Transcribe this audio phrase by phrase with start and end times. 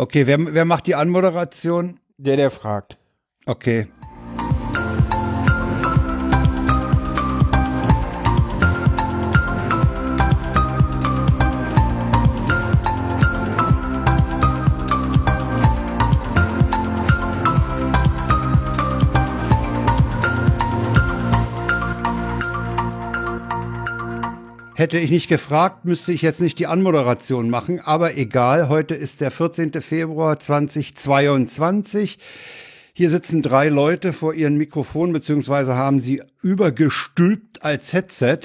[0.00, 2.00] Okay, wer, wer macht die Anmoderation?
[2.16, 2.96] Der, der fragt.
[3.44, 3.86] Okay.
[24.80, 29.20] Hätte ich nicht gefragt, müsste ich jetzt nicht die Anmoderation machen, aber egal, heute ist
[29.20, 29.72] der 14.
[29.82, 32.18] Februar 2022.
[32.94, 38.38] Hier sitzen drei Leute vor ihren Mikrofonen, beziehungsweise haben sie übergestülpt als Headset.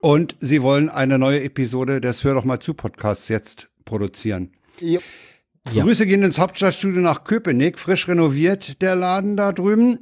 [0.00, 4.52] Und sie wollen eine neue Episode des Hör doch mal zu Podcasts jetzt produzieren.
[4.80, 5.00] Ja.
[5.70, 9.98] Grüße gehen ins Hauptstadtstudio nach Köpenick, frisch renoviert der Laden da drüben.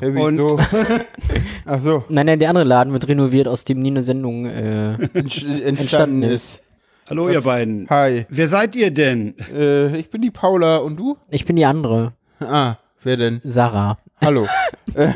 [0.00, 0.58] Ja, Und- wieso?
[1.66, 4.94] Ach so, Nein, nein, der andere Laden wird renoviert, aus dem nie eine Sendung äh,
[5.14, 6.60] entstanden entstanden ist.
[7.08, 7.86] Hallo ihr beiden.
[7.90, 9.34] Hi, Wer seid ihr denn?
[9.54, 11.16] äh, ich bin die Paula und du?
[11.30, 13.40] Ich bin die andere, Ah, wer denn?
[13.44, 13.98] Sarah.
[14.20, 14.46] Hallo.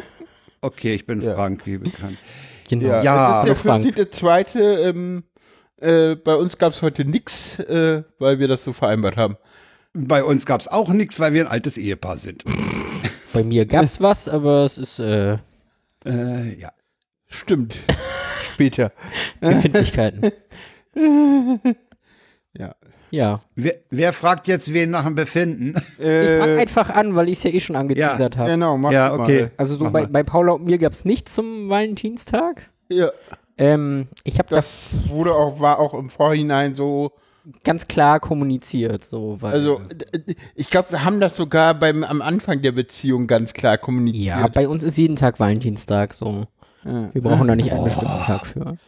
[0.61, 1.35] Okay, ich bin Ja.
[1.37, 2.19] Frank, wie bekannt.
[2.69, 2.89] Genau.
[2.89, 3.95] Ja, Ja, das ist Frank.
[3.95, 4.59] der 14.2.
[4.89, 5.23] Ähm,
[5.81, 9.37] äh, bei uns gab es heute nix, äh, weil wir das so vereinbart haben.
[9.95, 12.43] Bei uns gab es auch nichts, weil wir ein altes Ehepaar sind.
[13.33, 15.39] Bei mir gab's was, aber es ist äh,
[16.05, 16.71] Äh, ja.
[17.29, 17.77] Stimmt.
[18.55, 18.93] Später.
[19.41, 20.33] Befindlichkeiten.
[22.55, 22.75] Ja.
[23.11, 23.41] Ja.
[23.55, 25.75] Wer, wer fragt jetzt wen nach dem Befinden?
[25.99, 28.51] Ich fang Äh, einfach an, weil ich es ja eh schon angeteasert habe.
[28.51, 29.21] genau, mach Ja, mal.
[29.25, 29.51] okay.
[29.57, 30.09] Also so Mach bei, mal.
[30.09, 32.69] bei Paula und mir gab's nichts zum Valentinstag.
[32.89, 33.11] Ja,
[33.57, 37.13] Ähm, ich habe das das wurde auch, war auch im Vorhinein so.
[37.65, 39.81] Ganz klar kommuniziert, so weil Also,
[40.55, 44.25] ich glaube, wir haben das sogar beim, am Anfang der Beziehung ganz klar kommuniziert.
[44.27, 46.47] ja, bei uns ist jeden Tag Valentinstag so.
[46.85, 47.13] Ja.
[47.13, 48.77] Wir brauchen da nicht einen bestimmten Tag für.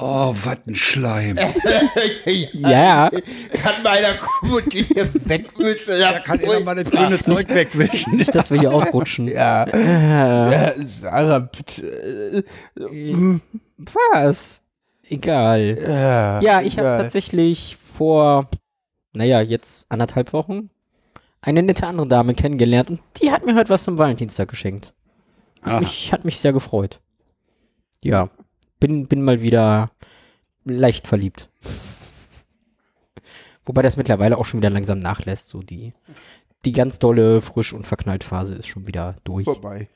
[0.00, 1.38] Oh, was ein Schleim.
[2.52, 6.00] Ja, Kann meiner kommen und die hier wegwischen?
[6.00, 8.16] Da kann einer mal das grüne Zeug wegwischen.
[8.16, 9.28] nicht, dass wir hier ausrutschen.
[9.28, 9.64] Ja.
[9.64, 12.42] Äh, ja Sarah, bitte.
[12.76, 13.38] äh,
[14.12, 14.62] was?
[15.10, 15.78] Egal.
[15.80, 18.48] Ja, Ja, ich habe tatsächlich vor,
[19.12, 20.70] naja, jetzt anderthalb Wochen
[21.42, 24.94] eine nette andere Dame kennengelernt und die hat mir heute was zum Valentinstag geschenkt.
[25.62, 25.80] Aha.
[25.80, 27.00] Mich, hat mich sehr gefreut.
[28.02, 28.30] Ja,
[28.78, 29.90] bin, bin mal wieder
[30.64, 31.50] leicht verliebt.
[33.66, 35.48] Wobei das mittlerweile auch schon wieder langsam nachlässt.
[35.48, 35.92] So die,
[36.64, 39.44] die ganz dolle Frisch- und Verknallt-Phase ist schon wieder durch.
[39.44, 39.88] vorbei.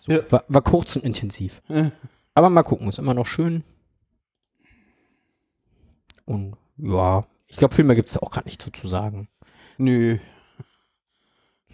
[0.00, 0.20] So, Ja.
[0.30, 1.62] war, war kurz und intensiv.
[2.36, 3.64] Aber mal gucken, ist immer noch schön.
[6.26, 9.28] Und ja, ich glaube, viel mehr gibt es auch gar nicht so zu sagen.
[9.78, 10.18] Nö.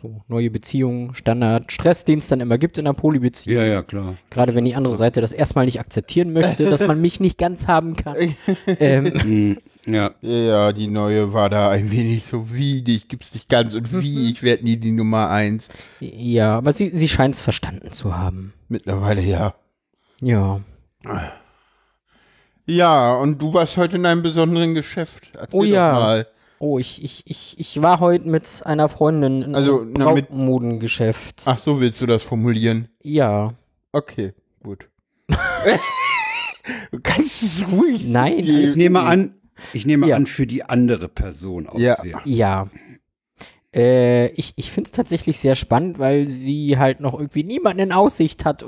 [0.00, 3.56] So, neue Beziehungen, Standard, Stress, den es dann immer gibt in einer Polybeziehung.
[3.56, 4.14] Ja, ja, klar.
[4.30, 7.66] Gerade wenn die andere Seite das erstmal nicht akzeptieren möchte, dass man mich nicht ganz
[7.66, 8.14] haben kann.
[8.66, 10.12] ähm, Hm, ja.
[10.20, 14.30] Ja, die neue war da ein wenig so wie, dich gibt's nicht ganz und wie,
[14.30, 15.66] ich werde nie die Nummer eins.
[15.98, 18.52] ja, aber sie, sie scheint es verstanden zu haben.
[18.68, 19.56] Mittlerweile ja.
[20.22, 20.60] Ja.
[22.66, 25.30] Ja, und du warst heute in einem besonderen Geschäft.
[25.34, 25.92] Erzähl Oh doch ja.
[25.92, 26.26] Mal.
[26.60, 30.28] Oh, ich, ich, ich, ich war heute mit einer Freundin in Also, einem na, mit-
[30.28, 31.42] Brautmodengeschäft.
[31.46, 32.88] Ach, so willst du das formulieren.
[33.02, 33.54] Ja.
[33.90, 34.88] Okay, gut.
[35.28, 38.06] du kannst es ruhig.
[38.06, 38.38] Nein.
[38.38, 39.34] Ich nehme an,
[39.72, 40.14] ich nehme Ja.
[40.16, 41.94] an, für die andere Person Ja.
[41.94, 42.20] auswählen.
[42.24, 42.68] Ja.
[43.74, 47.92] Äh, ich ich finde es tatsächlich sehr spannend, weil sie halt noch irgendwie niemanden in
[47.92, 48.66] Aussicht hat, äh,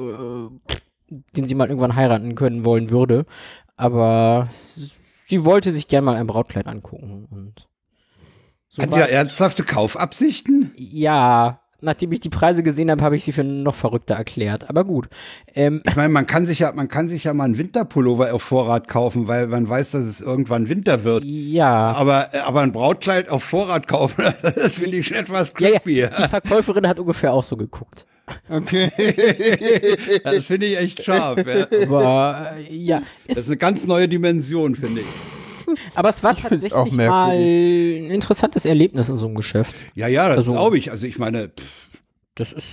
[1.37, 3.27] den sie mal irgendwann heiraten können wollen würde.
[3.77, 7.27] Aber sie wollte sich gern mal ein Brautkleid angucken.
[7.31, 7.67] Und
[8.69, 10.73] so Hat war- ja ernsthafte Kaufabsichten?
[10.77, 14.71] ja, nachdem ich die Preise gesehen habe, habe ich sie für noch verrückter erklärt.
[14.71, 15.09] Aber gut.
[15.55, 18.43] Ähm, Ich meine, man kann sich ja, man kann sich ja mal einen Winterpullover auf
[18.43, 21.25] Vorrat kaufen, weil man weiß, dass es irgendwann Winter wird.
[21.25, 21.93] ja.
[21.93, 26.09] Aber, aber ein Brautkleid auf Vorrat kaufen, das finde ich schon etwas Ja, ja, creepy.
[26.23, 28.07] die Verkäuferin hat ungefähr auch so geguckt.
[28.49, 28.91] Okay.
[30.25, 31.39] Das finde ich echt scharf.
[31.47, 31.67] Ja.
[31.87, 35.07] Aber äh, ja, Das ist ist eine ganz neue Dimension, finde ich.
[35.95, 39.77] Aber es war tatsächlich auch mal ein interessantes Erlebnis in so einem Geschäft.
[39.95, 40.91] Ja, ja, das Also- glaube ich.
[40.91, 41.89] Also ich meine, pff,
[42.35, 42.67] Das ist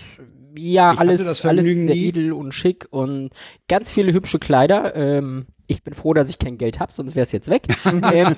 [0.57, 2.07] ja Ich alles, das alles sehr nie.
[2.09, 3.29] edel und schick und
[3.67, 4.95] ganz viele hübsche Kleider.
[4.95, 7.63] Ähm, ich bin froh, dass ich kein Geld habe, sonst wäre es jetzt weg.
[8.13, 8.35] ähm,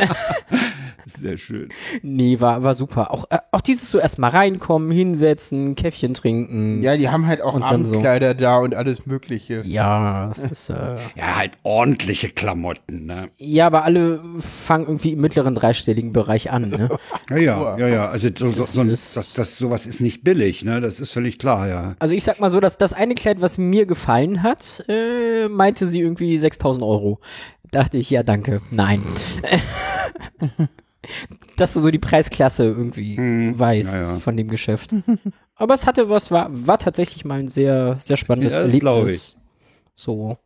[1.23, 1.69] sehr schön.
[2.03, 3.09] nee, war, war super.
[3.11, 6.83] Auch, äh, auch dieses so erstmal reinkommen, hinsetzen, Käffchen trinken.
[6.83, 7.91] Ja, die haben halt auch Und dann so.
[7.93, 9.63] Abendkleider da und alles Mögliche.
[9.65, 13.29] Ja, das ist, äh, Ja, halt ordentliche Klamotten, ne?
[13.37, 16.69] ja, aber alle fangen irgendwie im mittleren dreistelligen Bereich an.
[16.69, 16.89] Ne?
[17.29, 18.09] Ja, ja, ja, ja.
[18.09, 20.81] Also so, so, so, ein- das, das, sowas ist nicht billig, ne?
[20.81, 21.95] Das ist völlig klar, ja.
[21.99, 25.87] Also ich sag mal so, dass das eine Kleid, was mir gefallen hat, äh, meinte
[25.87, 27.19] sie irgendwie 6000 Euro.
[27.71, 29.01] Dachte ich, ja danke, nein.
[31.57, 34.19] dass du so die Preisklasse irgendwie Hm, weißt ja, ja.
[34.19, 34.95] von dem Geschäft.
[35.55, 39.35] Aber es hatte was, war, war tatsächlich mal ein sehr, sehr spannendes Ja, Erlebnis.
[39.95, 40.37] So.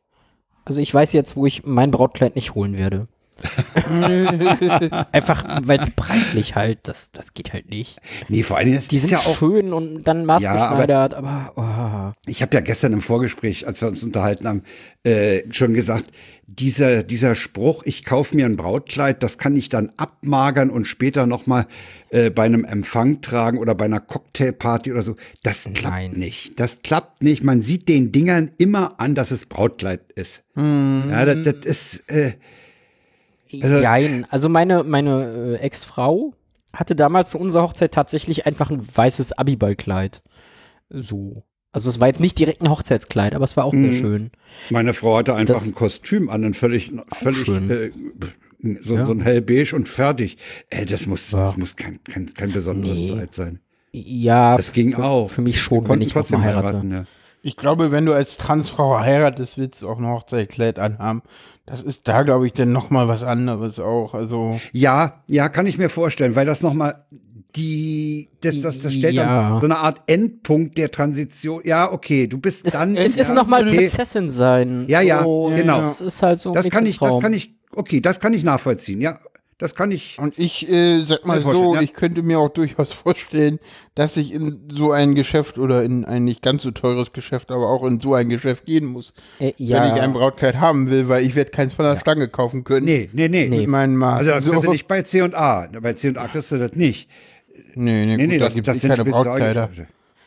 [0.65, 3.07] Also ich weiß jetzt, wo ich mein Brautkleid nicht holen werde.
[5.11, 7.99] Einfach, weil es preislich halt, das, das geht halt nicht.
[8.29, 11.53] Nee, vor allen Dingen, das Die ist sind ja auch schön und dann maßgeschneidert, aber,
[11.55, 12.19] oh.
[12.29, 14.63] Ich habe ja gestern im Vorgespräch, als wir uns unterhalten haben,
[15.03, 16.05] äh, schon gesagt,
[16.47, 21.27] dieser, dieser Spruch, ich kaufe mir ein Brautkleid, das kann ich dann abmagern und später
[21.27, 21.67] nochmal
[22.09, 25.17] äh, bei einem Empfang tragen oder bei einer Cocktailparty oder so.
[25.43, 26.11] Das klappt Nein.
[26.13, 26.57] nicht.
[26.59, 27.43] Das klappt nicht.
[27.43, 30.43] Man sieht den Dingern immer an, dass es Brautkleid ist.
[30.55, 32.33] Ja, das, das ist, äh,
[33.53, 34.25] Also- Jein.
[34.29, 36.33] Also meine, meine äh, Ex-Frau
[36.73, 40.21] hatte damals zu unserer Hochzeit tatsächlich einfach ein weißes Abiballkleid.
[40.89, 41.43] So.
[41.77, 43.93] Also es war jetzt nicht direkt ein Hochzeitskleid, aber es war auch sehr Mhm.
[43.93, 44.31] schön.
[44.71, 47.91] meine Frau hatte einfach Das- ein Kostüm an, ein völlig, völlig, äh,
[48.81, 49.05] so, Ja.
[49.05, 50.37] so ein hellbeige und fertig.
[50.71, 51.45] Äh, das muss, Ja.
[51.45, 53.11] das muss kein, kein, kein besonderes Nee.
[53.11, 53.59] Kleid sein.
[53.91, 55.29] Ja, Das ging für, auch.
[55.29, 56.67] für mich schon, Wir wenn konnten ich trotzdem heirate.
[56.69, 57.03] heiraten, ja.
[57.43, 61.21] Ich glaube, wenn du als Transfrau heiratest, willst du auch ein Hochzeitkleid anhaben.
[61.67, 64.15] Das ist da, glaube ich, dann noch mal was anderes auch.
[64.15, 67.05] Also Ja, ja, kann ich mir vorstellen, weil das nochmal
[67.55, 69.51] die, das, das, das stellt Ja.
[69.51, 71.61] dann so eine Art Endpunkt der Transition.
[71.65, 72.95] Ja, okay, du bist Es, dann.
[72.95, 73.77] es ist ja, nochmal okay.
[73.77, 74.85] Prinzessin sein.
[74.87, 75.77] Ja, ja, so, genau.
[75.77, 76.53] Das ist halt so.
[76.53, 79.01] Das kann ich, das kann ich, okay, das kann ich nachvollziehen.
[79.01, 79.17] Ja,
[79.59, 80.19] das kann ich.
[80.19, 81.81] und ich äh, sag mal so, ja.
[81.81, 83.57] ich könnte mir auch durchaus vorstellen,
[83.95, 87.67] dass ich in so ein Geschäft oder in ein nicht ganz so teures Geschäft, aber
[87.67, 89.81] auch in so ein Geschäft gehen muss, Äh, ja.
[89.83, 92.85] wenn ich ein Brautkleid haben will, weil ich werde keins von der Stange kaufen können.
[92.85, 93.47] Nee, nee, nee.
[93.49, 93.61] Nee.
[93.61, 94.29] Mit meinen Maßen.
[94.29, 94.51] Also das so.
[94.51, 95.67] kriegst du nicht bei C und A.
[95.81, 97.09] Bei C und A kriegst du das nicht.
[97.75, 99.69] Nee, nee, Nee, gut, nee, da das, gibt das es sind keine Brautkleider.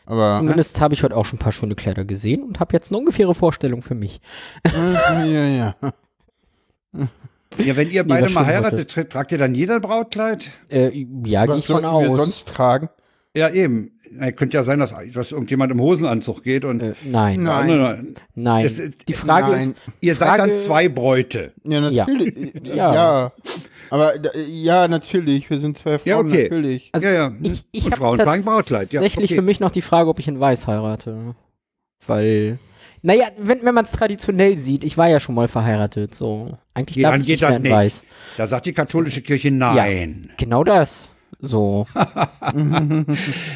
[0.05, 2.91] Aber Zumindest habe ich heute auch schon ein paar schöne Kleider gesehen und habe jetzt
[2.91, 4.19] eine ungefähre Vorstellung für mich.
[4.73, 5.75] ja, ja.
[7.57, 10.49] Ja, wenn ihr Nee, beide was mal heiratet, tra- tragt ihr dann jeder ein Brautkleid?
[10.69, 12.17] Äh, ja, gehe ich von sollten wir aus.
[12.17, 12.89] sonst tragen?
[13.35, 13.91] Ja, eben.
[14.11, 17.67] Na, könnte ja sein, dass, dass irgendjemand im Hosenanzug geht und Äh, nein, Nein.
[17.67, 18.15] Nein.
[18.35, 18.65] nein.
[18.65, 19.59] Ist- Die Frage Nein.
[19.69, 21.53] ist, Ihr seid Frage- dann zwei Bräute.
[21.63, 22.53] Ja, natürlich.
[22.63, 22.93] Ja.
[22.93, 23.31] ja.
[23.89, 25.49] Aber da- ja, natürlich.
[25.49, 26.43] Wir sind zwei Frauen, Ja, okay.
[26.43, 26.89] natürlich.
[26.91, 27.31] Also ja, ja.
[27.41, 28.91] ich, ich und habe Frauen tragen Brautkleid.
[28.91, 29.35] Ja, tatsächlich okay.
[29.35, 31.33] für mich noch die Frage, ob ich in Weiß heirate.
[32.05, 32.59] Weil,
[33.01, 36.57] naja, wenn, wenn man es traditionell sieht, ich war ja schon mal verheiratet, so.
[36.73, 37.71] Eigentlich Nee, darf dann ich geht nicht mehr das in nicht.
[37.71, 38.05] Weiß.
[38.37, 40.31] Da sagt die katholische Kirche nein.
[40.37, 41.13] Genau das.
[41.41, 41.87] So.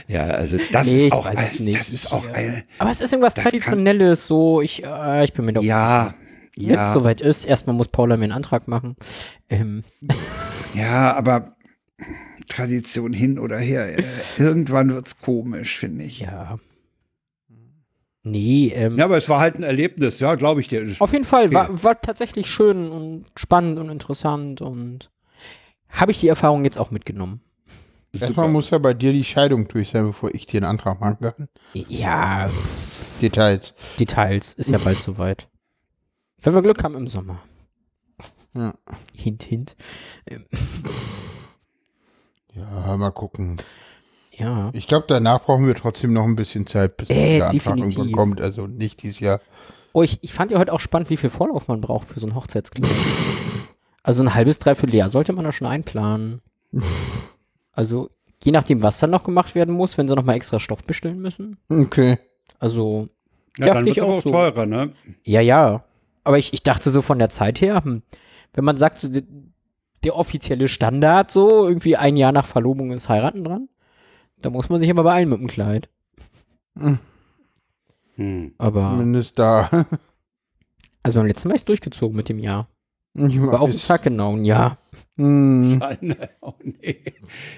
[0.07, 1.79] Ja, also das Nee, ist auch, es ein- nicht.
[1.79, 4.61] das ist auch eine, Aber es ist irgendwas Das kann- Traditionelles, so.
[4.61, 5.63] Ich, äh, ich bin mir doch.
[5.63, 6.13] ja,
[6.55, 8.95] Wenn es ja, soweit ist, erstmal muss Paula mir einen Antrag machen.
[9.49, 9.83] Ähm,
[10.73, 11.55] ja, aber
[12.47, 14.03] Tradition hin oder her, äh,
[14.37, 16.19] irgendwann wird's komisch, finde ich.
[16.21, 16.57] ja.
[18.27, 20.83] Nee, ähm, Ja, aber es war halt ein Erlebnis, ja, glaube ich dir.
[20.97, 25.11] Auf jeden Fall, war, war tatsächlich schön und spannend und interessant und
[25.89, 27.41] habe ich die Erfahrung jetzt auch mitgenommen.
[28.21, 31.17] Erstmal muss ja bei dir die Scheidung durch sein, bevor ich dir einen Antrag machen
[31.19, 31.47] kann.
[31.73, 32.49] Ja,
[33.21, 33.73] Details.
[33.99, 35.47] Details, ist ja bald soweit.
[36.41, 37.39] Wenn wir Glück haben im Sommer.
[38.53, 38.73] Ja.
[39.13, 39.75] Hint, hint.
[40.29, 40.45] Ähm,
[42.53, 43.57] Ja, mal gucken.
[44.31, 44.69] ja.
[44.73, 47.97] Ich glaube, danach brauchen wir trotzdem noch ein bisschen Zeit, bis Äh, der Antrag definitiv.
[47.97, 48.41] irgendwann kommt.
[48.41, 49.41] Also nicht dieses Jahr.
[49.93, 52.27] Oh, ich, ich fand ja heute auch spannend, wie viel Vorlauf man braucht für so
[52.27, 52.89] ein Hochzeitskleid.
[54.03, 56.41] Also ein halbes, dreiviertel Jahr sollte man da schon einplanen.
[57.75, 58.09] Also,
[58.43, 61.57] je nachdem, was dann noch gemacht werden muss, wenn sie nochmal extra Stoff bestellen müssen.
[61.69, 62.17] Okay.
[62.57, 63.09] Also,
[63.57, 64.31] ja, dann dachte wird's ich aber auch auch so.
[64.31, 64.93] teurer, ne?
[65.23, 65.83] Ja, ja.
[66.23, 68.01] Aber ich, ich dachte so von der Zeit her, hm,
[68.53, 69.23] wenn man sagt, so, der,
[70.03, 73.69] der offizielle Standard so, irgendwie ein Jahr nach Verlobung ist heiraten dran,
[74.41, 75.89] da muss man sich aber beeilen mit dem Kleid.
[76.77, 78.53] Hm.
[78.57, 79.69] Aber, Zumindest da.
[81.03, 82.69] also beim letzten Mal ist es durchgezogen mit dem Jahr.
[83.17, 84.77] Ich War auf den genau ein Jahr.
[85.17, 85.81] Hm.
[86.41, 87.01] Oh nee.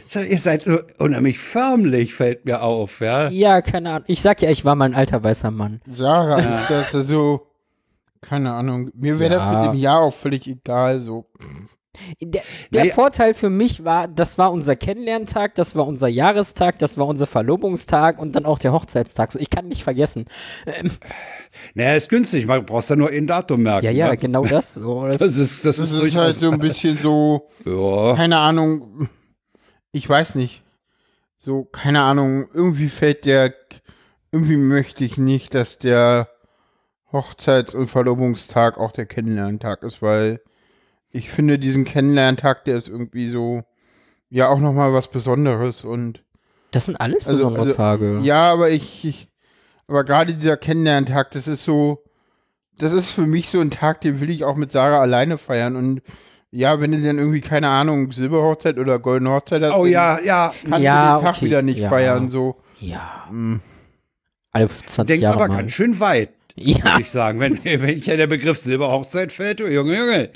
[0.06, 3.30] So, ihr seid so unheimlich förmlich, fällt mir auf, ja.
[3.30, 4.06] Ja, keine Ahnung.
[4.08, 5.82] Ich sag ja, ich war mal ein alter weißer Mann.
[5.92, 7.48] Sarah, ich dachte so,
[8.22, 8.92] keine Ahnung.
[8.94, 9.52] Mir wäre Ja.
[9.52, 11.02] das mit dem Jahr auch völlig egal.
[11.02, 11.26] So.
[12.22, 12.94] Der, der Naja.
[12.94, 17.26] Vorteil für mich war, das war unser Kennenlerntag, das war unser Jahrestag, das war unser
[17.28, 19.32] Verlobungstag und dann auch der Hochzeitstag.
[19.32, 20.26] So, ich kann nicht vergessen.
[20.66, 20.92] Ähm,
[21.74, 23.86] Naja, ist günstig, man brauchst ja nur ein Datum merken.
[23.86, 24.18] ja, ja, ne?
[24.18, 24.74] genau das.
[24.76, 28.16] So, das Das ist, das, Das ist ist halt so ein bisschen so, ja.
[28.16, 29.10] keine Ahnung.
[29.92, 30.64] Ich weiß nicht.
[31.40, 32.48] So, keine Ahnung.
[32.54, 33.54] Irgendwie fällt der,
[34.32, 36.30] irgendwie möchte ich nicht, dass der
[37.12, 40.42] Hochzeits- und Verlobungstag auch der Kennenlerntag ist, weil
[41.12, 43.64] ich finde diesen Kennenlerntag, der ist irgendwie so,
[44.30, 46.24] ja, auch nochmal was Besonderes und
[46.72, 48.20] Das sind alles Also- besondere also, Tage.
[48.24, 49.30] Ja, aber ich, ich
[49.88, 52.04] aber gerade dieser Kennenlerntag, das ist so,
[52.78, 55.76] das ist für mich so ein Tag, den will ich auch mit Sarah alleine feiern
[55.76, 56.02] und
[56.50, 60.20] Ja, wenn du dann irgendwie, keine Ahnung, Silberhochzeit oder Goldene Hochzeit hast, Oh dann ja,
[60.22, 60.54] ja.
[60.70, 61.90] kannst Ja, du den Tag okay, wieder nicht ja.
[61.90, 62.56] feiern, so.
[62.80, 63.28] Ja.
[63.30, 63.58] Mm.
[64.54, 65.58] Alle 20 Denkst Jahre aber mal.
[65.58, 66.78] ganz schön weit, Ja.
[66.84, 67.40] würde ich sagen.
[67.40, 70.30] Wenn, wenn ja der Begriff Silberhochzeit fällt, du Junge, Junge.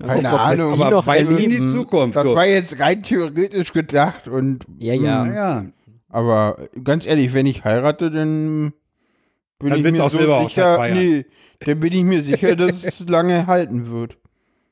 [0.00, 0.72] Keine Gott, Ahnung.
[0.72, 1.66] Aber noch weit in die.
[1.68, 2.16] Zukunft.
[2.16, 2.34] Das du.
[2.34, 5.24] war jetzt rein theoretisch gedacht und Ja, ja.
[5.24, 5.64] mm, ja.
[6.08, 8.72] aber ganz ehrlich, wenn ich heirate, dann
[9.58, 10.18] bin Dann ich mir auch so
[10.48, 10.98] sicher, feiern.
[10.98, 11.26] nee,
[11.60, 14.16] dann bin ich mir sicher, dass es lange halten wird.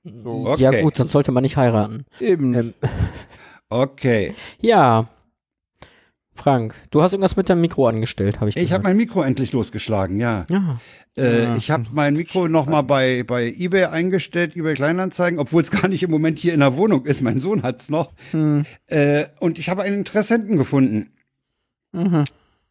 [0.04, 0.62] So, Okay.
[0.62, 2.04] Ja gut, sonst sollte man nicht heiraten.
[2.20, 2.54] eben.
[2.54, 2.74] Ähm,
[3.70, 4.34] Okay.
[4.60, 5.06] ja.
[6.36, 8.84] Frank, du hast irgendwas mit deinem Mikro angestellt, habe ich Ich habe gehört.
[8.84, 10.44] mein Mikro endlich losgeschlagen, ja.
[10.50, 10.78] Ja.
[11.16, 11.56] Äh, Ja.
[11.56, 16.02] Ich habe mein Mikro nochmal bei, bei eBay eingestellt, eBay Kleinanzeigen, obwohl es gar nicht
[16.02, 17.20] im Moment hier in der Wohnung ist.
[17.22, 18.12] Mein Sohn hat's noch.
[18.32, 18.64] Hm.
[18.88, 21.12] Äh, und ich habe einen Interessenten gefunden.
[21.92, 22.24] Mhm.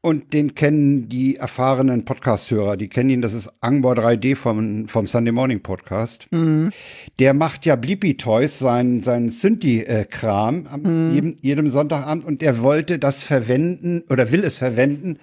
[0.05, 2.75] Und den kennen die erfahrenen Podcast-Hörer.
[2.75, 6.27] Die kennen ihn, das ist Angbor 3D vom, vom Sunday Morning Podcast.
[6.31, 6.71] Mhm.
[7.19, 11.13] Der macht ja Blippi Toys, sein, sein Synthi-Kram, am Mhm.
[11.13, 12.25] jedem, jedem Sonntagabend.
[12.25, 15.19] Und der wollte das verwenden oder will es verwenden,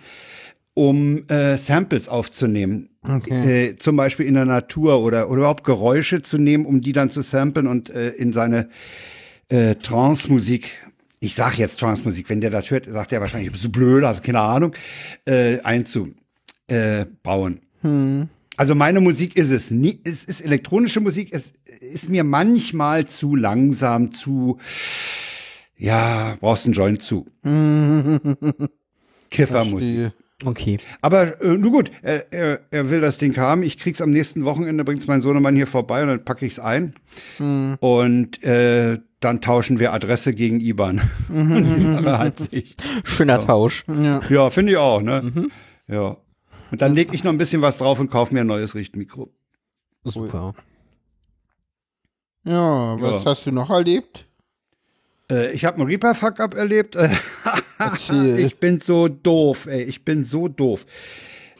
[0.72, 2.88] um äh, Samples aufzunehmen.
[3.06, 3.72] Okay.
[3.72, 7.10] Äh, zum Beispiel in der Natur oder, oder überhaupt Geräusche zu nehmen, um die dann
[7.10, 8.70] zu samplen und äh, in seine
[9.50, 10.70] äh, Trance-Musik,
[11.20, 14.24] ich sag jetzt Trance-Musik, wenn der das hört, sagt er wahrscheinlich, bist du blöd, hast
[14.24, 14.72] keine Ahnung,
[15.26, 16.16] äh, einzubauen.
[16.68, 17.06] Äh.
[17.82, 18.28] Hm.
[18.56, 23.36] Also meine Musik ist es nie, es ist elektronische Musik, es ist mir manchmal zu
[23.36, 24.58] langsam, zu,
[25.76, 27.26] ja, brauchst einen Joint zu.
[29.30, 30.12] Kiffermusik.
[30.44, 30.78] Okay.
[31.02, 33.62] Aber äh, nun gut, er, er, er will das Ding haben.
[33.62, 36.94] Ich krieg's am nächsten Wochenende, bringt's mein Sohnemann hier vorbei und dann packe ich's ein.
[37.80, 41.00] Und äh, dann tauschen wir Adresse gegen IBAN.
[42.50, 42.76] Sich.
[43.04, 43.84] Schöner Tausch.
[43.88, 44.20] Ja.
[44.28, 45.48] Ja, finde ich auch, ne?
[45.86, 46.16] Ja.
[46.70, 49.30] Und dann leg ich noch ein bisschen was drauf und kaufe mir ein neues Richtmikro.
[50.04, 50.54] Super.
[52.44, 53.30] ja, was Ja.
[53.30, 54.26] hast du noch erlebt?
[55.30, 56.96] Äh, ich habe einen Reaper-Fuck-Up erlebt.
[58.36, 59.84] Ich bin so doof, ey.
[59.84, 60.84] Ich bin so doof.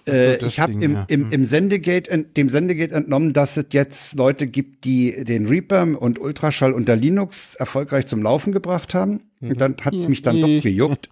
[0.06, 1.04] Äh, ich habe im, ja.
[1.08, 6.18] im, im Sendegate, dem Sendegate entnommen, dass es jetzt Leute gibt, die den Reaper und
[6.18, 9.22] Ultraschall unter Linux erfolgreich zum Laufen gebracht haben.
[9.40, 11.08] Und dann hat es mich dann doch gejuckt.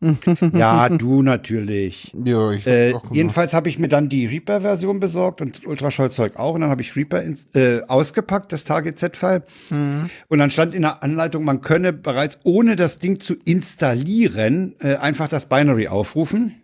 [0.52, 2.12] ja, du natürlich.
[2.24, 6.54] Ja, ich Äh, jedenfalls habe ich mir dann die Reaper-Version besorgt und Ultraschallzeug auch.
[6.54, 9.42] Und dann habe ich Reaper ins, äh, ausgepackt, das TGZ-File.
[10.28, 14.96] Und dann stand in der Anleitung, man könne bereits ohne das Ding zu installieren, äh,
[14.96, 16.61] einfach das Binary aufrufen.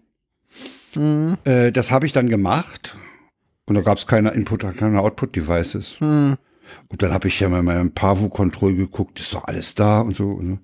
[1.45, 2.97] Äh, das habe ich dann gemacht.
[3.67, 5.99] Und da gab es keine Input, keine Output-Devices.
[6.89, 10.17] Und dann habe ich ja mal in meinem Pavu-Control geguckt, ist doch alles da und
[10.17, 10.31] so.
[10.31, 10.59] Und, so.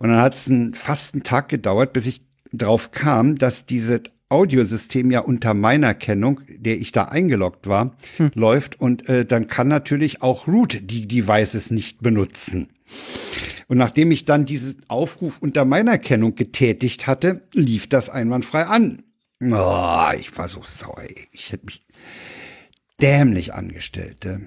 [0.00, 5.10] und dann hat es fast einen Tag gedauert, bis ich drauf kam, dass dieses Audiosystem
[5.10, 7.96] ja unter meiner Kennung, der ich da eingeloggt war,
[8.34, 8.80] läuft.
[8.80, 12.68] Und äh, dann kann natürlich auch Root die Devices nicht benutzen.
[13.68, 19.02] Und nachdem ich dann diesen Aufruf unter meiner Kennung getätigt hatte, lief das einwandfrei an.
[19.40, 21.00] Oh, ich war so sauer.
[21.00, 21.28] ey.
[21.32, 21.84] Ich hätte mich
[23.00, 24.24] dämlich angestellt.
[24.24, 24.38] äh.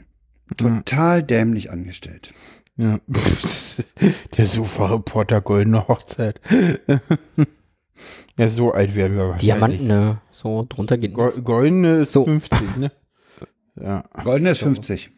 [0.58, 2.34] Total dämlich angestellt.
[2.76, 3.00] Ja.
[4.38, 6.42] Der Sofa-Reporter Goldene Hochzeit.
[8.38, 9.42] ja, so alt werden wir wahrscheinlich.
[9.46, 10.22] Diamanten, ne?
[10.32, 11.44] So drunter geht Go nichts.
[11.44, 12.26] Goldene ist So.
[12.26, 12.92] 50, ne?
[13.82, 14.04] Ja.
[14.26, 15.10] Goldene ist 50.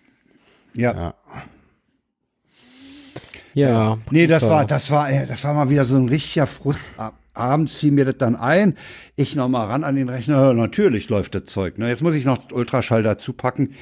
[0.76, 0.94] Ja.
[0.94, 1.14] ja.
[3.56, 3.98] Ja.
[4.12, 6.98] Nee, das war, das war, das war mal wieder so ein richtiger Frust.
[7.00, 8.78] Ab- Abends fiel mir das dann ein.
[9.16, 10.54] Ich noch mal ran an den Rechner.
[10.54, 11.78] Natürlich läuft das Zeug.
[11.78, 11.90] Ne?
[11.90, 13.74] Jetzt muss ich noch Ultraschall dazu packen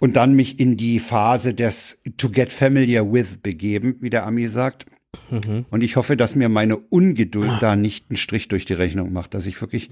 [0.00, 4.48] und dann mich in die Phase des To Get Familiar With begeben, wie der Ami
[4.48, 4.86] sagt.
[5.70, 9.34] Und ich hoffe, dass mir meine Ungeduld da nicht einen Strich durch die Rechnung macht,
[9.34, 9.90] dass ich wirklich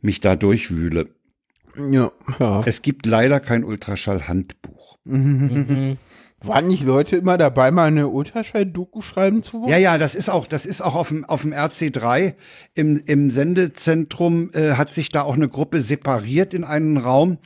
[0.00, 1.08] mich da durchwühle.
[1.90, 2.10] ja.
[2.38, 2.62] Ja.
[2.64, 4.98] Es gibt leider kein Ultraschall-Handbuch.
[6.40, 9.70] Waren nicht Leute immer dabei, mal eine Ultraschall-Doku schreiben zu wollen?
[9.70, 12.34] Ja, ja, das ist auch, das ist auch auf dem, auf dem RC3
[12.74, 17.38] im, im Sendezentrum äh, hat sich da auch eine Gruppe separiert in einen Raum.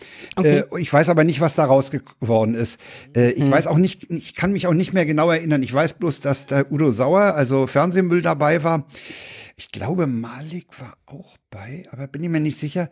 [0.42, 2.78] Äh, ich weiß aber nicht, was da raus geworden ist.
[3.16, 5.62] Äh, ich weiß auch nicht, ich kann mich auch nicht mehr genau erinnern.
[5.62, 8.84] Ich weiß bloß, dass da Udo Sauer, also Fernsehmüll dabei war.
[9.56, 12.90] Ich glaube, Malik war auch bei, aber bin ich mir nicht sicher.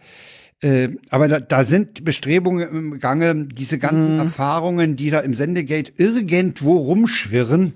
[0.62, 5.92] Äh, aber da, da sind Bestrebungen im Gange, diese ganzen Erfahrungen, die da im Sendegate
[5.96, 7.72] irgendwo rumschwirren,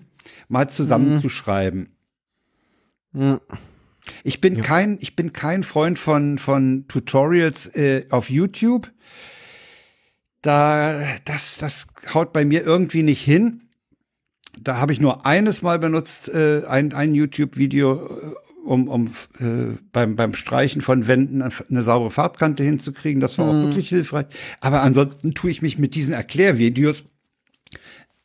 [0.49, 1.89] mal zusammenzuschreiben.
[3.15, 3.41] Ja.
[4.23, 8.91] Ich bin kein, ich bin kein Freund von von Tutorials äh, auf YouTube.
[10.43, 13.63] Da das das haut bei mir irgendwie nicht hin.
[14.61, 19.07] Da habe ich nur eines Mal benutzt, äh, ein, ein YouTube-Video, äh, um, um
[19.39, 23.21] äh, beim, beim Streichen von Wänden eine saubere Farbkante hinzukriegen.
[23.21, 24.27] Das war auch wirklich hilfreich.
[24.61, 27.05] Aber ansonsten tue ich mich mit diesen Erklärvideos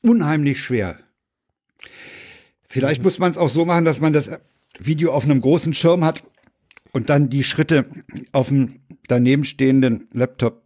[0.02, 0.98] unheimlich schwer.
[2.68, 4.30] Vielleicht muss man es auch so machen, dass man das
[4.80, 6.24] Video auf einem großen Schirm hat
[6.92, 7.86] und dann die Schritte
[8.32, 10.62] auf dem daneben stehenden Laptop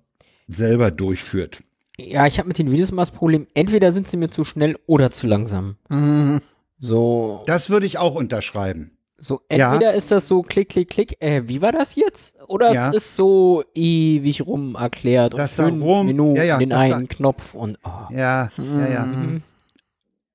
[0.48, 1.64] selber durchführt.
[1.98, 4.78] Ja, ich habe mit den Videos immer das Problem, entweder sind sie mir zu schnell
[4.86, 5.78] oder zu langsam.
[5.90, 6.42] Mhm.
[6.80, 8.93] So, Das würde ich auch unterschreiben.
[9.24, 9.72] So Ja.
[9.74, 12.36] entweder ist das so klick, klick, klick, äh, wie war das jetzt?
[12.48, 12.90] Oder Ja.
[12.90, 16.90] es ist so ewig rum erklärt Das und fünf rum- Minuten ja, ja, den das
[16.90, 17.90] da- einen Knopf und oh.
[18.14, 19.06] Ja, ja, ja.
[19.06, 19.42] Mhm.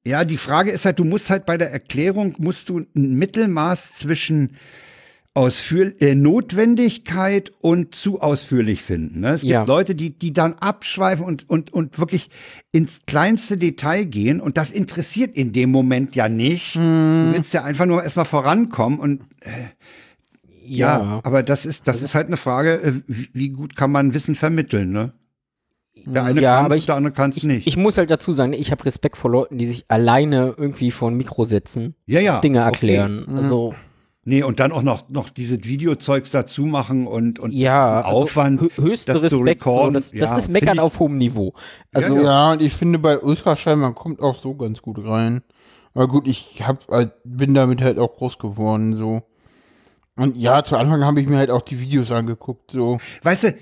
[0.06, 3.92] Ja, die Frage ist halt, du musst halt bei der Erklärung, musst du ein Mittelmaß
[3.94, 4.56] zwischen
[5.38, 9.20] Ausführ äh, Notwendigkeit und zu ausführlich finden.
[9.20, 9.30] Ne?
[9.30, 9.62] Es gibt Ja.
[9.62, 12.28] Leute, die, die dann abschweifen und, und, und wirklich
[12.72, 16.74] ins kleinste Detail gehen und das interessiert in dem Moment ja nicht.
[16.74, 19.22] Du willst ja einfach nur erstmal vorankommen und
[20.64, 21.20] ja, Ja.
[21.22, 24.34] aber das ist, das ist halt eine Frage, äh, wie, wie gut kann man Wissen
[24.34, 25.12] vermitteln, ne?
[26.04, 27.66] Der eine Ja, kann es, der andere kann es nicht.
[27.66, 31.10] Ich muss halt dazu sagen, ich habe Respekt vor Leuten, die sich alleine irgendwie vor
[31.10, 32.40] ein Mikro setzen, ja, ja.
[32.40, 32.70] Dinge okay.
[32.70, 33.26] erklären.
[33.28, 33.74] Also
[34.24, 38.06] Nee, und dann auch noch, noch diese Videozeugs dazu machen und, und ja, das ist
[38.08, 38.60] also Aufwand.
[38.60, 39.62] hö- höchster das zu Respekt.
[39.64, 39.94] So, recorden.
[39.94, 41.54] das, das Ja, ist find Meckern ich- auf hohem Niveau.
[41.94, 45.40] Also Ja, Ja, und ich finde bei Ultraschall, man kommt auch so ganz gut rein.
[45.94, 49.22] Aber gut, ich hab, halt- bin damit halt auch groß geworden, so.
[50.16, 52.98] Und ja, zu Anfang habe ich mir halt auch die Videos angeguckt, so.
[53.22, 53.54] Weißt du,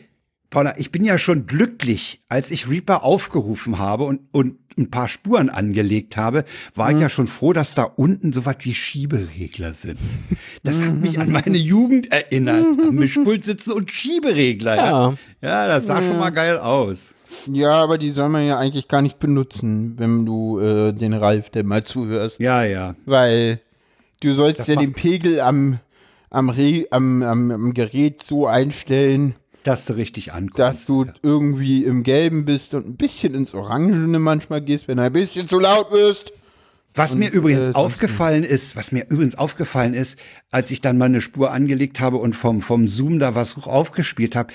[0.56, 5.06] Paula, ich bin ja schon glücklich, als ich Reaper aufgerufen habe und, und ein paar
[5.06, 6.96] Spuren angelegt habe, war Mhm.
[6.96, 9.98] ich ja schon froh, dass da unten so was wie Schieberegler sind.
[10.64, 12.64] Das hat mich an meine Jugend erinnert.
[12.88, 14.76] Am Mischpult sitzen und Schieberegler.
[14.76, 15.16] Ja, Ja.
[15.42, 17.12] ja das sah schon mal geil aus.
[17.52, 21.50] Ja, aber die soll man ja eigentlich gar nicht benutzen, wenn du äh, den Ralf
[21.50, 22.40] denn mal zuhörst.
[22.40, 22.94] Ja, ja.
[23.04, 23.60] Weil
[24.20, 25.80] du sollst Das ja den Pegel am,
[26.30, 29.34] am, Re am, am, am Gerät so einstellen,
[29.66, 30.58] Dass du richtig ankommst.
[30.58, 35.02] dass du irgendwie im Gelben bist und ein bisschen ins Orangene manchmal gehst, wenn du
[35.02, 36.32] ein bisschen zu laut wirst.
[36.94, 40.18] Was mir übrigens äh, aufgefallen ist, was mir übrigens aufgefallen ist,
[40.50, 44.34] als ich dann mal eine Spur angelegt habe und vom, vom Zoom da was aufgespielt
[44.34, 44.50] habe,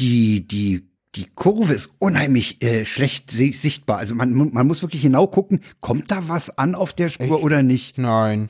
[0.00, 3.98] die, die, die Kurve ist unheimlich äh, schlecht si- sichtbar.
[3.98, 7.62] Also man, man muss wirklich genau gucken, kommt da was an auf der Spur oder
[7.62, 7.98] nicht.
[7.98, 8.48] Nein.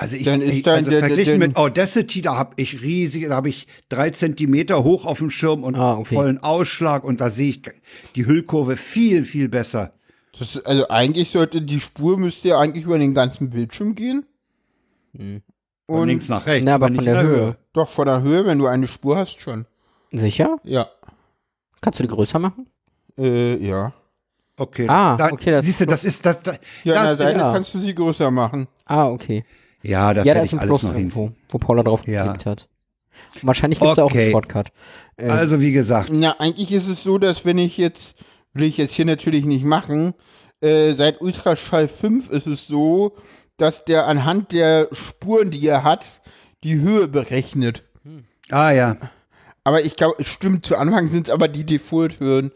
[0.00, 2.80] Also ich, Dann ist ich dann also der- verglichen der- mit Audacity, da habe ich
[2.82, 6.14] riesige, da habe ich drei Zentimeter hoch auf dem Schirm und Ah, okay.
[6.14, 7.62] vollen Ausschlag und da sehe ich
[8.14, 9.92] die Hüllkurve viel, viel besser.
[10.38, 14.24] Das, ist- also eigentlich sollte die Spur müsste ja eigentlich über den ganzen Bildschirm gehen.
[15.16, 15.42] Von
[15.86, 16.64] Und links nach rechts.
[16.64, 17.56] Na, aber aber von nicht der in Höhe.
[17.72, 19.66] doch von der Höhe, wenn du eine Spur hast, schon.
[20.12, 20.58] Sicher?
[20.62, 20.88] Ja.
[21.80, 22.66] Kannst du die größer machen?
[23.18, 23.92] Äh, ja.
[24.56, 24.86] Okay.
[24.88, 26.42] Ah, da, okay, das siehst du, ist das ist das.
[26.42, 27.52] das Ja, das der Seite ja.
[27.52, 28.68] kannst du sie größer machen.
[28.84, 29.44] Ah, okay.
[29.82, 30.98] Ja, das ja, da ist ein alles Plus noch hin.
[31.10, 32.24] irgendwo, wo Paula drauf Ja.
[32.24, 32.68] geklickt hat.
[33.42, 34.30] Wahrscheinlich gibt es auch einen Okay.
[34.30, 34.68] Shortcut.
[35.16, 38.14] Äh, Also wie gesagt, Na, eigentlich ist es so, dass wenn ich jetzt,
[38.54, 40.14] will ich jetzt hier natürlich nicht machen,
[40.60, 43.16] äh, seit Ultraschall 5 ist es so,
[43.56, 46.04] dass der anhand der Spuren, die er hat,
[46.64, 47.82] die Höhe berechnet.
[48.50, 48.96] ah ja,
[49.64, 52.52] Aber ich glaube, es stimmt, zu Anfang sind es aber die Default-Höhen.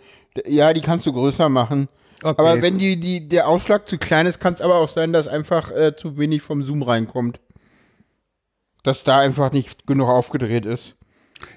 [0.47, 1.89] Ja, die kannst du größer machen.
[2.23, 2.35] Okay.
[2.39, 5.27] Aber wenn die, die, der Ausschlag zu klein ist, kann es aber auch sein, dass
[5.29, 7.41] einfach äh, zu wenig vom Zoom reinkommt.
[8.83, 10.97] Dass da einfach nicht genug aufgedreht ist.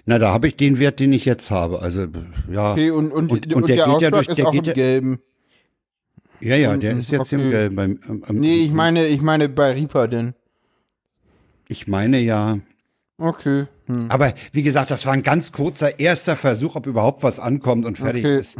[0.05, 1.81] Na, da habe ich den Wert, den ich jetzt habe.
[1.81, 2.07] Also
[2.51, 4.67] ja, Okay, und, und, Und- und, der der, geht ja durch- ist der auch geht
[4.67, 5.19] im Gelben.
[6.39, 7.49] ja, ja, der ist jetzt im okay.
[7.51, 7.75] Gelben.
[7.75, 10.33] Beim, am, am, Nee, ich meine, ich meine bei Reaper denn.
[11.67, 12.59] ich meine ja.
[13.17, 13.65] Okay.
[13.87, 14.09] Hm.
[14.09, 17.97] Aber wie gesagt, das war ein ganz kurzer erster Versuch, ob überhaupt was ankommt und
[17.97, 18.39] fertig Okay.
[18.39, 18.57] ist.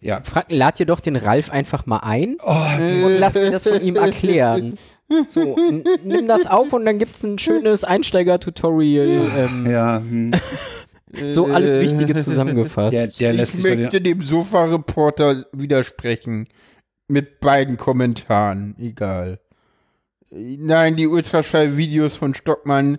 [0.00, 0.20] Ja.
[0.22, 3.80] frag, lad dir doch den Ralf einfach mal ein Oh, und lass dir das von
[3.80, 4.78] ihm erklären.
[5.28, 5.56] So,
[6.02, 9.06] nimm das auf und dann gibt's ein schönes Einsteiger-Tutorial.
[9.36, 10.32] Ähm, ja, hm.
[11.30, 12.92] So alles Wichtige zusammengefasst.
[12.92, 16.48] der, der ich möchte dem Sofa-Reporter widersprechen.
[17.08, 18.74] Mit beiden Kommentaren.
[18.80, 19.38] Egal.
[20.30, 22.98] Nein, die Ultraschall-Videos von Stockmann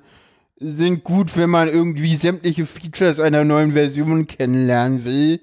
[0.60, 5.42] sind gut, wenn man irgendwie sämtliche Features einer neuen Version kennenlernen will.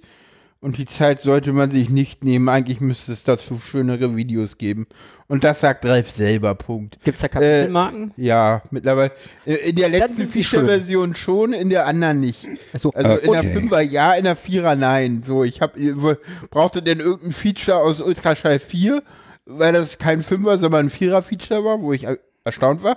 [0.64, 2.48] Und die Zeit sollte man sich nicht nehmen.
[2.48, 4.86] Eigentlich müsste es dazu schönere Videos geben.
[5.28, 6.96] Und das sagt Ralf selber, Punkt.
[7.04, 8.12] Gibt's da Kapitelmarken?
[8.16, 9.12] Ja, mittlerweile.
[9.44, 10.26] äh, In der letzten.
[10.26, 12.46] Feature-Version schon, in der anderen nicht.
[12.72, 13.52] Achso, Also Äh, in der okay.
[13.52, 15.22] Fünfer ja, in der Vierer nein.
[15.22, 16.16] So, ich hab, wo-
[16.50, 19.02] brauchte denn irgendein Feature aus Ultraschall 4,
[19.44, 22.96] weil das kein Fünfer, sondern ein Vierer-Feature war, wo ich er- erstaunt war.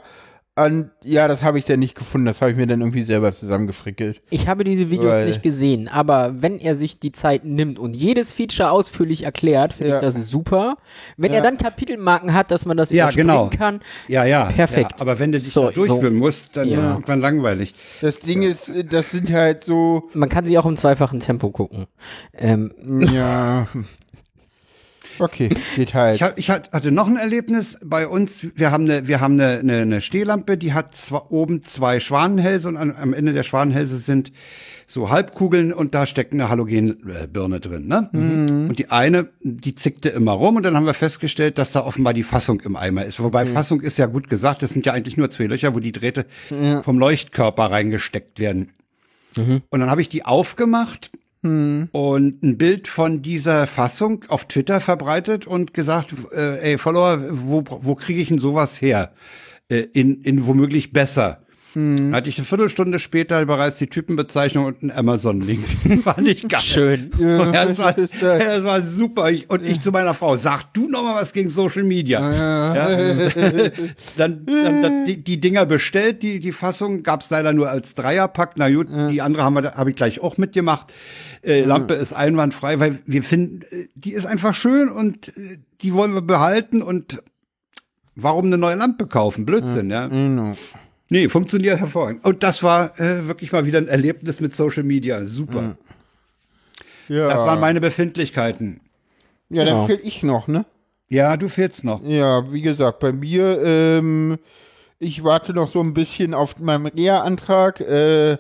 [0.58, 2.26] Und ja, das habe ich dann nicht gefunden.
[2.26, 4.22] Das habe ich mir dann irgendwie selber zusammengefrickelt.
[4.32, 7.96] ich habe diese Videos Weil- nicht gesehen, aber wenn er sich die Zeit nimmt und
[7.96, 9.96] jedes Feature ausführlich erklärt, finde Ja.
[9.98, 10.78] ich das super.
[11.16, 11.38] Wenn Ja.
[11.38, 13.50] er dann Kapitelmarken hat, dass man das Ja, überspringen genau.
[13.56, 14.46] kann, ja, ja.
[14.46, 14.94] Perfekt.
[14.96, 16.78] Ja, aber wenn du dich So, durchführen musst, dann Ja.
[16.78, 17.76] wird irgendwann langweilig.
[18.02, 21.52] Das Ding ist, äh, das sind halt so, man kann sie auch im zweifachen Tempo
[21.52, 21.86] gucken.
[22.34, 22.72] Ähm,
[23.14, 23.68] ja,
[25.20, 26.16] Okay, Details.
[26.16, 28.48] Ich, hab, ich hat- hatte noch ein Erlebnis bei uns.
[28.56, 32.68] Wir haben eine, wir haben eine, eine, eine Stehlampe, die hat zwar oben zwei Schwanenhälse
[32.68, 34.32] und an, am Ende der Schwanenhälse sind
[34.90, 37.88] so Halbkugeln und da steckt eine Halogenbirne drin.
[37.88, 38.10] Ne?
[38.70, 42.14] Und die eine, die zickte immer rum und dann haben wir festgestellt, dass da offenbar
[42.14, 43.20] die Fassung im Eimer ist.
[43.20, 45.92] Wobei Fassung ist ja gut gesagt, das sind ja eigentlich nur zwei Löcher, wo die
[45.92, 46.26] Drähte
[46.84, 48.72] vom Leuchtkörper reingesteckt werden.
[49.70, 51.12] Und dann habe ich die aufgemacht
[51.92, 57.64] und ein Bild von dieser Fassung auf Twitter verbreitet und gesagt, äh, ey, Follower, wo,
[57.68, 59.14] wo kriege ich denn sowas her?
[59.70, 61.47] Äh, in, in womöglich besser.
[61.78, 65.64] Dann hatte ich eine Viertelstunde später bereits die Typenbezeichnung und einen Amazon-Link.
[66.06, 66.62] War nicht geil.
[66.62, 67.12] Schön.
[67.12, 69.30] Und das, war, das war super.
[69.30, 72.74] Ich, und ich zu meiner Frau, sag du noch mal was gegen Social Media.
[72.74, 72.90] Ja.
[74.18, 78.54] dann dann, dann die, die Dinger bestellt, die, die Fassung gab's leider nur als Dreierpack.
[78.56, 80.92] Na gut, die andere habe ich gleich auch mitgemacht.
[81.44, 85.94] Äh, Lampe ist einwandfrei, weil wir finden, äh, die ist einfach schön und äh, die
[85.94, 87.22] wollen wir behalten und
[88.16, 89.46] warum eine neue Lampe kaufen?
[89.46, 90.08] Blödsinn, ja.
[90.08, 90.56] Genau.
[91.10, 92.26] Nee, funktioniert hervorragend.
[92.26, 95.26] Und das war äh, wirklich mal wieder ein Erlebnis mit Social Media.
[95.26, 95.78] Super.
[97.08, 98.82] Ja, Das waren meine Befindlichkeiten.
[99.50, 99.86] ja dann Genau.
[99.88, 100.66] fehl ich noch, ne?
[101.10, 102.04] Ja, du fehlst noch.
[102.04, 104.38] Ja, wie gesagt, bei mir, ähm,
[105.00, 107.80] ich warte noch so ein bisschen auf meinen Reha-Antrag.
[107.80, 108.34] Äh,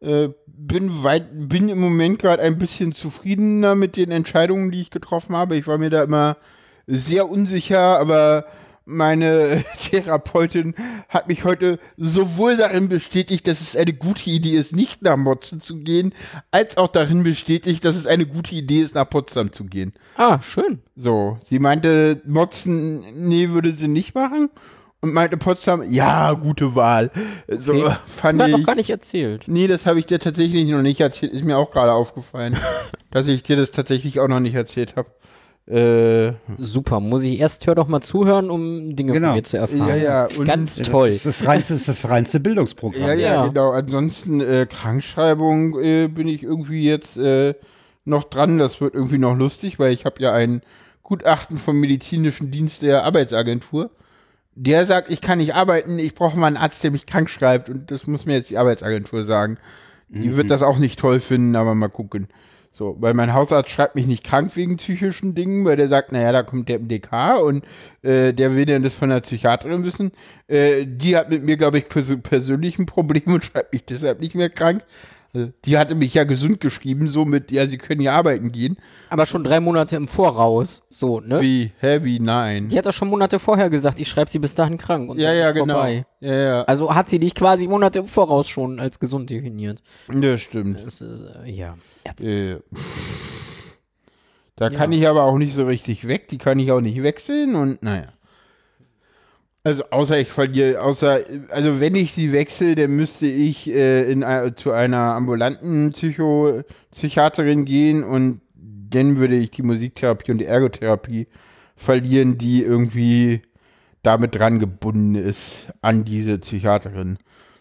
[0.00, 4.90] äh, bin weit, bin im Moment gerade ein bisschen zufriedener mit den Entscheidungen, die ich
[4.90, 5.56] getroffen habe.
[5.56, 6.36] Ich war mir da immer
[6.86, 8.44] sehr unsicher, aber
[8.90, 10.74] meine Therapeutin
[11.08, 15.60] hat mich heute sowohl darin bestätigt, dass es eine gute Idee ist, nicht nach Motzen
[15.60, 16.12] zu gehen,
[16.50, 19.92] als auch darin bestätigt, dass es eine gute Idee ist, nach Potsdam zu gehen.
[20.16, 20.80] Ah, schön.
[20.96, 24.50] So, sie meinte, Motzen, nee, würde sie nicht machen.
[25.02, 27.10] Und meinte Potsdam, ja, gute Wahl.
[27.48, 27.94] So, Okay.
[28.06, 28.66] fand Hat noch ich.
[28.66, 29.44] gar nicht erzählt.
[29.46, 31.32] Nee, das habe ich dir tatsächlich noch nicht erzählt.
[31.32, 32.58] Ist mir auch gerade aufgefallen,
[33.10, 35.08] dass ich dir das tatsächlich auch noch nicht erzählt habe.
[35.70, 36.98] Äh, Super.
[37.00, 39.28] Muss ich erst hör doch mal zuhören, um Dinge Genau.
[39.28, 39.88] von mir zu erfahren.
[39.88, 40.28] ja, ja.
[40.36, 41.08] Und Ganz Das toll.
[41.08, 43.02] ist das reinste, das, ist das reinste Bildungsprogramm.
[43.02, 43.46] Ja, ja, Ja.
[43.46, 43.70] genau.
[43.70, 47.54] Ansonsten äh, Krankschreibung äh, bin ich irgendwie jetzt äh,
[48.04, 48.58] noch dran.
[48.58, 50.62] Das wird irgendwie noch lustig, weil ich habe ja ein
[51.02, 53.90] Gutachten vom medizinischen Dienst der Arbeitsagentur.
[54.56, 57.68] Der sagt, ich kann nicht arbeiten, ich brauche mal einen Arzt, der mich krank schreibt.
[57.70, 59.58] Und das muss mir jetzt die Arbeitsagentur sagen.
[60.08, 62.26] Die wird das auch nicht toll finden, aber mal gucken.
[62.72, 66.30] So, weil mein Hausarzt schreibt mich nicht krank wegen psychischen Dingen, weil der sagt, naja,
[66.30, 67.64] da kommt der MDK und
[68.02, 70.12] äh, der will dann das von der Psychiaterin wissen.
[70.46, 74.20] Äh, die hat mit mir, glaube ich, pers persönlich ein Problem und schreibt mich deshalb
[74.20, 74.84] nicht mehr krank.
[75.32, 78.76] Also, die hatte mich ja gesund geschrieben, so mit, ja, sie können ja arbeiten gehen.
[79.10, 80.82] Aber schon drei Monate im Voraus.
[80.90, 81.40] So, ne?
[81.40, 82.68] Wie, hä, wie, nein.
[82.68, 85.10] Die hat doch schon Monate vorher gesagt, ich schreibe sie bis dahin krank.
[85.10, 85.74] Und ja, das ja, ist genau.
[85.74, 86.06] Vorbei.
[86.20, 89.82] Ja, ja, Also hat sie dich quasi Monate im Voraus schon als gesund definiert.
[90.08, 90.84] das stimmt.
[90.84, 91.76] Das ist, äh, ja.
[92.10, 92.62] Ärzte.
[92.74, 92.78] Äh,
[94.56, 97.54] da kann ich aber auch nicht so richtig weg, die kann ich auch nicht wechseln
[97.54, 98.08] und naja.
[99.62, 101.20] Also außer ich verliere, außer,
[101.50, 106.62] also wenn ich sie wechsle, dann müsste ich äh, in, ein- zu einer ambulanten Psycho,
[106.92, 111.28] Psychiaterin gehen und dann würde ich die Musiktherapie und die Ergotherapie
[111.76, 113.42] verlieren, die irgendwie
[114.02, 117.18] damit dran gebunden ist an diese Psychiaterin.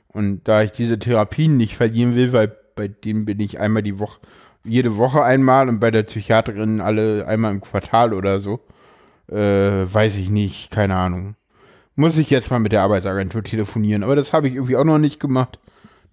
[0.07, 3.99] Und da ich diese Therapien nicht verlieren will, weil bei denen bin ich einmal die
[3.99, 4.21] Woche,
[4.63, 8.61] jede Woche einmal und bei der Psychiaterin alle einmal im Quartal oder so,
[9.27, 11.35] äh, weiß ich nicht, keine Ahnung.
[11.97, 14.97] Muss ich jetzt mal mit der Arbeitsagentur telefonieren, aber das habe ich irgendwie auch noch
[14.97, 15.59] nicht gemacht.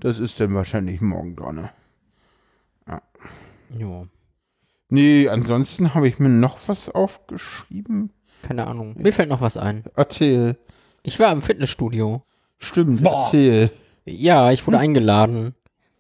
[0.01, 1.71] Das ist dann wahrscheinlich morgen dran.
[3.79, 4.05] Ja.
[4.89, 8.11] Nee, ansonsten habe ich mir noch was aufgeschrieben.
[8.43, 8.97] Keine Ahnung.
[8.99, 9.85] Mir fällt noch was ein.
[9.95, 10.57] Erzähl.
[11.05, 12.23] Ich war im Fitnessstudio.
[12.59, 13.27] Stimmt, Boah.
[13.27, 13.71] erzähl.
[14.05, 15.55] Ja, ich wurde eingeladen.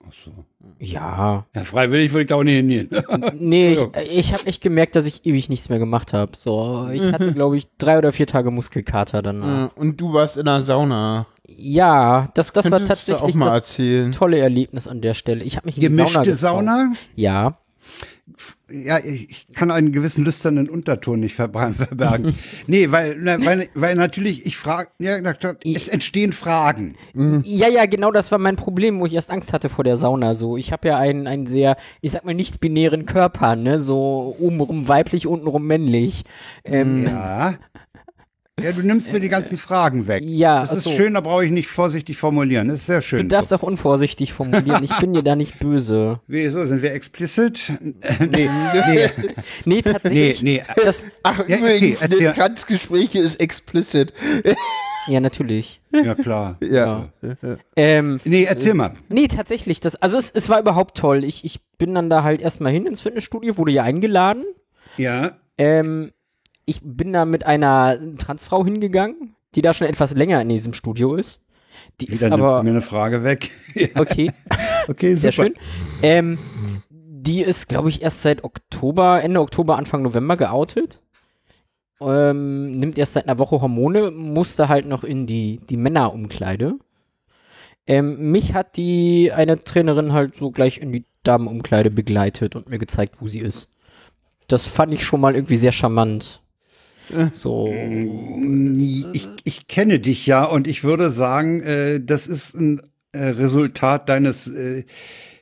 [0.06, 0.44] Ach so.
[0.78, 1.46] Ja.
[1.54, 2.90] Ja, freiwillig würde ich da auch nicht hingehen.
[3.38, 3.72] Nee,
[4.04, 6.32] ich, ich habe echt gemerkt, dass ich ewig nichts mehr gemacht habe.
[6.36, 9.74] So, ich hatte, glaube ich, drei oder vier Tage Muskelkater danach.
[9.76, 11.26] Und du warst in der Sauna.
[11.48, 14.12] Ja, das, das war Könntest tatsächlich mal das erzählen.
[14.12, 15.44] tolle Erlebnis an der Stelle.
[15.44, 16.38] Ich habe mich in die Sauna Gemischte getraut.
[16.38, 16.92] Sauna?
[17.14, 17.56] Ja.
[18.68, 22.34] Ja, ich kann einen gewissen lüsternen Unterton nicht verbergen.
[22.66, 25.18] nee, weil, weil, weil natürlich, ich frage, ja,
[25.64, 26.96] es entstehen Fragen.
[27.44, 30.34] Ja, ja, genau das war mein Problem, wo ich erst Angst hatte vor der Sauna.
[30.34, 33.80] So, ich habe ja einen, einen sehr, ich sag mal, nicht binären Körper, ne?
[33.80, 36.24] So obenrum weiblich, untenrum männlich.
[36.64, 37.54] Ähm, Ja.
[38.58, 40.22] Ja, du nimmst mir die ganzen Fragen weg.
[40.26, 40.96] ja, Das ist ach so.
[40.96, 42.68] schön, da brauche ich nicht vorsichtig formulieren.
[42.68, 43.28] Das ist sehr Du schön.
[43.28, 44.82] darfst auch unvorsichtig formulieren.
[44.82, 46.20] Ich bin dir da nicht böse.
[46.26, 47.70] Wieso, sind wir explicit?
[47.80, 47.94] nee,
[48.30, 48.48] nee,
[48.86, 49.10] Nee,
[49.66, 50.42] nee, tatsächlich.
[50.42, 50.62] nee.
[50.82, 52.28] Das, Ach, Ja, okay, übrigens, erzähl.
[52.28, 54.14] ne, Kranzgespräche ist explicit.
[55.08, 55.82] ja, natürlich.
[55.92, 56.56] Ja, klar.
[56.62, 57.10] Ja.
[57.76, 58.94] Ähm, Nee, erzähl mal.
[59.10, 59.80] nee, tatsächlich.
[59.80, 61.24] Das, also es, es war überhaupt toll.
[61.24, 64.44] Ich, ich bin dann da halt erstmal hin ins Fitnessstudio, wurde ja eingeladen.
[64.96, 65.32] Ja.
[65.58, 66.12] Ähm,
[66.66, 71.14] ich bin da mit einer Transfrau hingegangen, die da schon etwas länger in diesem Studio
[71.14, 71.40] ist.
[72.00, 73.50] Die ist Wieder nimmst aber mir eine Frage weg.
[73.94, 74.32] Okay,
[74.88, 75.48] okay, sehr super.
[75.48, 75.54] schön.
[76.02, 76.38] Ähm,
[76.90, 81.02] die ist, glaube ich, erst seit Oktober, Ende Oktober, Anfang November geoutet.
[82.00, 86.78] Ähm, nimmt erst seit einer Woche Hormone, musste halt noch in die, die Männerumkleide.
[87.86, 92.78] Ähm, mich hat die eine Trainerin halt so gleich in die Damenumkleide begleitet und mir
[92.78, 93.70] gezeigt, wo sie ist.
[94.48, 96.42] Das fand ich schon mal irgendwie sehr charmant.
[97.32, 97.72] So.
[99.12, 102.80] Ich, ich kenne dich ja und ich würde sagen, äh, das ist ein
[103.12, 104.84] äh, Resultat deines äh,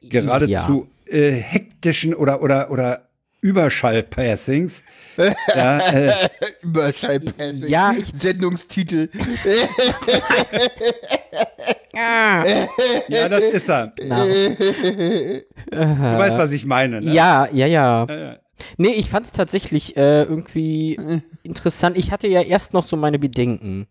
[0.02, 3.08] geradezu äh, hektischen oder oder oder
[3.40, 4.82] Überschallpassings.
[5.54, 6.28] ja, äh,
[6.62, 7.66] Überschallpassing.
[7.68, 9.08] Ja, ich- Sendungstitel.
[13.08, 13.92] ja, das ist er.
[15.70, 17.00] Du Na, weißt, was ich meine.
[17.00, 17.12] Ne?
[17.12, 18.06] ja, ja, ja.
[18.76, 21.98] Nee, ich fand's tatsächlich äh, irgendwie interessant.
[21.98, 23.86] Ich hatte ja erst noch so meine Bedenken.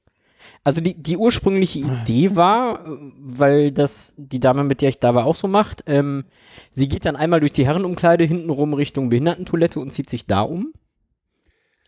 [0.63, 5.13] Also die, die ursprüngliche Idee war, äh, weil das die Dame, mit der ich da
[5.13, 6.25] war, auch so macht, ähm,
[6.71, 10.73] sie geht dann einmal durch die Herrenumkleide hintenrum Richtung Behindertentoilette und zieht sich da um.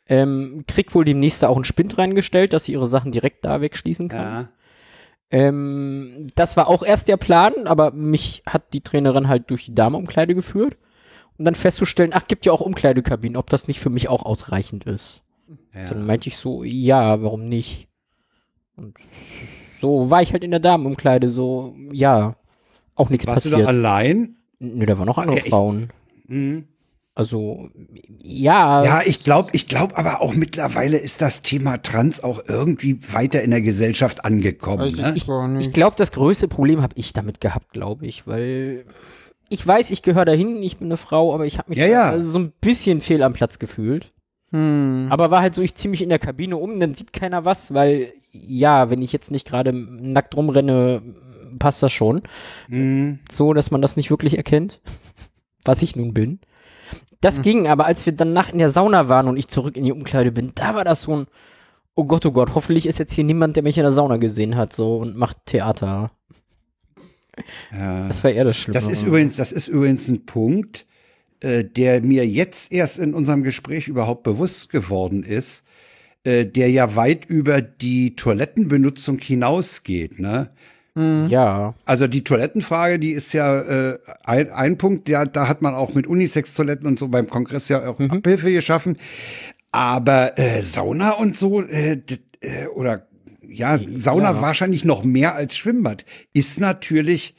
[0.07, 3.61] Ähm, kriegt wohl demnächst da auch einen Spind reingestellt, dass sie ihre Sachen direkt da
[3.61, 4.21] wegschließen kann.
[4.21, 4.49] Ja.
[5.31, 9.73] Ähm, das war auch erst der Plan, aber mich hat die Trainerin halt durch die
[9.73, 10.77] Damenumkleide geführt.
[11.37, 14.85] Und dann festzustellen, ach, gibt ja auch Umkleidekabinen, ob das nicht für mich auch ausreichend
[14.85, 15.23] ist.
[15.73, 16.03] Dann Ja.
[16.05, 17.87] meinte ich so, ja, warum nicht?
[18.77, 18.95] Und
[19.79, 22.35] so war ich halt in der Damenumkleide, so, ja,
[22.95, 23.67] auch nichts Warst du da passiert.
[23.69, 24.35] allein?
[24.59, 25.89] Nö, da waren noch andere Ja, Frauen.
[26.27, 26.65] Mhm.
[27.17, 27.69] Also,
[28.23, 32.99] ja, Ja, ich glaube, ich glaube aber auch mittlerweile ist das Thema Trans auch irgendwie
[33.13, 34.97] weiter in der Gesellschaft angekommen.
[34.97, 35.57] Weiß Ne?
[35.59, 38.83] ich ich glaube, das größte Problem habe ich damit gehabt, glaube ich, weil
[39.49, 42.11] ich weiß, ich gehöre dahin, ich bin eine Frau, aber ich habe mich Ja, ja.
[42.11, 44.13] da so ein bisschen fehl am Platz gefühlt.
[44.51, 45.07] Hm.
[45.09, 47.73] Aber war halt so, ich ziehe mich in der Kabine um, dann sieht keiner was,
[47.73, 51.01] weil, ja, wenn ich jetzt nicht gerade nackt rumrenne,
[51.59, 52.21] passt das schon.
[52.67, 53.19] Mhm.
[53.31, 54.81] So, dass man das nicht wirklich erkennt,
[55.65, 56.39] was ich nun bin.
[57.21, 59.83] Das ging, aber als wir dann nach in der Sauna waren und ich zurück in
[59.83, 61.27] die Umkleide bin, da war das so ein,
[61.95, 64.55] oh Gott, oh Gott, hoffentlich ist jetzt hier niemand, der mich in der Sauna gesehen
[64.55, 66.11] hat, so, und macht Theater.
[67.71, 68.73] Das war eher das Schlimme.
[68.73, 70.85] Das ist übrigens, das ist übrigens ein Punkt,
[71.41, 75.63] äh, der mir jetzt erst in unserem Gespräch überhaupt bewusst geworden ist,
[76.23, 80.19] äh, der ja weit über die Toilettenbenutzung hinausgeht.
[80.19, 80.49] Ne?
[80.97, 81.73] Ja.
[81.83, 85.93] Also die Toilettenfrage, die ist ja äh, ein, ein Punkt, ja, da hat man auch
[85.93, 88.97] mit Unisex-Toiletten und so beim Kongress ja auch Abhilfe geschaffen.
[89.73, 92.01] Aber äh, Sauna und so, äh,
[92.39, 93.07] äh, oder
[93.55, 94.41] ja, Sauna Ja.
[94.41, 97.35] wahrscheinlich noch mehr als Schwimmbad, ist natürlich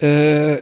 [0.00, 0.56] äh,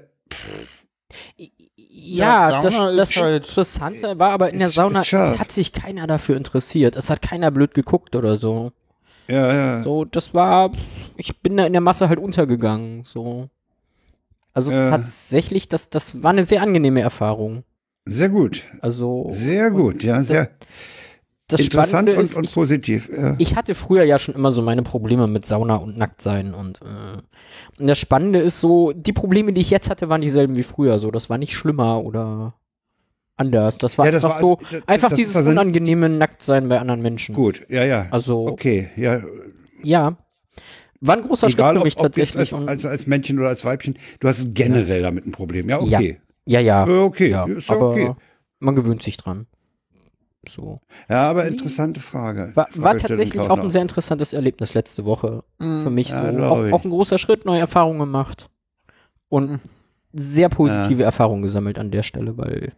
[1.95, 6.07] Ja, Ja, das, das ist halt- Interessante war aber in der Sauna, hat sich keiner
[6.07, 6.97] dafür interessiert.
[6.97, 8.73] Es hat keiner blöd geguckt oder so.
[9.29, 9.83] ja, ja.
[9.83, 10.73] So, das war,
[11.17, 13.49] ich bin da in der Masse halt untergegangen, so.
[14.53, 14.91] Also Ja.
[14.91, 17.63] tatsächlich, das, das war eine sehr angenehme Erfahrung.
[18.05, 18.65] Sehr gut.
[18.81, 19.29] Also.
[19.31, 20.69] Sehr gut, ja, sehr Das
[21.51, 23.11] interessant Spannende und, ist, und ich, positiv.
[23.15, 23.35] Ja.
[23.39, 27.21] ich hatte früher ja schon immer so meine Probleme mit Sauna und Nacktsein und, äh,
[27.79, 30.99] und das Spannende ist so, die Probleme, die ich jetzt hatte, waren dieselben wie früher,
[30.99, 31.11] so.
[31.11, 32.55] Das war nicht schlimmer oder
[33.37, 33.79] anders.
[33.79, 36.79] Das war Ja, das einfach war so, also- das- einfach das dieses unangenehme Nacktsein bei
[36.79, 37.35] anderen Menschen.
[37.35, 38.07] Gut, ja, ja.
[38.11, 39.21] Also, Okay, ja.
[39.83, 40.17] ja.
[41.05, 42.55] War ein großer Egal, Schritt für ob, mich ob jetzt tatsächlich.
[42.55, 45.69] als, als, als Männchen oder als Weibchen, du hast generell damit ein Problem.
[45.69, 45.99] Ja, Ja.
[45.99, 46.21] okay.
[46.47, 46.87] ja, ja.
[46.87, 48.11] Ja, okay, ja, ist ja aber okay.
[48.61, 49.47] man gewöhnt sich dran.
[50.49, 50.81] So.
[51.09, 52.53] Ja, aber interessante Frage.
[52.55, 55.45] War, war tatsächlich auch ein sehr interessantes Erlebnis letzte Woche.
[55.59, 56.37] Für mich Ja, so.
[56.37, 58.49] glaub Auch, auch ein großer Schritt, neue Erfahrungen gemacht.
[59.29, 59.61] Und Mhm.
[60.13, 62.73] sehr positive Erfahrungen gesammelt an der Stelle, weil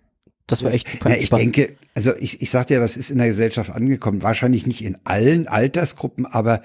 [0.46, 3.18] das war echt super Ja, ich denke, also ich, ich sagte ja, das ist in
[3.18, 4.22] der Gesellschaft angekommen.
[4.22, 6.61] Wahrscheinlich nicht in allen Altersgruppen, aber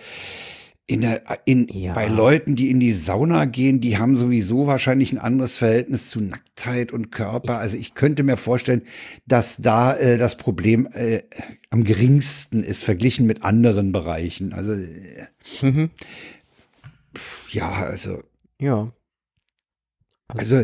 [0.89, 1.93] in der, in, Ja.
[1.93, 6.19] bei Leuten, die in die Sauna gehen, die haben sowieso wahrscheinlich ein anderes Verhältnis zu
[6.19, 7.59] Nacktheit und Körper.
[7.59, 8.81] Also ich könnte mir vorstellen,
[9.27, 11.21] dass da äh, das Problem äh,
[11.69, 14.51] am geringsten ist, verglichen mit anderen Bereichen.
[14.53, 15.27] Also äh,
[15.61, 15.89] Mhm.
[17.51, 18.23] ja, also
[18.59, 18.91] Ja.
[20.27, 20.63] Also,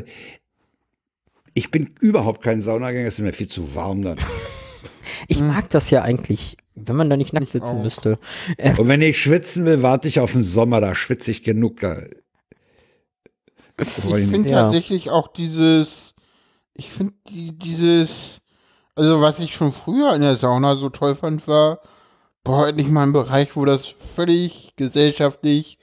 [1.55, 4.17] ich bin überhaupt kein Saunagänger, es ist mir viel zu warm dann.
[5.27, 8.19] Ich mag das ja eigentlich, wenn man da nicht nackt sitzen müsste.
[8.77, 11.79] Und wenn ich schwitzen will, warte ich auf den Sommer, da schwitze ich genug.
[11.79, 12.01] Da.
[13.77, 14.63] Ich finde Ja.
[14.63, 16.13] tatsächlich auch dieses,
[16.73, 18.39] ich finde die, dieses,
[18.95, 21.81] also was ich schon früher in der Sauna so toll fand, war,
[22.43, 25.77] boah, endlich mal ein Bereich, wo das völlig gesellschaftlich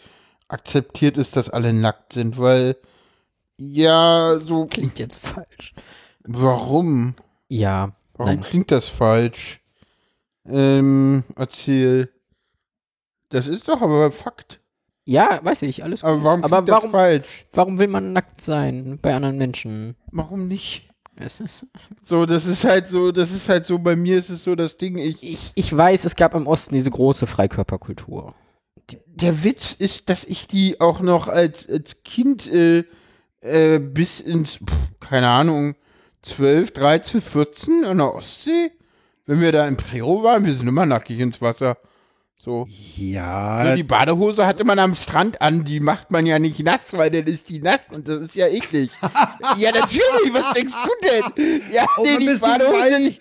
[0.48, 2.76] akzeptiert ist, dass alle nackt sind, weil,
[3.58, 5.74] ja, so, Das klingt jetzt falsch.
[6.24, 7.14] warum?
[7.48, 7.92] Ja.
[8.14, 8.40] Warum Nein.
[8.42, 9.60] klingt das falsch?
[10.46, 12.10] Ähm, erzähl.
[13.28, 14.60] Das ist doch aber Fakt.
[15.04, 16.10] Ja, weiß ich, alles gut.
[16.10, 17.46] Aber warum Aber das warum, falsch?
[17.52, 19.96] warum will man nackt sein bei anderen Menschen?
[20.12, 20.88] Warum nicht?
[21.16, 21.66] Es ist,
[22.08, 24.78] So, das ist halt so, das ist halt so, bei mir ist es so das
[24.78, 28.34] Ding, ich, ich, ich weiß, es gab im Osten diese große Freikörperkultur.
[29.06, 32.84] der Witz ist, dass ich die auch noch als, als Kind äh,
[33.40, 35.74] äh, bis ins, pff, keine Ahnung,
[36.22, 38.72] 12, 13, 14 an der Ostsee,
[39.26, 41.76] wenn wir da im Prero waren, wir sind immer nackig ins Wasser.
[42.44, 42.66] So.
[42.96, 46.92] Ja, So, die Badehose hatte man am Strand an, die macht man ja nicht nass,
[46.92, 48.90] weil dann ist die nass und das ist ja eklig.
[49.58, 50.90] ja, natürlich, was denkst du
[51.38, 51.62] denn?
[51.72, 53.20] Ja, Oh, nee, die ist nicht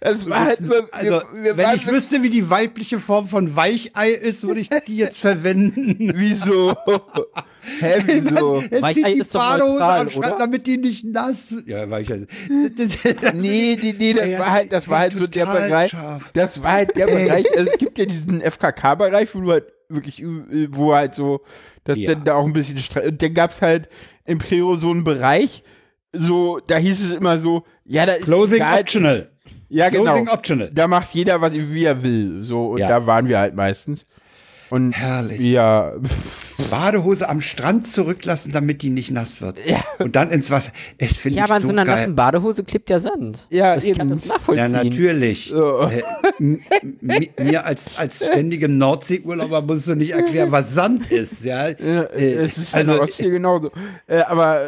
[0.00, 3.54] Das war halt, wir, also, wir, wir wenn ich wüsste, wie die weibliche Form von
[3.56, 6.12] Weichei ist, würde ich die jetzt verwenden.
[6.16, 6.74] Wieso?
[7.78, 8.62] Hä, wieso?
[8.62, 10.38] Jetzt Weichei zieht die ist Badehose am Strand, oder?
[10.38, 12.26] damit die nicht nass Ja, Weichei.
[13.34, 15.90] Nee, nee, nee, das Ja, war halt, das war halt so der Bereich.
[15.90, 16.30] scharf.
[16.32, 17.06] Das war halt der.
[17.06, 21.42] Bereich, also es gibt ja diesen FKK-Bereich, wo du halt wirklich, äh, wo halt so,
[21.84, 22.14] dass Ja.
[22.14, 23.88] dann da auch ein bisschen und dann gab's halt
[24.24, 25.62] im Prero so einen Bereich,
[26.12, 29.28] so, da hieß es immer so, ja, da ist Clothing egal, optional.
[29.68, 30.04] Ja, genau.
[30.04, 30.70] Clothing optional.
[30.72, 32.88] Da macht jeder, was wie er will, so, und Ja.
[32.88, 34.04] da waren wir halt meistens.
[34.70, 35.40] Und Herrlich.
[35.40, 35.92] ja,
[36.70, 39.58] Badehose am Strand zurücklassen, damit die nicht nass wird.
[39.66, 39.82] Ja.
[39.98, 40.72] Und dann ins Wasser.
[40.98, 41.96] Das finde Ja, ich aber in so so einer geil.
[41.96, 43.46] nassen Badehose klebt ja Sand.
[43.50, 44.72] Ja, das, ich kann das nachvollziehen.
[44.74, 45.48] Ja, natürlich.
[45.48, 45.88] So.
[45.88, 46.02] Äh,
[47.38, 51.44] mir als, als ständigem Nordseeurlauber musst du nicht erklären, was Sand ist.
[51.44, 53.70] Ja, Ja, Äh, es ist also, also, Ostsee genauso.
[54.06, 54.60] Äh, aber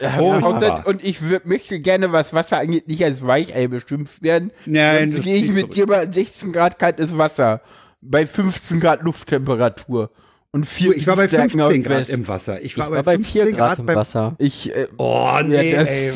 [0.00, 0.86] äh, furchtbar.
[0.86, 4.50] und, ich möchte gerne, was Wasser angeht, nicht als Weichei beschimpft werden.
[4.66, 7.60] Nein, Sonst das gehe ich mit dir bei 16 Grad kaltes Wasser,
[8.04, 10.10] bei 15 Grad Lufttemperatur
[10.50, 12.10] und vier ich war bei Stärken 15 aus Grad West.
[12.10, 12.58] im Wasser.
[12.60, 14.36] Ich ich war, war bei 4 15 Grad im beim- Wasser.
[14.38, 16.12] Ich, äh, Oh, nee, ja, das, ey.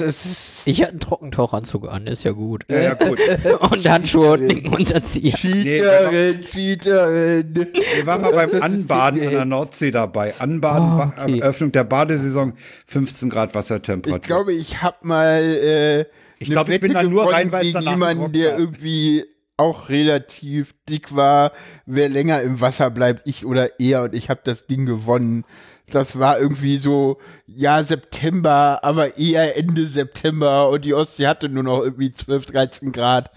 [0.65, 2.65] Ich hatte einen Trockentauchanzug an, ist ja gut.
[2.71, 3.19] Ja, ja, gut.
[3.73, 5.33] Und Handschuhe und einen Unterzieher.
[5.35, 7.67] Cheaterin, Cheaterin.
[7.97, 10.35] Wir waren mal beim Anbaden an der Nordsee dabei.
[10.39, 11.39] Anbaden, Oh, okay.
[11.41, 12.53] Eröffnung der Badesaison,
[12.87, 14.21] 15 Grad Ich Wassertemperatur.
[14.21, 16.01] glaube, ich habe mal äh,
[16.39, 18.53] Ich eine glaub, ich bin da nur rein, weil es gegen danach jemanden, getrocknet der
[18.53, 18.59] war.
[18.61, 19.25] irgendwie
[19.59, 21.53] auch relativ dick war.
[21.85, 25.45] Wer länger im Wasser bleibt, ich oder er, und ich habe das Ding gewonnen.
[25.91, 31.63] Das war irgendwie so, ja, September, aber eher Ende September und die Ostsee hatte nur
[31.63, 33.31] noch irgendwie 12, 13 Grad.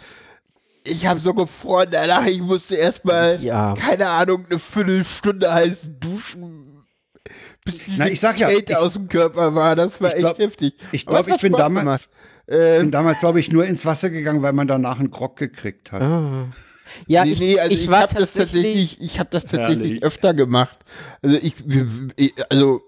[0.84, 3.73] Ich habe so gefroren danach, ich musste erstmal, Ja.
[3.75, 6.84] keine Ahnung, eine Viertelstunde heiß duschen,
[7.63, 9.75] bis diese Na, ich sag ja, Kälte ich- aus dem Körper war.
[9.75, 10.73] Das war Ich echt glaub- heftig.
[10.91, 12.10] ich Aber glaub, es hat ich bin Spaß damals- gemacht.
[12.51, 15.37] Ich Ähm, bin damals, glaube ich, nur ins Wasser gegangen, weil man danach einen Grog
[15.37, 16.01] gekriegt hat.
[16.01, 16.47] Ah.
[17.07, 18.63] Ja, nee, ich, nee, also ich, ich, war habe das tatsächlich.
[18.63, 20.03] tatsächlich, ich habe das tatsächlich Herrlich.
[20.03, 20.77] öfter gemacht.
[21.21, 21.55] Also ich,
[22.49, 22.81] also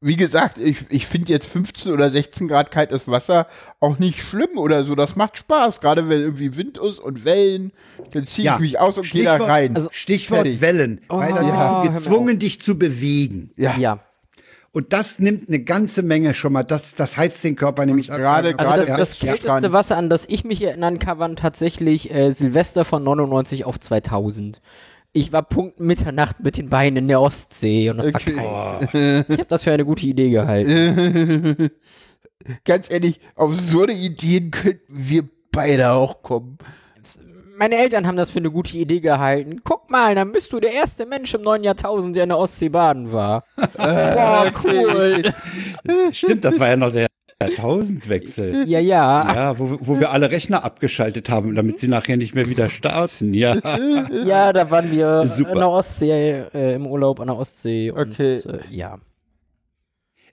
[0.00, 3.48] wie gesagt, ich, ich finde jetzt 15 oder 16 Grad kaltes Wasser
[3.80, 4.94] auch nicht schlimm oder so.
[4.94, 7.72] Das macht Spaß, gerade wenn irgendwie Wind ist und Wellen.
[8.12, 9.74] Dann ziehe ich mich aus und gehe da Stichwort- rein.
[9.76, 10.60] also Stichwort Fertig.
[10.60, 13.50] Wellen, weil dann Oh, bist du gezwungen, dich zu bewegen.
[13.56, 13.98] ja, Ja.
[14.74, 16.62] Und das nimmt eine ganze Menge schon mal.
[16.62, 19.72] Das, das heizt den Körper nämlich gerade- Also das, ja, das ja, kälteste.
[19.74, 24.62] Wasser, an das ich mich erinnern kann, waren tatsächlich äh, Silvester von 99 auf 2000.
[25.12, 28.34] Ich war Punkt Mitternacht mit den Beinen in der Ostsee und das Okay.
[28.36, 29.26] war kalt.
[29.28, 31.70] Ich habe das für eine gute Idee gehalten.
[32.64, 36.56] Ganz ehrlich, auf so eine Ideen könnten wir beide auch kommen.
[37.56, 39.60] Meine Eltern haben das für eine gute Idee gehalten.
[39.64, 42.68] Guck mal, dann bist du der erste Mensch im neuen Jahrtausend, der in der Ostsee
[42.68, 43.44] baden war.
[43.76, 45.22] Boah, cool.
[46.12, 47.06] Stimmt, das war ja noch der
[47.40, 48.68] Jahrtausendwechsel.
[48.68, 49.34] Ja, ja.
[49.34, 53.34] Ja, wo, wo wir alle Rechner abgeschaltet haben, damit sie nachher nicht mehr wieder starten.
[53.34, 53.56] Ja.
[54.24, 55.52] Ja, da waren wir Super.
[55.52, 57.90] in der Ostsee, äh, im Urlaub an der Ostsee.
[57.90, 58.38] Und, Okay.
[58.38, 58.98] Äh, ja.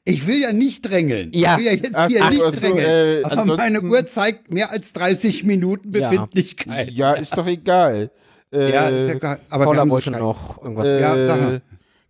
[0.10, 1.32] Ich will ja nicht drängeln.
[1.34, 1.54] Ja.
[1.54, 2.88] Ich will ja jetzt Ach, hier ach, nicht ach so, drängeln.
[2.88, 6.10] äh, Aber meine Uhr zeigt mehr als 30 Minuten Ja.
[6.10, 6.92] Befindlichkeit.
[6.92, 8.12] Ja, ist doch egal.
[8.52, 9.40] Äh, Ja, ist ja geil.
[9.50, 10.88] Aber wir Paula wollte noch irgendwas.
[10.88, 11.62] Äh, Ja, sag mal.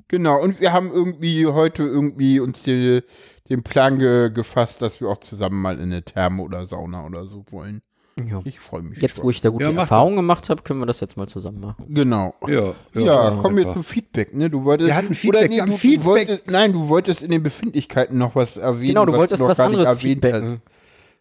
[0.07, 3.01] Genau, und wir haben irgendwie heute irgendwie uns die,
[3.49, 7.27] den Plan ge gefasst, dass wir auch zusammen mal in eine Therme oder Sauna oder
[7.27, 7.81] so wollen.
[8.27, 8.41] Ja.
[8.45, 9.01] Ich freue mich.
[9.01, 9.25] Jetzt, schon.
[9.25, 11.85] wo ich da gute Ja, Erfahrungen gemacht habe, können wir das jetzt mal zusammen machen.
[11.89, 12.33] Genau.
[12.47, 14.49] Ja, Ja, kommen wir zum Feedback, ne?
[14.49, 14.87] Du wolltest.
[14.87, 16.03] Wir hatten Feedback, oder nee, du, Feedback.
[16.03, 18.87] Du wolltest, nein, du wolltest in den Befindlichkeiten noch was erwähnen.
[18.89, 20.61] Genau, du wolltest noch was gar nicht anderes erwähnt feedbacken.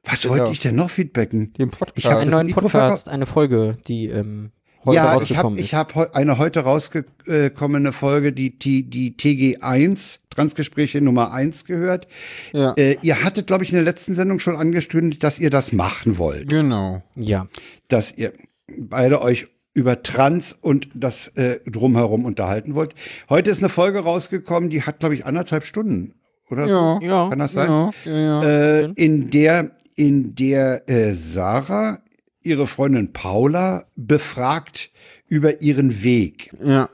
[0.04, 0.34] Was Genau.
[0.36, 1.48] wollte ich denn noch feedbacken?
[1.52, 1.58] hast.
[1.58, 2.16] Den Ich hab Podcast.
[2.16, 4.50] Einen neuen Podcast, eine Folge, die ähm,
[4.84, 5.72] heute ja, ich habe rausgekommen ich ist.
[5.74, 12.06] hab eine heute rausgekommene Folge, die, die, die TG1, Transgespräche Nummer 1 gehört.
[12.52, 15.72] ja, Äh, ihr hattet, glaube ich, in der letzten Sendung schon angestündigt, dass ihr das
[15.72, 16.48] machen wollt.
[16.48, 17.02] genau.
[17.16, 17.46] Ja.
[17.88, 18.32] Dass ihr
[18.78, 22.94] beide euch über Trans und das äh, drumherum unterhalten wollt.
[23.28, 26.14] Heute ist eine Folge rausgekommen, die hat, glaube ich, anderthalb Stunden
[26.50, 26.98] oder Ja.
[27.00, 27.06] so.
[27.06, 27.28] Ja.
[27.30, 27.68] Kann das sein?
[27.68, 28.42] Ja, ja, ja.
[28.42, 32.00] Äh, in der in der äh, Sarah
[32.48, 34.90] ihre Freundin Paula befragt
[35.28, 36.50] über ihren Weg.
[36.64, 36.88] Ja.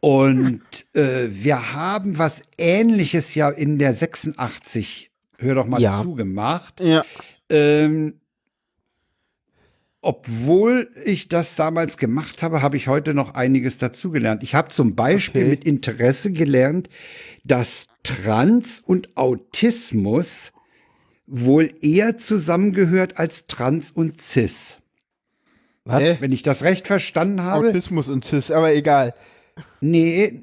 [0.00, 0.60] Und
[0.94, 6.02] äh, wir haben was Ähnliches ja in der 86, hör doch mal Ja.
[6.02, 6.80] zu, gemacht.
[6.80, 7.04] Ja.
[7.48, 8.14] Ähm,
[10.00, 14.42] obwohl ich das damals gemacht habe, habe ich heute noch einiges dazugelernt.
[14.42, 15.50] Ich habe zum Beispiel Okay.
[15.50, 16.88] mit Interesse gelernt,
[17.44, 20.52] dass Trans und Autismus
[21.26, 24.78] wohl eher zusammengehört als Trans und Cis.
[25.84, 26.02] Was?
[26.02, 26.16] Hä?
[26.20, 27.68] Wenn ich das recht verstanden habe.
[27.68, 29.14] Autismus und Cis, aber egal.
[29.80, 30.40] Nee,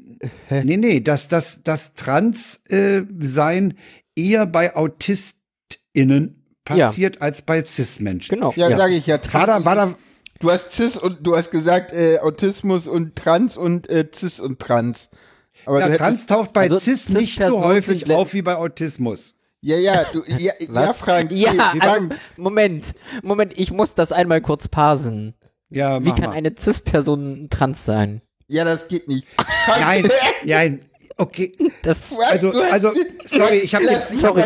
[0.49, 3.77] nee, nee, dass das, das Trans-Sein
[4.15, 8.35] eher bei AutistInnen passiert als bei Cis-Menschen.
[8.35, 8.53] Genau.
[8.55, 9.19] Ja, sage ich ja.
[9.31, 9.95] War da, war da,
[10.39, 14.59] Du hast Cis und du hast gesagt äh, Autismus und Trans und äh, Cis und
[14.59, 15.09] Trans.
[15.65, 19.35] Aber ja, Trans taucht bei Also Cis nicht so häufig auf wie bei Autismus.
[19.61, 20.93] Ja, ja, du, ja, ja?
[20.93, 21.31] Frank.
[21.31, 22.93] Ja, wir also, Moment,
[23.23, 25.33] Moment, ich muss das einmal kurz parsen.
[25.69, 26.31] Ja, Wie kann mal.
[26.31, 28.21] eine Cis-Person trans sein?
[28.47, 29.27] ja, das geht nicht.
[29.67, 30.09] Nein,
[30.43, 30.81] nein,
[31.17, 31.55] okay.
[31.83, 32.91] Das, Also, also,
[33.25, 34.41] sorry, ich habe jetzt sagen.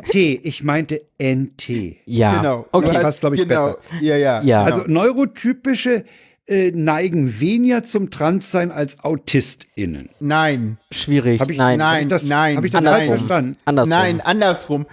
[0.00, 1.98] NT, ich meinte NT.
[2.06, 2.38] ja.
[2.38, 2.66] Genau.
[2.72, 2.88] Okay.
[2.94, 3.76] hast- passt, glaub ich, genau.
[4.00, 4.42] Ja, ja.
[4.42, 4.64] Ja.
[4.64, 6.04] Also neurotypische
[6.52, 10.10] äh, neigen weniger zum Transsein als AutistInnen.
[10.20, 10.78] Nein.
[10.90, 11.40] Schwierig.
[11.40, 11.78] Hab ich, nein.
[11.78, 11.94] nein.
[11.96, 13.06] hab ich das, nein, hab ich das andersrum.
[13.06, 13.56] falsch verstanden?
[13.64, 13.88] Andersrum.
[13.90, 14.86] Nein, andersrum.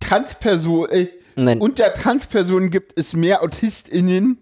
[0.00, 1.60] Transperson, äh, Nein.
[1.60, 4.38] unter Transpersonen gibt es mehr AutistInnen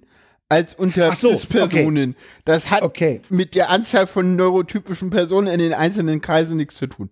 [0.49, 2.17] als unter Ach so, Cis-Personen.
[2.45, 3.21] Das hat Okay.
[3.31, 7.11] mit der Anzahl von neurotypischen Personen in den einzelnen Kreisen nichts zu tun.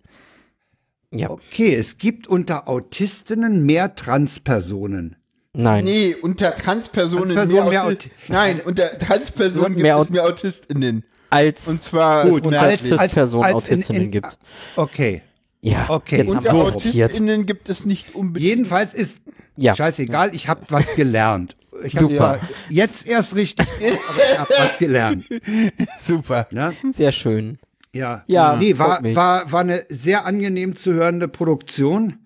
[1.11, 1.29] Ja.
[1.31, 5.15] Okay, es gibt unter Autistinnen mehr Transpersonen.
[5.61, 5.83] Nein.
[5.83, 11.03] Nee, unter Transpersonen Transpersonen mehr Auti- Auti- Nein, unter Transpersonen gibt Mehr es mehr AutistInnen.
[11.29, 14.37] Als Und zwar Gut, unter als- Cis-Personen als- als in- Autistinnen in- gibt.
[14.75, 15.21] Okay.
[15.61, 15.85] Ja.
[15.89, 16.17] Okay.
[16.17, 17.03] Jetzt haben unter wir es sortiert.
[17.11, 18.49] AutistInnen gibt es nicht unbedingt.
[18.49, 19.17] Jedenfalls ist
[19.57, 19.75] Ja.
[19.75, 21.55] scheißegal, ich habe was gelernt.
[21.83, 22.39] Ich hab Super.
[22.69, 25.25] jetzt erst richtig, aber ich habe was gelernt.
[26.05, 26.47] Super.
[26.51, 27.57] Ja, Sehr schön.
[27.93, 28.23] ja.
[28.27, 32.17] Ja, nee, war, war, war eine sehr angenehm zu hörende Produktion.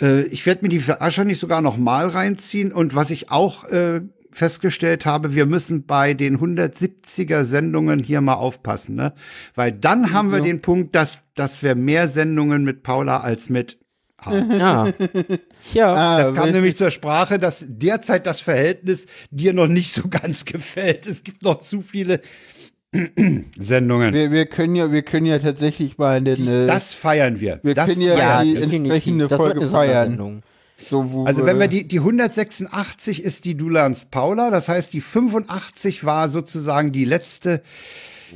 [0.00, 2.72] Äh, ich werde mir die wahrscheinlich sogar noch mal reinziehen.
[2.72, 8.34] Und was ich auch äh, festgestellt habe, wir müssen bei den 170er Sendungen hier mal
[8.34, 9.12] aufpassen, ne?
[9.54, 13.78] Weil dann haben wir den Punkt, dass, dass wir mehr Sendungen mit Paula als mit
[14.50, 14.86] Ja.
[15.72, 15.94] ja.
[15.94, 20.44] Ah, Das kam nämlich zur Sprache, dass derzeit das Verhältnis dir noch nicht so ganz
[20.44, 21.06] gefällt.
[21.06, 22.20] Es gibt noch zu viele
[23.58, 24.12] Sendungen.
[24.12, 27.60] wir, wir können ja, wir können ja tatsächlich mal den, äh, Das feiern wir.
[27.62, 30.42] wir das können ja die entsprechende Das Folge feiern.
[30.90, 35.00] So, Also wenn wir die, die 186 ist die Du lernst Paula, das heißt die
[35.00, 37.62] 85 war sozusagen die letzte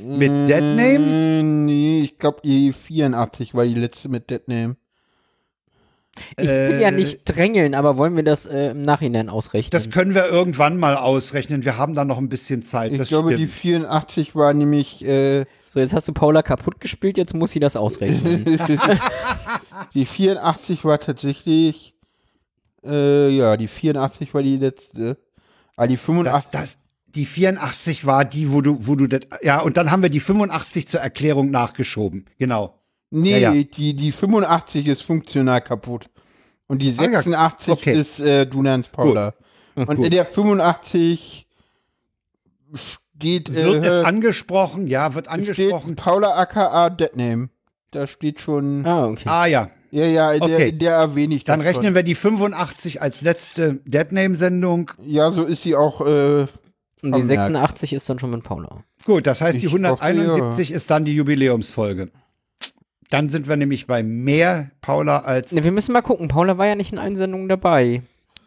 [0.01, 1.39] mit Deadname.
[1.39, 4.77] Äh, Nee, ich glaube die 84 war die letzte mit Deadname.
[6.37, 9.71] Ich will Äh, ja nicht drängeln, aber wollen wir das äh, im Nachhinein ausrechnen?
[9.71, 11.65] Das können wir irgendwann mal ausrechnen.
[11.65, 12.91] Wir haben da noch ein bisschen Zeit.
[12.91, 13.59] Ich das glaube die stimmt.
[13.59, 17.75] 84 war nämlich äh, so, jetzt hast du Paula kaputt gespielt, jetzt muss sie das
[17.75, 18.45] ausrechnen.
[19.93, 21.93] die 84 war tatsächlich
[22.85, 25.17] äh, ja, die 84 war die letzte.
[25.75, 29.59] Ah, die das, 85 das, die 84 war die, wo du, wo du das, ja,
[29.59, 32.25] und dann haben wir die 85 zur Erklärung nachgeschoben.
[32.37, 32.76] Genau.
[33.09, 33.63] Nee, Ja, ja.
[33.63, 36.09] Die, die 85 ist funktional kaputt.
[36.67, 37.99] Und die Ah, ja, 86 okay.
[37.99, 39.33] ist äh, Dunans Paula.
[39.75, 40.13] Und in Gut.
[40.13, 41.47] der 85
[42.73, 44.87] steht, Wird es äh, angesprochen?
[44.87, 45.95] Ja, wird steht angesprochen.
[45.95, 47.49] Paula aka Deadname.
[47.91, 48.85] Da steht schon.
[48.85, 49.23] ah, okay.
[49.29, 50.69] Ah ja, Ja, ja, in, der, Okay.
[50.69, 54.91] in der erwähne ich dann das rechnen wir die 85 als letzte Deadname-Sendung.
[54.95, 55.07] schon.
[55.09, 56.01] Ja, so ist sie auch.
[56.01, 56.47] Äh, Und
[57.03, 57.27] die Vermerkt.
[57.27, 58.83] 86 ist dann schon mit Paula.
[59.05, 62.09] Gut, das heißt, die Ich hoffe, 171 ist dann die Jubiläumsfolge.
[63.09, 65.51] Dann sind wir nämlich bei mehr Paula als.
[65.51, 66.27] Ne, wir müssen mal gucken.
[66.27, 68.01] Paula war ja nicht in allen Sendungen dabei.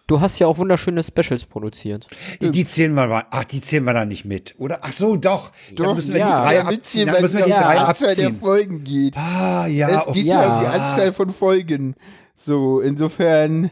[0.06, 2.08] Du hast ja auch wunderschöne Specials produziert.
[2.40, 3.26] Die, die zählen wir mal.
[3.30, 4.80] Ach, die zählen wir da nicht mit, oder?
[4.82, 5.52] Ach so, doch.
[5.76, 6.40] Doch, dann müssen wir ja.
[6.40, 7.12] die drei ja, abziehen.
[7.12, 8.40] weil müssen wir die ja drei Anzahl der abziehen.
[8.40, 9.16] Folgen geht.
[9.16, 10.42] Ah, ja, es geht ja.
[10.42, 11.94] ja um die Anzahl von Folgen.
[12.44, 13.70] So, insofern.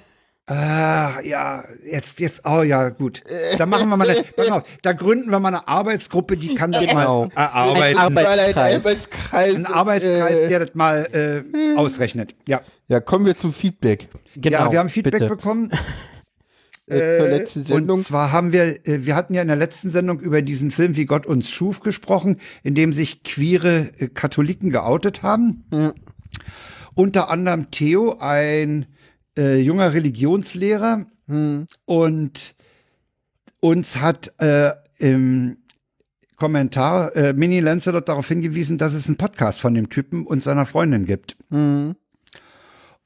[0.51, 3.21] Ah, ja, jetzt, jetzt, oh ja, gut.
[3.59, 6.73] Da machen wir mal eine, pass auf, da gründen wir mal eine Arbeitsgruppe, die kann
[6.73, 7.27] das Genau.
[7.27, 7.99] mal erarbeiten.
[7.99, 8.75] Ein Weil ein Arbeitskreis.
[8.87, 9.55] Arbeitskreis.
[9.55, 12.35] Ein Arbeitskreis, Äh, der das mal äh, ausrechnet.
[12.49, 12.63] Ja.
[12.89, 14.09] ja, kommen wir zum Feedback.
[14.37, 14.59] Genau.
[14.59, 15.29] ja, wir haben Feedback bitte.
[15.29, 15.71] bekommen.
[16.91, 17.45] Äh.
[17.71, 20.97] Und zwar haben wir, äh, wir hatten ja in der letzten Sendung über diesen Film
[20.97, 25.65] Wie Gott uns schuf gesprochen, in dem sich queere äh, Katholiken geoutet haben.
[25.71, 25.93] Ja.
[26.95, 28.87] Unter anderem Theo, ein
[29.39, 31.07] äh, junger Religionslehrer.
[31.29, 31.67] Hm.
[31.87, 32.55] Und
[33.61, 35.59] uns hat äh, im
[36.37, 40.67] Kommentar äh, Mini Lancelot darauf hingewiesen, dass es einen Podcast von dem Typen und seiner
[40.67, 41.37] Freundin gibt.
[41.51, 41.95] Hm.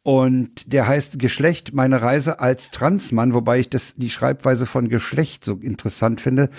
[0.03, 5.45] Und der heißt Geschlecht, meine Reise als Transmann, wobei ich das, die Schreibweise von Geschlecht
[5.45, 6.51] so interessant finde.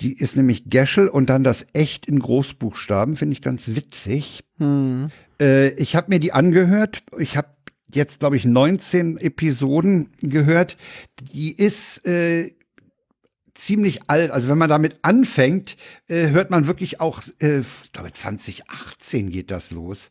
[0.00, 4.44] Die ist nämlich Geschel und dann das Echt in Großbuchstaben, finde ich ganz witzig.
[4.58, 5.08] Hm.
[5.40, 7.02] Äh, ich habe mir die angehört.
[7.18, 7.48] Ich habe
[7.96, 10.76] jetzt, glaube ich, 19 Episoden gehört.
[11.32, 12.52] Die ist äh,
[13.54, 14.30] ziemlich alt.
[14.30, 15.76] Also wenn man damit anfängt,
[16.08, 20.10] äh, hört man wirklich auch, äh, ich glaube 2018 geht das los.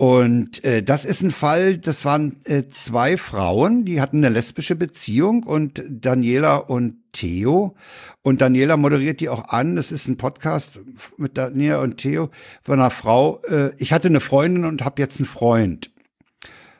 [0.00, 4.76] Und äh, das ist ein Fall, das waren äh, zwei Frauen, die hatten eine lesbische
[4.76, 7.74] Beziehung und Daniela und Theo.
[8.22, 9.74] Und Daniela moderiert die auch an.
[9.74, 10.78] Das ist ein Podcast
[11.16, 12.30] mit Daniela und Theo
[12.62, 13.40] von einer Frau.
[13.48, 15.90] Äh, ich hatte eine Freundin und habe jetzt einen Freund.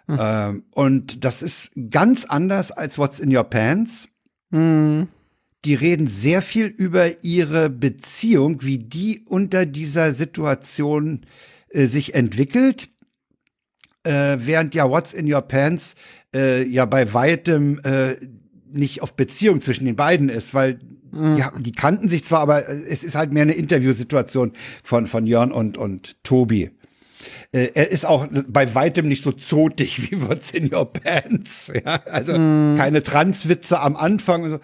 [0.09, 0.18] Hm.
[0.20, 4.09] Ähm, und das ist ganz anders als What's in Your Pants.
[4.52, 5.09] Hm.
[5.64, 11.26] Die reden sehr viel über ihre Beziehung, wie die unter dieser Situation
[11.68, 12.88] äh, sich entwickelt
[14.04, 15.94] äh, während ja What's in Your Pants
[16.34, 18.16] äh, ja bei weitem äh,
[18.70, 20.78] nicht auf Beziehung zwischen den beiden ist, weil
[21.11, 21.36] Mhm.
[21.38, 24.52] ja, die kannten sich zwar, aber äh, es ist halt mehr eine Interviewsituation
[24.82, 26.70] von, von Jörn und, und Tobi.
[27.52, 30.16] Äh, er ist auch bei weitem nicht so zotig wie
[30.72, 31.72] Your Pants.
[31.74, 32.00] Ja?
[32.06, 34.48] Also keine Transwitze am Anfang.
[34.50, 34.60] So.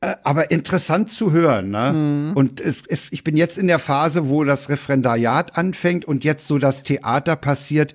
[0.00, 1.70] Äh, Aber interessant zu hören.
[1.70, 2.32] Ne?
[2.34, 6.46] Und es, es, ich bin jetzt in der Phase, wo das Referendariat anfängt und jetzt
[6.46, 7.94] so das Theater passiert.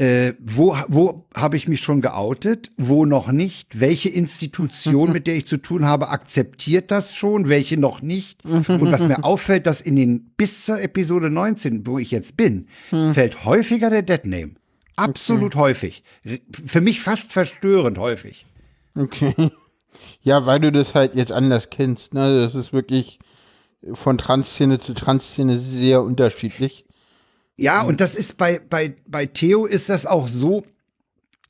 [0.00, 2.72] Äh, wo wo habe ich mich schon geoutet?
[2.78, 3.80] Wo noch nicht?
[3.80, 7.50] Welche Institution, mit der ich zu tun habe, akzeptiert das schon?
[7.50, 8.42] Welche noch nicht?
[8.44, 12.66] Und was mir auffällt, dass in den bis zur Episode 19, wo ich jetzt bin,
[13.12, 14.52] fällt häufiger der Deadname.
[14.96, 16.02] Absolut häufig.
[16.64, 18.46] Für mich fast verstörend häufig.
[18.94, 19.34] Okay.
[20.22, 22.14] Ja, weil du das halt jetzt anders kennst.
[22.14, 22.42] Ne?
[22.42, 23.18] Das ist wirklich
[23.94, 26.84] von Transszene zu Transszene sehr unterschiedlich.
[27.60, 30.64] Ja, und das ist bei, bei, bei Theo ist das auch so,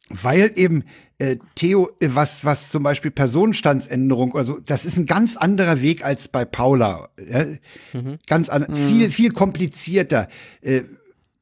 [0.09, 0.85] weil eben
[1.19, 6.05] äh, Theo, äh, was, was zum Beispiel Personenstandsänderung, also das ist ein ganz anderer Weg
[6.05, 7.11] als bei Paula.
[7.31, 7.47] Ja?
[8.27, 10.29] Ganz an, viel, viel komplizierter.
[10.63, 10.83] Äh,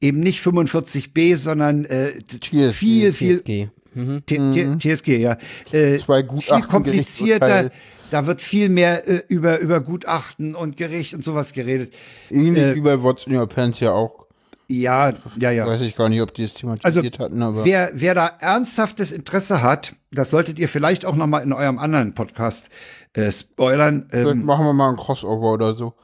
[0.01, 2.73] eben nicht 45b, sondern äh, TSG.
[2.73, 3.69] viel, viel TSG.
[3.95, 4.79] Mhm.
[4.79, 5.39] TSG, ja.
[5.73, 7.71] Äh, viel komplizierter.
[8.11, 11.95] Da wird viel mehr äh, über, über Gutachten und Gericht und sowas geredet.
[12.31, 14.28] Ähnlich Äh, wie bei What's in Your Pants ja auch.
[14.71, 15.67] Ja, ja, ja.
[15.67, 17.65] Weiß ich gar nicht, ob die es Also thematisiert hatten, aber.
[17.65, 21.79] wer, wer da ernsthaftes Interesse hat, das solltet ihr vielleicht auch noch mal in eurem
[21.79, 22.69] anderen Podcast
[23.15, 24.07] äh, spoilern.
[24.11, 25.95] Vielleicht Ähm, machen wir mal ein Crossover oder so.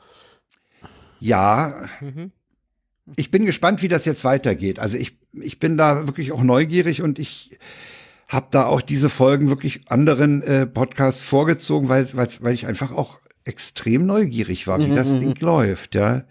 [1.21, 1.75] ja,
[3.17, 4.79] ich bin gespannt, wie das jetzt weitergeht.
[4.79, 7.59] Also ich, ich bin da wirklich auch neugierig und ich
[8.29, 12.93] habe da auch diese Folgen wirklich anderen äh, Podcasts vorgezogen, weil, weil, weil ich einfach
[12.93, 15.95] auch extrem neugierig war, wie das Ding läuft.
[15.95, 16.25] Ja.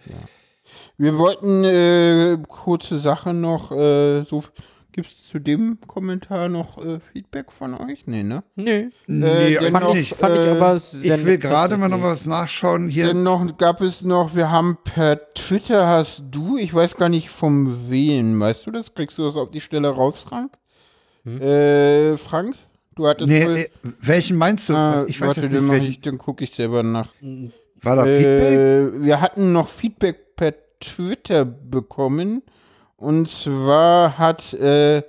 [0.97, 4.43] Wir wollten äh, kurze Sache noch, äh, so
[4.91, 8.05] gibt es zu dem Kommentar noch äh, Feedback von euch?
[8.05, 8.43] Nee, ne?
[8.55, 11.89] Nee, dennoch, fand Fand ich ich, fand ich äh, aber sehr Ich will gerade mal
[11.89, 13.07] noch was nachschauen hier.
[13.07, 17.29] Dann noch gab es noch, wir haben per Twitter hast du, ich weiß gar nicht
[17.29, 18.93] vom wen, weißt du das?
[18.93, 20.51] Kriegst du das auf die Stelle raus, Frank?
[21.25, 22.55] Äh, Frank?
[22.95, 23.69] Du hattest Nee, wohl- nee,
[24.01, 24.75] welchen meinst du?
[24.75, 25.89] Ah, ich weiß warte, nicht, mach welchen.
[25.89, 27.09] ich, dann gucke ich selber nach.
[27.81, 28.59] War da Feedback?
[28.59, 30.32] Äh, wir hatten noch Feedback
[30.83, 32.41] Twitter bekommen.
[32.97, 35.03] Und zwar hat äh, äh,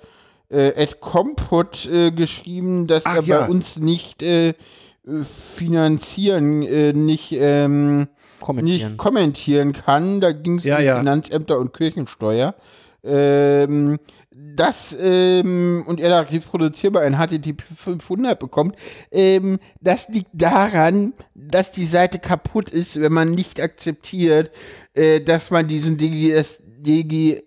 [0.50, 3.40] Ed Kompot äh, geschrieben, dass Ach er ja.
[3.40, 4.54] bei uns nicht äh, äh,
[5.22, 8.08] finanzieren, äh, nicht, ähm,
[8.40, 8.88] kommentieren.
[8.92, 10.20] nicht kommentieren kann.
[10.20, 10.98] Da ging es Ja, um ja.
[10.98, 12.54] Finanzämter und Kirchensteuer.
[13.02, 13.98] Ähm,
[14.36, 18.74] das ähm, und er da reproduzierbar ein HTTP 500 bekommt,
[19.12, 24.50] ähm, das liegt daran, dass die Seite kaputt ist, wenn man nicht akzeptiert,
[24.94, 27.42] äh, dass man diesen DGS, DG,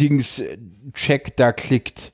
[0.00, 2.12] DSGVO-Dings-Check da klickt.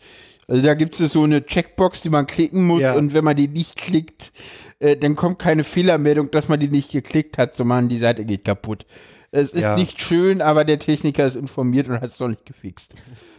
[0.48, 2.94] Also da gibt es so eine Checkbox, die man klicken muss Ja.
[2.94, 4.32] und wenn man die nicht klickt,
[4.78, 8.44] äh, dann kommt keine Fehlermeldung, dass man die nicht geklickt hat, sondern die Seite geht
[8.44, 8.86] kaputt.
[9.33, 9.77] Es ist Ja.
[9.77, 12.93] nicht schön, aber der Techniker ist informiert und hat es noch nicht gefixt.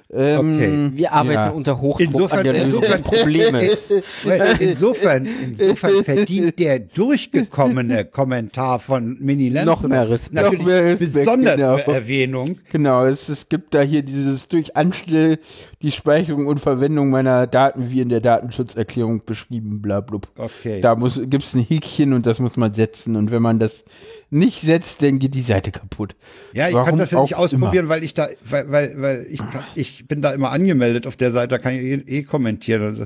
[0.10, 1.50] Ähm, Wir arbeiten Ja.
[1.50, 3.94] unter Hochdruck Insofern- an der Lösung des insofern- Problems.
[4.24, 10.36] Weil Insofern, insofern verdient der durchgekommene Kommentar von Mini Lenz Noch mehr Respekt.
[10.36, 11.76] natürlich Noch mehr Respekt, besonders genau.
[11.78, 12.58] Erwähnung.
[12.72, 15.40] Genau, es, es gibt da hier dieses durch Anstell
[15.82, 20.30] die Speicherung und Verwendung meiner Daten wie in der Datenschutzerklärung beschrieben, bla blub.
[20.38, 20.80] Okay.
[20.80, 23.84] Da muss, gibt's ein Häkchen und das muss man setzen und wenn man das
[24.30, 26.16] nicht setzt, dann geht die Seite kaputt.
[26.54, 29.42] Ja, ich Warum kann das ja nicht ausprobieren, weil ich da, weil, weil, weil ich,
[29.76, 32.82] ich bin da immer angemeldet auf der Seite, da kann ich eh, eh kommentieren.
[32.84, 33.06] Also,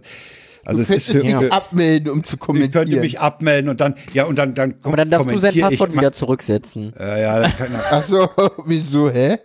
[0.63, 2.71] also Du es ist für, dich für abmelden, um zu ich kommentieren.
[2.71, 5.89] könnte mich abmelden und dann, ja, und dann, dann Aber dann darfst du sein Passwort
[5.91, 6.93] ich wieder zurücksetzen.
[6.99, 8.29] Äh, ja, das kann, Ach so,
[8.65, 9.37] wieso, hä?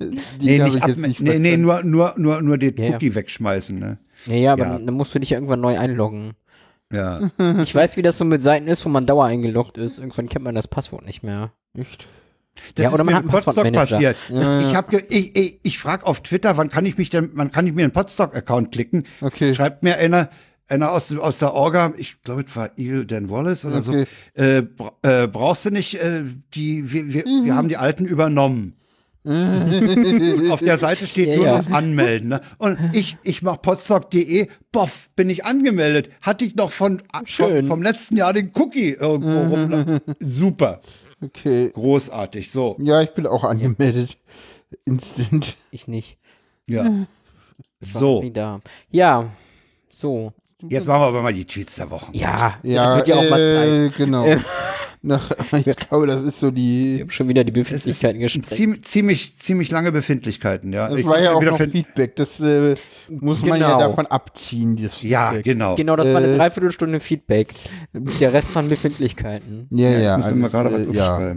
[0.00, 0.06] Die
[0.40, 2.94] Nee, nicht ich ab, jetzt nicht nee, nee, nur, nur, nur, nur den Ja, ja.
[2.94, 3.98] Cookie wegschmeißen, ne?
[4.26, 4.78] Naja, aber Ja.
[4.78, 6.32] dann musst du dich ja irgendwann neu einloggen.
[6.92, 7.30] Ja.
[7.62, 9.98] Ich weiß, wie das so mit Seiten ist, wo man dauer eingeloggt ist.
[9.98, 11.52] Irgendwann kennt man das Passwort nicht mehr.
[11.76, 12.06] Echt?
[12.74, 13.96] Das Ja, ist oder man mir hat einen Podstock Passwortmanager.
[13.96, 14.16] passiert.
[14.28, 14.60] Ja.
[14.60, 17.66] Ich, hab ich, ich, ich frage auf Twitter, wann kann ich mich denn, wann kann
[17.66, 19.06] ich mir einen Podstock-Account klicken?
[19.22, 19.54] Okay.
[19.54, 20.28] Schreibt mir einer,
[20.68, 24.06] einer aus, aus der Orga, ich glaube, es war Eagle Dan Wallace oder Okay.
[24.36, 26.24] so, äh, bra äh, brauchst du nicht, äh,
[26.54, 28.74] die, wir, wir, wir haben die alten übernommen.
[29.24, 31.62] Auf der Seite steht Ja, nur ja.
[31.62, 32.30] noch anmelden.
[32.30, 32.40] Ne?
[32.58, 36.10] Und ich, ich mach podstock.de, boff, bin ich angemeldet.
[36.20, 37.66] Hatte ich noch von, von Schön.
[37.66, 40.00] vom letzten Jahr den Cookie irgendwo rum.
[40.20, 40.80] Super.
[41.22, 41.70] Okay.
[41.72, 42.50] Großartig.
[42.50, 42.76] So.
[42.80, 44.16] Ja, ich bin auch angemeldet.
[44.84, 45.56] Instant.
[45.70, 46.18] Ich nicht.
[46.66, 46.84] Ja.
[46.84, 47.06] War
[47.80, 48.24] So.
[48.90, 49.26] Ja,
[49.88, 50.32] so.
[50.68, 52.10] Jetzt machen wir aber mal die Tweets der Woche.
[52.12, 53.68] Ja, Ja, wird ja auch mal Zeit.
[53.68, 54.26] äh, genau.
[55.04, 56.98] Nach, ich glaube, das ist so Wir die.
[57.00, 58.48] haben schon wieder die Befindlichkeiten gesprengt.
[58.86, 60.88] ziemlich, ziemlich, lange Befindlichkeiten, ja.
[60.88, 62.14] Das Ich war ja auch wieder noch Feedback.
[62.14, 62.74] Das äh,
[63.08, 63.80] muss man ja Genau.
[63.88, 64.76] davon abziehen.
[64.80, 65.74] Das ja, genau.
[65.74, 66.36] Genau, das war eine Äh.
[66.36, 67.52] Dreiviertelstunde Feedback.
[67.92, 69.66] Der Rest waren Befindlichkeiten.
[69.70, 70.18] Ja, ja.
[70.18, 71.30] ich muss mir mal gerade was äh, ja.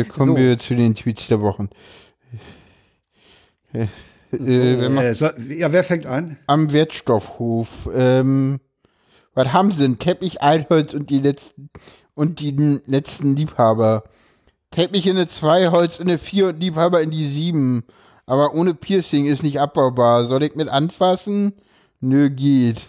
[0.00, 0.36] Äh, kommen So.
[0.36, 1.68] wir zu den Tweets der Wochen.
[3.72, 3.86] Äh,
[4.32, 6.36] äh, man Äh, so, ja, wer fängt an?
[6.46, 7.88] am Wertstoffhof.
[7.94, 8.60] Ähm,
[9.34, 9.98] was haben sie denn?
[9.98, 11.70] Teppich, Altholz und die letzten
[12.16, 14.02] und die n- letzten Liebhaber.
[14.72, 17.84] Teppich in eine 2, Holz in eine 4 und Liebhaber in die 7.
[18.26, 20.26] Aber ohne Piercing ist nicht abbaubar.
[20.26, 21.52] Soll ich mit anfassen?
[22.00, 22.82] Nö, geht.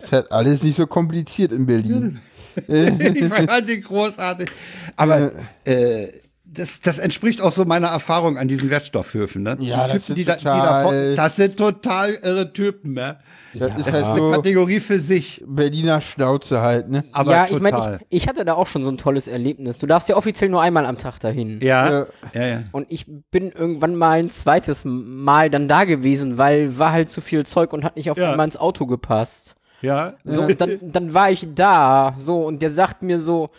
[0.00, 2.20] Ist halt alles nicht so kompliziert in Berlin.
[2.68, 4.48] ich fand die großartig.
[4.96, 5.32] Aber
[5.64, 6.08] äh,
[6.44, 9.42] das, das entspricht auch so meiner Erfahrung an diesen Wertstoffhöfen.
[9.42, 9.56] Ne?
[9.58, 12.92] Ja, die das Typen, sind die die total- da vor, das sind total irre Typen.
[12.92, 13.16] Ne?
[13.54, 15.42] Das ist Das halt ist eine Kategorie für sich.
[15.46, 17.04] Berliner Schnauze halt, ne?
[17.12, 17.60] Aber ja, ich total.
[17.72, 19.78] meine, ich, ich hatte da auch schon so ein tolles Erlebnis.
[19.78, 21.60] Du darfst ja offiziell nur einmal am Tag dahin.
[21.62, 22.62] ja, Äh, ja, ja.
[22.72, 27.20] Und ich bin irgendwann mal ein zweites Mal dann da gewesen, weil war halt zu
[27.20, 28.30] viel Zeug und hat nicht auf Ja.
[28.32, 29.56] einmal ins Auto gepasst.
[29.82, 30.14] ja.
[30.24, 33.50] So, und dann, dann war ich da, so, und der sagt mir so,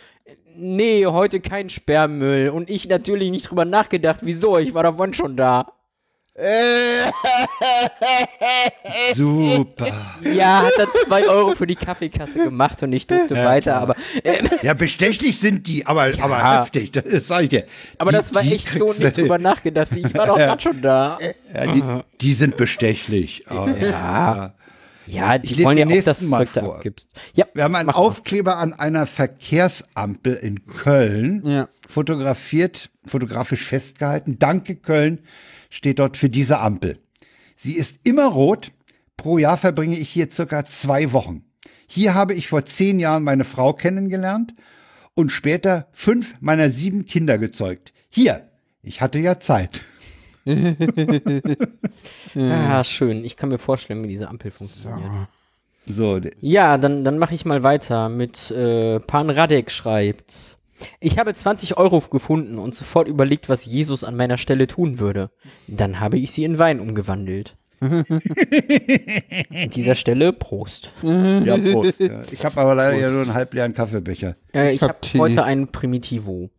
[0.56, 2.48] nee, heute kein Sperrmüll.
[2.50, 5.66] Und ich natürlich nicht drüber nachgedacht, wieso, ich war davon schon da.
[9.14, 9.86] Super.
[10.34, 14.42] Ja, hat dann zwei Euro für die Kaffeekasse gemacht und ich durfte weiter, aber, äh,
[14.62, 17.64] Ja, bestechlich sind die, aber, aber heftig, das sag ich dir.
[17.98, 21.18] aber Die- das war echt so nicht drüber nachgedacht, ich war doch grad schon da.
[21.54, 21.82] Ja, die,
[22.20, 23.44] die sind bestechlich.
[23.50, 24.52] Ja.
[25.08, 26.74] Ja, Ich die lese wollen ja auch, dass nächsten du mal vor.
[26.76, 27.08] abgibst.
[27.34, 28.00] Ja, Wir haben einen mach mal.
[28.00, 31.68] Aufkleber an einer Verkehrsampel in Köln Ja.
[31.88, 34.40] fotografiert, fotografisch festgehalten.
[34.40, 35.20] Danke Köln
[35.70, 36.98] steht dort für diese Ampel.
[37.56, 38.72] Sie ist immer rot.
[39.16, 41.44] Pro Jahr verbringe ich hier circa zwei Wochen.
[41.86, 44.54] Hier habe ich vor zehn Jahren meine Frau kennengelernt
[45.14, 47.92] und später fünf meiner sieben Kinder gezeugt.
[48.10, 48.48] Hier,
[48.82, 49.82] ich hatte ja Zeit.
[52.36, 53.24] Ah, schön.
[53.24, 55.00] Ich kann mir vorstellen, wie diese Ampel funktioniert.
[55.88, 60.58] So, Ja, dann, dann mache ich mal weiter mit äh, Pan Radek schreibt.
[61.00, 65.30] Ich habe 20 Euro gefunden und sofort überlegt, was Jesus an meiner Stelle tun würde.
[65.66, 67.56] Dann habe ich sie in Wein umgewandelt.
[67.80, 68.04] an
[69.74, 70.92] dieser Stelle Prost.
[71.02, 72.00] ja, Prost.
[72.00, 72.22] Ja.
[72.30, 74.36] Ich habe aber leider ja nur einen halbleeren Kaffeebecher.
[74.54, 75.18] Äh, ich hab habe Tee.
[75.18, 76.50] heute einen Primitivo.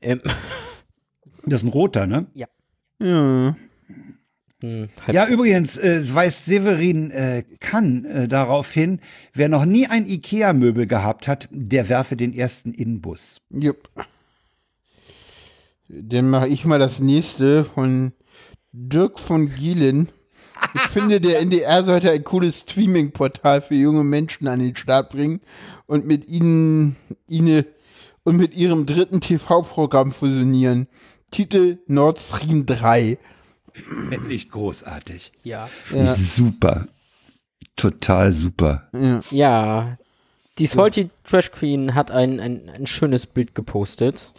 [0.00, 0.20] Ähm,
[1.46, 2.26] Das ist ein roter, ne?
[2.34, 2.46] Ja.
[4.60, 9.00] Hm, halb- Ja, übrigens äh, weist Severin äh, Kann äh, darauf hin,
[9.32, 13.40] wer noch nie ein Ikea-Möbel gehabt hat, der werfe den ersten Inbus.
[13.50, 13.88] Jupp.
[15.88, 18.12] Dann mache ich mal das nächste von
[18.72, 20.08] Dirk von Gielen.
[20.74, 25.40] Ich finde, der NDR sollte ein cooles Streaming-Portal für junge Menschen an den Start bringen
[25.86, 26.96] und mit ihnen,
[27.28, 27.64] ihnen
[28.22, 30.86] und mit ihrem dritten TV-Programm fusionieren.
[31.30, 33.18] Titel Nord Stream 3.
[33.74, 35.32] Finde ich großartig.
[35.42, 35.68] ja.
[35.92, 36.14] Ja.
[36.14, 36.86] Super.
[37.76, 38.88] Total super.
[38.94, 39.22] Ja.
[39.30, 39.98] Ja.
[40.58, 44.32] Die Salty Trash Queen hat ein, ein, ein schönes Bild gepostet.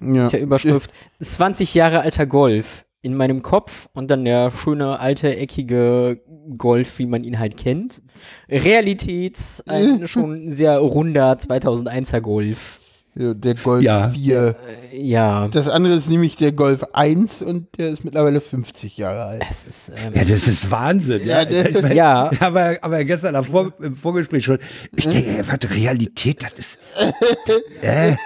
[0.00, 0.24] Ja.
[0.24, 5.36] Mit der Überschrift 20 Jahre alter Golf in meinem Kopf und dann der schöne alte
[5.36, 6.20] eckige
[6.58, 8.02] Golf, wie man ihn halt kennt.
[8.48, 12.80] Realität ein schon sehr runder 2001er Golf.
[13.16, 14.08] Ja, Der Golf Ja.
[14.10, 14.56] 4.
[14.92, 19.24] Äh, Ja, Das andere ist nämlich der Golf 1 und der ist mittlerweile 50 Jahre
[19.24, 19.42] alt.
[19.48, 21.24] es ist ähm, Ja, das ist Wahnsinn.
[21.26, 22.30] Ja, Ja, ich mein, Ja.
[22.40, 24.58] Aber, aber gestern am Vor im Vorgespräch schon.
[24.96, 26.78] Ich denke, was Realität, das ist.
[27.82, 28.16] Äh,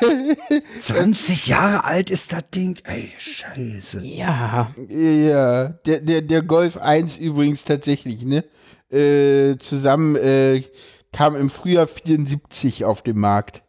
[0.79, 2.79] 20 Jahre alt ist das Ding.
[2.85, 4.05] Ey, scheiße.
[4.05, 8.45] ja, Ja, der, der, der Golf 1 übrigens tatsächlich, ne?
[8.91, 10.63] Äh, zusammen äh,
[11.13, 13.63] kam im Frühjahr 74 auf den Markt.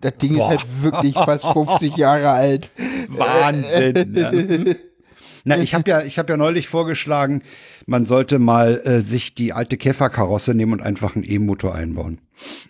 [0.00, 0.52] Das Ding Boah.
[0.52, 2.70] ist halt wirklich fast 50 Jahre alt.
[3.08, 4.14] Wahnsinn.
[4.14, 4.74] Ja.
[5.46, 7.42] Na, ich habe ja, ich habe ja neulich vorgeschlagen,
[7.86, 12.18] man sollte mal äh, sich die alte Käferkarosse nehmen und einfach einen E-Motor einbauen.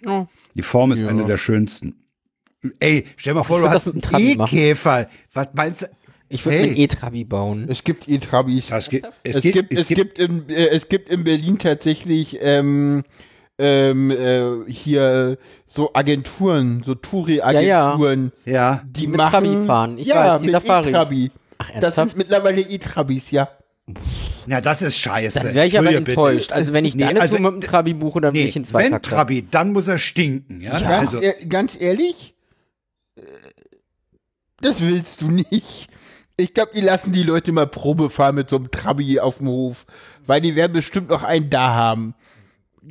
[0.07, 0.27] Oh.
[0.55, 1.09] Die Form ist Ja.
[1.09, 1.95] eine der schönsten.
[2.81, 4.03] Ey, stell mal vor, du hast einen.
[4.19, 5.07] E-Käfer.
[5.33, 5.87] Was meinst du?
[6.29, 6.67] Ich würde Hey.
[6.69, 7.67] einen E-Trabi bauen.
[7.69, 8.71] Es gibt E-Trabis.
[8.71, 8.89] Es,
[9.23, 13.05] Es, geht, gibt, es, gibt, in, äh, es gibt in Berlin tatsächlich ähm,
[13.59, 18.83] ähm, äh, hier so Agenturen, so Touri-Agenturen, ja.
[18.87, 19.99] die mit machen Trabi fahren.
[19.99, 20.89] Ich ja, weiß, die mit Safaris.
[20.89, 21.31] E-Trabi.
[21.59, 22.11] Ach, Das ernsthaft?
[22.11, 23.49] sind mittlerweile E-Trabis, ja.
[24.47, 25.41] Ja, das ist scheiße.
[25.41, 26.29] Dann wäre ich aber Entschuldige bitte.
[26.31, 26.53] enttäuscht.
[26.53, 28.49] Also wenn ich Nee, da eine also, Tour mit dem Trabi buche, dann will Nee,
[28.49, 29.11] ich in zwei wenn Takter.
[29.17, 30.61] Trabi, dann muss er stinken.
[30.61, 30.79] Ja?
[30.79, 30.89] Ja.
[30.89, 32.35] Ganz, Also, ganz ehrlich,
[33.17, 33.23] äh,
[34.61, 35.89] das willst du nicht.
[36.37, 39.49] Ich glaube, die lassen die Leute mal Probe fahren mit so einem Trabi auf dem
[39.49, 39.87] Hof,
[40.27, 42.15] weil die werden bestimmt noch einen da haben.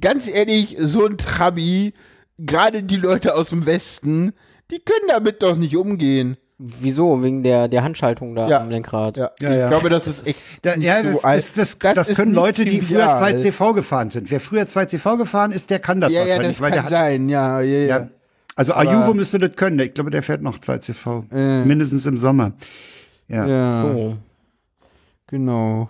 [0.02, 1.94] Ganz ehrlich, so ein Trabi,
[2.40, 4.34] gerade die Leute aus dem Westen,
[4.72, 6.38] die können damit doch nicht umgehen.
[6.58, 7.22] Wieso?
[7.22, 8.62] Wegen der, der Handschaltung da Ja.
[8.62, 9.18] am Lenkrad.
[9.18, 9.68] Ja, Ja, ich ja.
[9.70, 10.40] glaube, das ist echt.
[10.66, 11.38] da, nicht ja, so das, alt.
[11.40, 13.36] das, das, das, ist können Leute, die früher trivial.
[13.36, 14.32] 2CV gefahren sind.
[14.32, 17.00] Wer früher 2CV gefahren ist, der kann das Ja, ja, wahrscheinlich, das weil kann der
[17.00, 17.86] hat, sein, ja, ja, ja.
[18.00, 18.08] ja,
[18.56, 19.80] also Aber- Ayuvo müsste das können.
[19.80, 21.26] Ich glaube, der fährt noch 2CV.
[21.34, 21.66] Äh.
[21.66, 22.54] Mindestens im Sommer.
[23.28, 23.46] Ja.
[23.46, 23.48] Ja.
[23.48, 24.18] ja So.
[25.28, 25.90] Genau.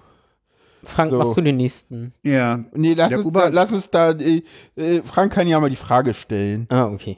[0.84, 1.18] Frank, So.
[1.18, 2.14] machst du den nächsten?
[2.74, 4.44] Nee, lass, uns, da, lass uns da, äh,
[4.76, 6.68] äh, Frank kann ja mal die Frage stellen.
[6.70, 7.18] Ah, okay.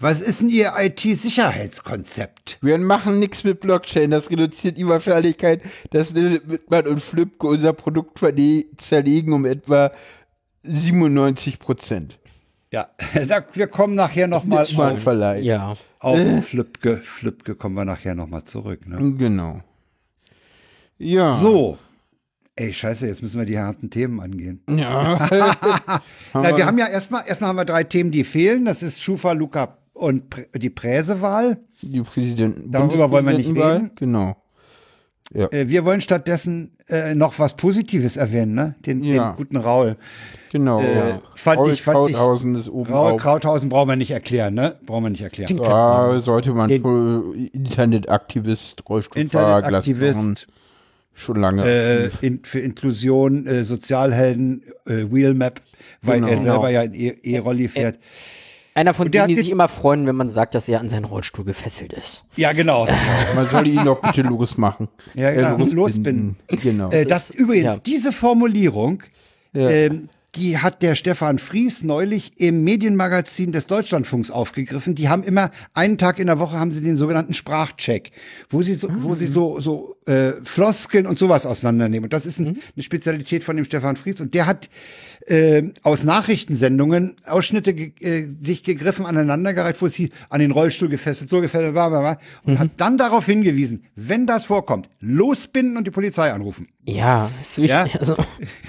[0.00, 2.58] Was ist denn Ihr IT-Sicherheitskonzept?
[2.60, 8.18] Wir machen nichts mit Blockchain, das reduziert die Wahrscheinlichkeit, dass Wittmann und Flipke unser Produkt
[8.78, 9.92] zerlegen um etwa
[10.62, 12.18] 97 Prozent.
[12.72, 12.88] Ja,
[13.28, 15.42] da, wir kommen nachher nochmal Mal auf.
[15.42, 15.76] Ja.
[16.00, 16.96] auf Flipke.
[16.96, 18.88] Flipke kommen wir nachher nochmal zurück.
[18.88, 19.14] Ne?
[19.16, 19.60] Genau.
[20.98, 21.32] Ja.
[21.34, 21.78] So.
[22.56, 24.60] Ey, scheiße, jetzt müssen wir die harten Themen angehen.
[24.68, 25.28] Ja.
[26.34, 28.64] Na, wir haben ja erstmal, erstmal haben wir drei Themen, die fehlen.
[28.64, 31.58] Das ist Schufa, Luca und Prä die Präsewahl.
[31.82, 32.70] die Präsidenten.
[32.70, 33.90] Darüber wollen wir nicht reden.
[33.96, 34.36] Genau.
[35.32, 38.74] Äh, wir wollen stattdessen äh, noch was Positives erwähnen, ne?
[38.86, 39.32] Den, Ja.
[39.32, 39.96] den guten Raul.
[40.52, 40.80] Genau.
[40.80, 43.20] Äh, fand Raul ich- fand ich- Krauthausen ist oben Raul auf.
[43.20, 44.76] Krauthausen brauchen wir nicht erklären, ne?
[44.86, 45.56] Brauchen wir nicht erklären.
[45.58, 50.46] Ja, sollte man Internetaktivist, Rollstuhlfahrer, Internetaktivist,
[51.14, 51.64] schon lange.
[51.64, 55.60] äh, in, für Inklusion, äh, Sozialhelden, äh, Wheelmap,
[56.02, 56.32] weil Genau.
[56.32, 57.98] er selber ja in E- E-Rolli fährt.
[58.76, 61.44] Einer von denen, die sich immer freuen, wenn man sagt, dass er an seinen Rollstuhl
[61.44, 62.24] gefesselt ist.
[62.34, 62.88] Ja, genau.
[63.36, 64.88] Man soll ihn doch bitte losmachen.
[65.14, 66.34] Ja, genau, losbinden.
[66.48, 66.90] Genau.
[66.90, 67.80] Äh, das übrigens, ja.
[67.86, 69.04] diese Formulierung,
[69.52, 69.70] Ja.
[69.70, 74.94] ähm, die hat der Stefan Fries neulich im Medienmagazin des Deutschlandfunks aufgegriffen.
[74.94, 78.12] Die haben immer einen Tag in der Woche haben sie den sogenannten Sprachcheck,
[78.50, 82.04] wo sie so, wo sie so so äh, Floskeln und sowas auseinandernehmen.
[82.04, 84.20] Und das ist ein, eine Spezialität von dem Stefan Fries.
[84.20, 84.68] Und der hat
[85.26, 91.40] äh, aus Nachrichtensendungen Ausschnitte äh, sich gegriffen aneinandergereiht, wo sie an den Rollstuhl gefesselt, so
[91.40, 95.90] gefesselt, bla, bla, bla, und hat dann darauf hingewiesen, wenn das vorkommt, losbinden und die
[95.90, 96.68] Polizei anrufen.
[96.86, 97.94] Ja, ist wichtig.
[97.94, 98.00] Ja.
[98.00, 98.16] Also,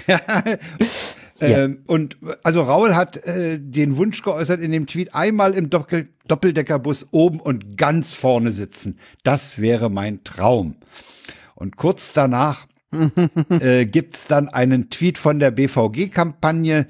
[1.40, 6.08] Ähm, und also Raul hat äh, den Wunsch geäußert, in dem Tweet einmal im Doppel
[6.28, 8.98] Doppeldeckerbus oben und ganz vorne sitzen.
[9.22, 10.76] Das wäre mein Traum.
[11.54, 12.66] Und kurz danach
[13.60, 16.86] äh, gibt's dann einen Tweet von der BVG-Kampagne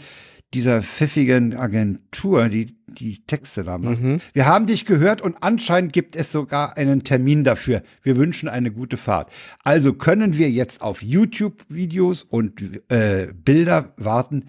[0.55, 3.99] dieser pfiffigen Agentur, die die Texte da macht.
[4.33, 7.83] Wir haben dich gehört und anscheinend gibt es sogar einen Termin dafür.
[8.03, 9.31] Wir wünschen eine gute Fahrt.
[9.65, 14.47] Also können wir jetzt auf YouTube-Videos und äh, Bilder warten,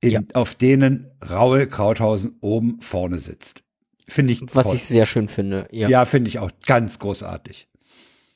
[0.00, 0.20] in, Ja.
[0.34, 3.62] auf denen Raul Krauthausen oben vorne sitzt.
[4.08, 4.74] Finde ich was toll.
[4.74, 5.68] ich sehr schön finde.
[5.70, 5.88] Ja.
[5.88, 7.68] Ja, finde ich auch ganz großartig.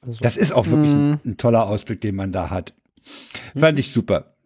[0.01, 2.73] Also- Das ist auch wirklich ein, ein toller Ausblick, den man da hat.
[3.57, 4.37] Fand ich super.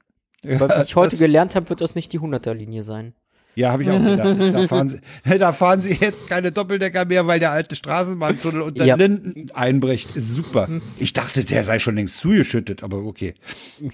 [0.43, 3.13] Weil wie ich heute gelernt habe, wird das nicht die 100er-Linie sein.
[3.55, 4.55] Ja, habe ich auch gedacht.
[4.55, 5.01] Da fahren, sie,
[5.39, 8.95] da fahren sie jetzt keine Doppeldecker mehr, weil der alte Straßenbahntunnel unter Ja.
[8.97, 10.15] Linden einbricht.
[10.17, 10.69] Ist super.
[10.99, 13.35] Ich dachte, der sei schon längst zugeschüttet, aber okay.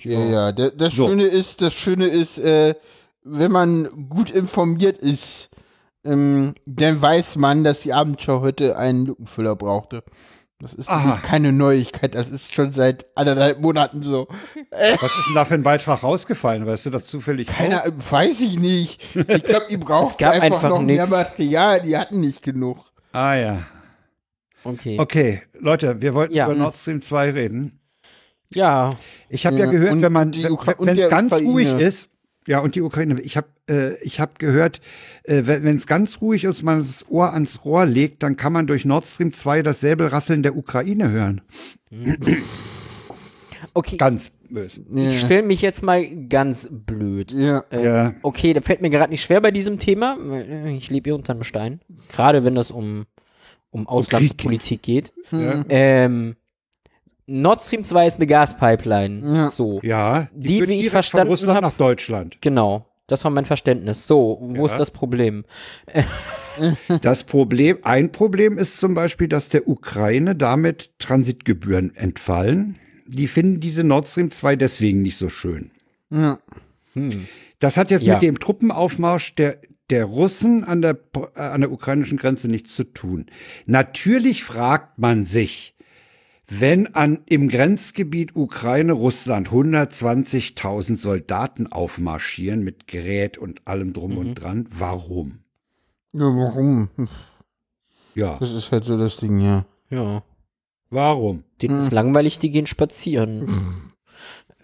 [0.02, 0.52] Ja, ja.
[0.52, 1.08] Der, das So.
[1.08, 2.74] Schöne ist, das Schöne ist, äh,
[3.24, 5.48] wenn man gut informiert ist,
[6.04, 10.04] ähm, dann weiß man, dass die Abendschau heute einen Lückenfüller brauchte.
[10.58, 10.88] Das ist
[11.22, 14.26] keine Neuigkeit, das ist schon seit anderthalb Monaten so.
[14.70, 16.64] Was ist denn da für ein Beitrag rausgefallen?
[16.64, 17.48] Weißt du das zufällig?
[17.48, 19.02] Keine, weiß ich nicht.
[19.14, 21.10] Ich glaube, die brauchten gab einfach, einfach noch mehr nix.
[21.10, 22.78] Material, die hatten nicht genug.
[23.12, 23.66] Ah ja.
[24.64, 24.96] Okay.
[24.98, 26.46] Okay, Leute, wir wollten Ja.
[26.46, 27.78] über Nord Stream 2 reden.
[28.54, 28.90] Ja,
[29.28, 30.54] Ich habe ja, Ja, gehört, und wenn man, die wenn
[30.98, 31.50] es ganz Ukraine.
[31.50, 32.08] ruhig ist,
[32.46, 34.80] ja, und die Ukraine, ich habe äh, ich hab gehört,
[35.24, 38.66] äh, wenn es ganz ruhig ist, man das Ohr ans Rohr legt, dann kann man
[38.66, 41.40] durch Nord Stream 2 das Säbelrasseln der Ukraine hören.
[43.74, 43.96] okay.
[43.96, 44.82] Ganz böse.
[44.94, 47.32] Ich stelle mich jetzt mal ganz blöd.
[47.32, 47.64] Ja.
[47.70, 48.14] Äh, Ja.
[48.22, 50.16] Okay, da fällt mir gerade nicht schwer bei diesem Thema.
[50.32, 51.80] äh, Ich lebe hier unter einem Stein.
[52.12, 53.06] Gerade wenn das um,
[53.70, 55.12] um Auslandspolitik geht.
[55.30, 55.64] Ja.
[55.68, 56.36] Ähm,
[57.26, 59.20] Nord Stream 2 ist eine Gaspipeline.
[59.36, 59.50] Ja.
[59.50, 59.80] So.
[59.82, 62.38] Ja, Die, führt wie ich verstanden von Russland hab- nach Deutschland.
[62.40, 62.86] Genau.
[63.08, 64.06] Das war mein Verständnis.
[64.06, 64.72] So, wo Ja.
[64.72, 65.44] ist das Problem?
[67.02, 72.76] Das Problem, ein Problem ist zum Beispiel, dass der Ukraine damit Transitgebühren entfallen.
[73.06, 75.70] Die finden diese Nord Stream 2 deswegen nicht so schön.
[76.08, 76.38] Ja.
[76.94, 77.26] Hm.
[77.58, 78.14] Das hat jetzt Ja.
[78.14, 79.58] mit dem Truppenaufmarsch der,
[79.90, 80.98] der Russen an der,
[81.36, 83.26] äh, an der ukrainischen Grenze nichts zu tun.
[83.66, 85.74] Natürlich fragt man sich,
[86.48, 94.66] wenn an, im Grenzgebiet Ukraine-Russland 120.000 Soldaten aufmarschieren mit Gerät und allem drum und dran,
[94.70, 95.38] warum?
[96.12, 96.88] ja, warum?
[98.14, 99.66] Ja, Das ist halt so das Ding, ja.
[99.90, 100.22] Ja.
[100.90, 101.44] warum?
[101.62, 103.48] Denen ist langweilig, die gehen spazieren.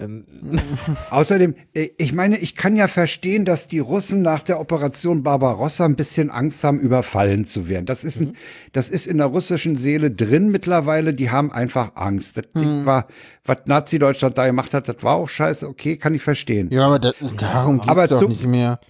[0.02, 0.24] ähm,
[1.10, 5.84] Außerdem, äh, ich meine, ich kann ja verstehen, dass die Russen nach der Operation Barbarossa
[5.84, 7.86] ein bisschen Angst haben, überfallen zu werden.
[7.86, 8.34] Das ist, ein,
[8.72, 11.14] das ist in der russischen Seele drin mittlerweile.
[11.14, 12.36] Die haben einfach Angst.
[12.36, 13.06] Das Ding war,
[13.44, 15.68] was Nazi-Deutschland da gemacht hat, das war auch scheiße.
[15.68, 16.68] Okay, kann ich verstehen.
[16.70, 18.80] Ja, aber da, darum geht's Aber doch zum- nicht mehr.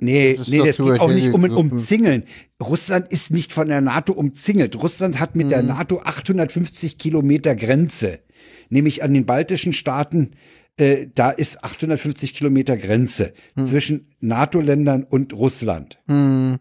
[0.00, 1.42] Nee, Das nee, das zu geht auch nicht um.
[1.44, 2.22] Umzingeln.
[2.62, 4.76] Russland ist nicht von der NATO umzingelt.
[4.80, 5.68] Russland hat mit der Mhm.
[5.68, 8.20] NATO 850 Kilometer Grenze.
[8.70, 10.32] Nämlich an den baltischen Staaten,
[10.78, 13.66] äh, da ist 850 Kilometer Grenze Mhm.
[13.66, 15.98] zwischen NATO-Ländern und Russland.
[16.06, 16.58] Hm.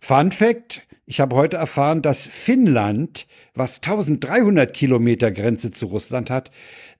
[0.00, 6.50] Fun Fact, ich habe heute erfahren, dass Finnland, was 1300 Kilometer Grenze zu Russland hat,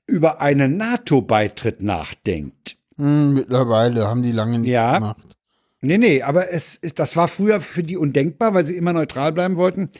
[0.07, 2.77] über einen NATO-Beitritt nachdenkt.
[2.97, 4.95] Hm, mittlerweile haben die lange nicht Ja.
[4.99, 5.17] gemacht.
[5.81, 9.33] Nee, nee, aber es ist, das war früher für die undenkbar, weil sie immer neutral
[9.33, 9.91] bleiben wollten.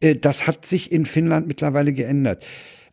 [0.00, 2.44] Äh, Das hat sich in Finnland mittlerweile geändert.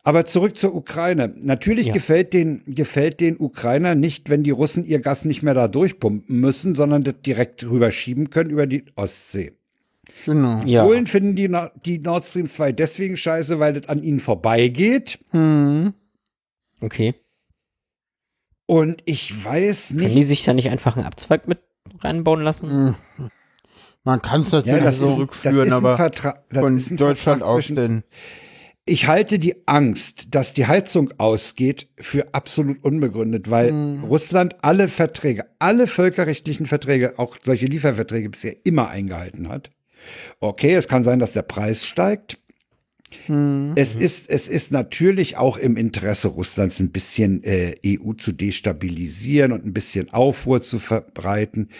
[0.08, 1.34] Aber zurück zur Ukraine.
[1.38, 1.92] Natürlich Ja.
[1.92, 6.34] gefällt den, gefällt den Ukrainern nicht, wenn die Russen ihr Gas nicht mehr da durchpumpen
[6.40, 9.52] müssen, sondern das direkt rüberschieben können über die Ostsee.
[10.24, 10.62] Genau.
[10.64, 10.82] ja.
[10.84, 11.54] Polen finden die,
[11.84, 15.18] die Nord Stream 2 deswegen scheiße, weil das an ihnen vorbeigeht.
[15.32, 15.92] Hm.
[16.80, 17.14] Okay.
[18.64, 21.58] Und ich weiß Können nicht, die sich da nicht einfach einen Abzweig mit
[22.00, 22.94] reinbauen lassen?
[23.18, 23.30] Hm.
[24.04, 26.12] Man kann es natürlich ja, das so ist, ein- das rückführen, aber
[26.54, 28.04] von ist ein Deutschland aus zwischen denn.
[28.88, 33.70] Ich halte die Angst, dass die Heizung ausgeht, für absolut unbegründet, weil
[34.02, 39.70] Russland alle Verträge, alle völkerrechtlichen Verträge, auch solche Lieferverträge bisher immer eingehalten hat.
[40.40, 42.38] Okay, es kann sein, dass der Preis steigt.
[43.74, 49.52] Es ist, es ist natürlich auch im Interesse Russlands ein bisschen äh, EU zu destabilisieren
[49.52, 51.70] und ein bisschen Aufruhr zu verbreiten.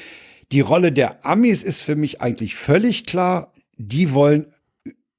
[0.52, 3.52] Die Rolle der Amis ist für mich eigentlich völlig klar.
[3.76, 4.46] Die wollen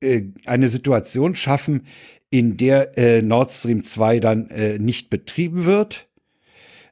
[0.02, 1.86] äh, eine Situation schaffen,
[2.30, 6.08] in der äh, Nord Stream 2 dann äh, nicht betrieben wird.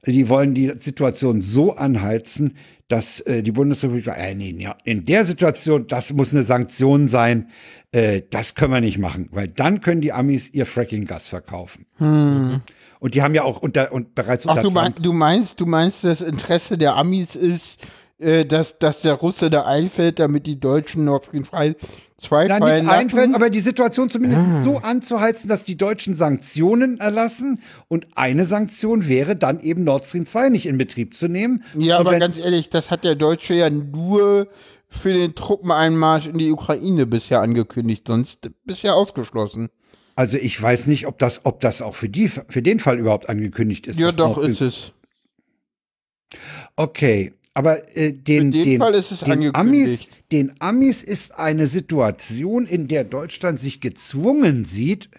[0.05, 2.55] Die wollen die Situation so anheizen,
[2.87, 7.07] dass äh, die Bundesrepublik sagt, äh, nee, ja, in der Situation, das muss eine Sanktion
[7.07, 7.49] sein,
[7.91, 11.85] äh, das können wir nicht machen, weil dann können die Amis ihr Fracking-Gas verkaufen.
[12.99, 14.51] Und die haben ja auch unter und bereits Hm.
[14.51, 17.79] Ach, unter du, mein, du meinst, du meinst, das Interesse der Amis ist,
[18.19, 21.75] äh, dass, dass der Russe da einfällt, damit die Deutschen Nord Stream 2
[22.47, 23.35] Nein, fallen nicht einfällt, lassen?
[23.35, 24.63] aber die Situation zumindest Ah.
[24.63, 30.25] so anzuheizen, dass die Deutschen Sanktionen erlassen und eine Sanktion wäre dann eben Nord Stream
[30.25, 31.63] 2 nicht in Betrieb zu nehmen.
[31.75, 34.47] Ja, und aber ganz ehrlich, das hat der Deutsche ja nur
[34.89, 39.67] für den Truppeneinmarsch in die Ukraine bisher angekündigt, sonst bisher ausgeschlossen.
[40.15, 43.29] also ich weiß nicht, ob das, ob das auch für die, für den Fall überhaupt
[43.29, 43.99] angekündigt ist.
[43.99, 44.93] Ja, doch, ist es.
[46.75, 49.99] Okay, aber äh, den, den den, Amis,
[50.31, 55.09] den Amis ist eine Situation, in der Deutschland sich gezwungen sieht,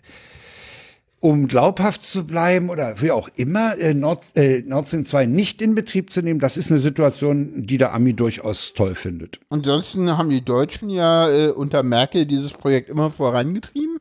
[1.18, 5.60] um glaubhaft zu bleiben oder wie auch immer, äh, Nord, äh, Nord Stream 2 nicht
[5.60, 6.38] in Betrieb zu nehmen.
[6.38, 9.40] Das ist eine Situation, die der Ami durchaus toll findet.
[9.50, 13.98] Ansonsten haben die Deutschen ja äh, unter Merkel dieses Projekt immer vorangetrieben.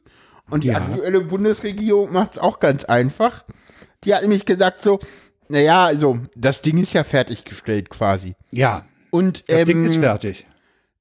[0.51, 0.75] Und die Ja.
[0.77, 3.45] aktuelle Bundesregierung macht es auch ganz einfach.
[4.03, 4.99] Die hat nämlich gesagt so,
[5.49, 8.35] naja, also das Ding ist ja fertiggestellt quasi.
[8.51, 10.45] Ja, Und das Ding ähm, ist fertig.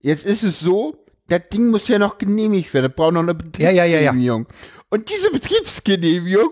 [0.01, 2.87] jetzt ist es so, das Ding muss ja noch genehmigt werden.
[2.89, 4.13] Das braucht noch eine Ja, ja, ja, ja.
[4.13, 4.47] Betriebsgenehmigung.
[4.91, 6.51] Und diese Betriebsgenehmigung,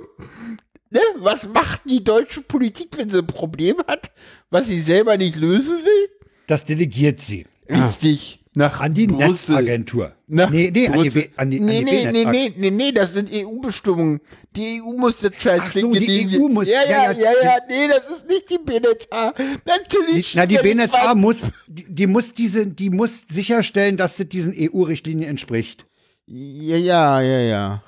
[0.90, 4.10] ne, was macht die deutsche Politik, wenn sie ein Problem hat,
[4.50, 6.08] was sie selber nicht lösen will?
[6.46, 8.43] Das delegiert sie Richtig.
[8.56, 9.56] Nach an die Brüssel.
[9.56, 10.12] Netzagentur.
[10.28, 12.92] Nach nee, nee, an die, an die, nee, an die nee, nee, nee, nee, nee,
[12.92, 14.20] das sind EU-Bestimmungen.
[14.54, 16.38] Die EU muss das scheiß Ach so, die.
[16.38, 19.34] EU muss- Ja, ja, ja, ja, ja, ja, nee, das ist nicht die BNetzA.
[19.66, 20.32] Natürlich.
[20.32, 24.54] Die, na, die BNetzA muss, die, die muss diese, die muss sicherstellen, dass das diesen
[24.56, 25.86] EU-Richtlinien entspricht.
[26.26, 27.82] Ja, ja, ja, ja.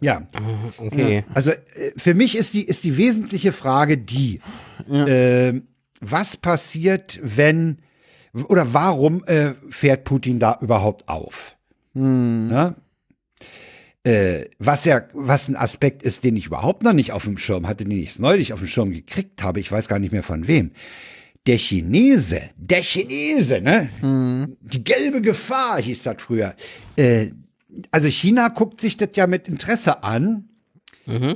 [0.00, 0.26] Ja,
[0.78, 1.24] Okay.
[1.34, 1.56] also äh,
[1.96, 4.40] für mich ist die, ist die wesentliche Frage die,
[4.90, 5.60] äh,
[6.00, 7.78] was passiert, wenn,
[8.32, 11.56] oder warum äh, fährt Putin da überhaupt auf?
[11.94, 12.74] Hm.
[14.02, 17.68] Äh, was ja, was ein Aspekt ist, den ich überhaupt noch nicht auf dem Schirm
[17.68, 20.46] hatte, den ich neulich auf dem Schirm gekriegt habe, ich weiß gar nicht mehr von
[20.46, 20.72] wem.
[21.46, 23.88] Der Chinese, der Chinese, ne?
[24.60, 26.54] Die gelbe Gefahr hieß das früher.
[26.96, 27.30] Äh,
[27.90, 30.49] also China guckt sich das ja mit Interesse an,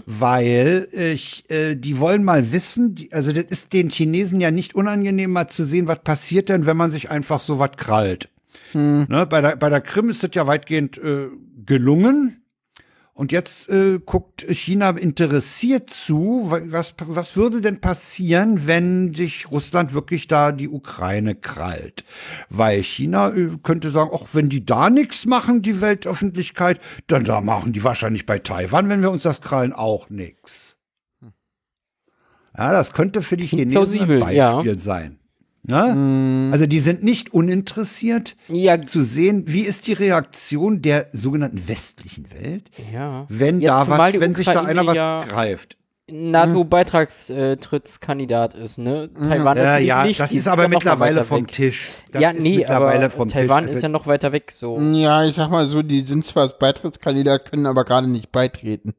[0.06, 4.74] weil ich, äh, die wollen mal wissen, die, also das ist den Chinesen ja nicht
[4.74, 8.28] unangenehm, mal zu sehen, was passiert denn, wenn man sich einfach so was krallt.
[9.08, 11.28] Ne, bei, der, bei der Krim ist das ja weitgehend äh,
[11.64, 12.43] gelungen.
[13.16, 19.52] Und jetzt äh, guckt China interessiert zu, wa- was, was würde denn passieren, wenn sich
[19.52, 22.04] Russland wirklich da die Ukraine krallt?
[22.48, 27.40] Weil China äh, könnte sagen, auch wenn die da nichts machen, die Weltöffentlichkeit, dann da
[27.40, 30.80] machen die wahrscheinlich bei Taiwan, wenn wir uns das krallen, auch nichts.
[32.56, 34.54] Ja, das könnte für die Chinesen ein plausibel, ja.
[34.56, 35.20] Beispiel sein.
[35.66, 36.50] Ne?
[36.52, 42.26] Also die sind nicht uninteressiert Ja, zu sehen, wie ist die Reaktion der sogenannten westlichen
[42.30, 43.24] Welt, ja.
[43.30, 45.78] wenn Ja, da was, wenn sich da Ukraine einer was ja- greift.
[46.10, 49.08] NATO-Beitrittskandidat ist, ne?
[49.14, 51.52] Taiwan Ja, ist ja, nicht, das ist aber mittlerweile vom weg.
[51.52, 51.88] Tisch.
[52.12, 53.70] Das ja, ist nee, mittlerweile aber vom Taiwan Tisch.
[53.70, 54.78] ist Also, ja noch weiter weg, so.
[54.80, 58.92] Ja, ich sag mal so, die sind zwar als Beitrittskandidat, können aber gerade nicht beitreten.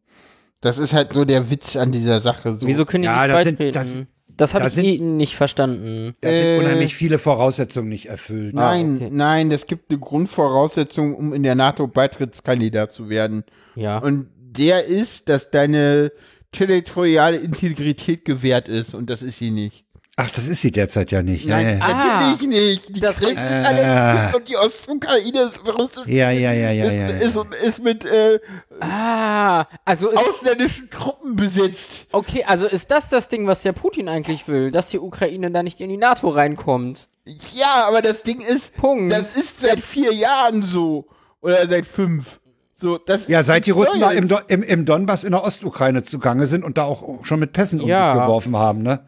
[0.62, 2.56] Das ist halt so der Witz an dieser Sache.
[2.56, 2.66] So.
[2.66, 4.08] Wieso können die Ja, nicht das sind- beitreten?
[4.38, 6.16] Das, habe da ich sind- eh nicht verstanden.
[6.22, 8.54] da sind Äh, unheimlich viele Voraussetzungen nicht erfüllt.
[8.54, 9.10] Nein, okay.
[9.12, 13.44] nein, es gibt eine Grundvoraussetzung, um in der NATO Beitrittskandidat zu werden.
[13.76, 14.00] Ja.
[14.00, 16.12] Und der ist, dass deine
[16.52, 19.85] territoriale Integrität gewährt ist und das ist sie nicht.
[20.18, 21.44] Ach, das ist sie derzeit ja nicht.
[21.46, 22.96] Ja, Nein, ja, Ah, natürlich nicht.
[22.96, 23.64] Die das- Krim ist Äh.
[23.66, 26.08] alle und die Ostukraine ist russisch.
[26.08, 27.42] ja, ja, ja, ja, ja, ist, ja.
[27.42, 28.40] ist, ist mit äh,
[28.80, 31.90] ah, also ist, ausländischen Truppen besetzt.
[32.14, 35.64] okay, also ist das das Ding, was der Putin eigentlich will, dass die Ukraine da
[35.64, 37.10] nicht in die NATO reinkommt?
[37.54, 39.12] Ja, aber das Ding ist, Punkt.
[39.12, 41.08] das ist seit vier Jahren so.
[41.42, 42.40] Oder seit fünf.
[42.76, 46.48] So, das Ja, seit die Russen da im, im, im Donbass in der Ostukraine zugange
[46.48, 48.14] sind und da auch schon mit Pässen um Ja.
[48.14, 49.06] sich geworfen haben, ne?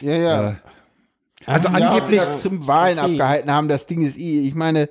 [0.00, 0.56] Ja, ja.
[1.46, 3.12] Also Ah, angeblich, ja, Krim Wahlen okay.
[3.12, 3.68] abgehalten haben.
[3.68, 4.88] Das Ding ist eh, ich meine,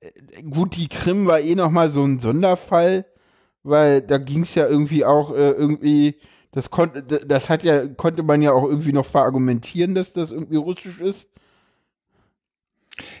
[0.00, 3.06] äh, gut, die Krim war eh nochmal so ein Sonderfall,
[3.62, 6.16] weil da ging es ja irgendwie auch äh, irgendwie,
[6.52, 10.56] das konnte, das hat ja, konnte man ja auch irgendwie noch verargumentieren, dass das irgendwie
[10.56, 11.28] russisch ist.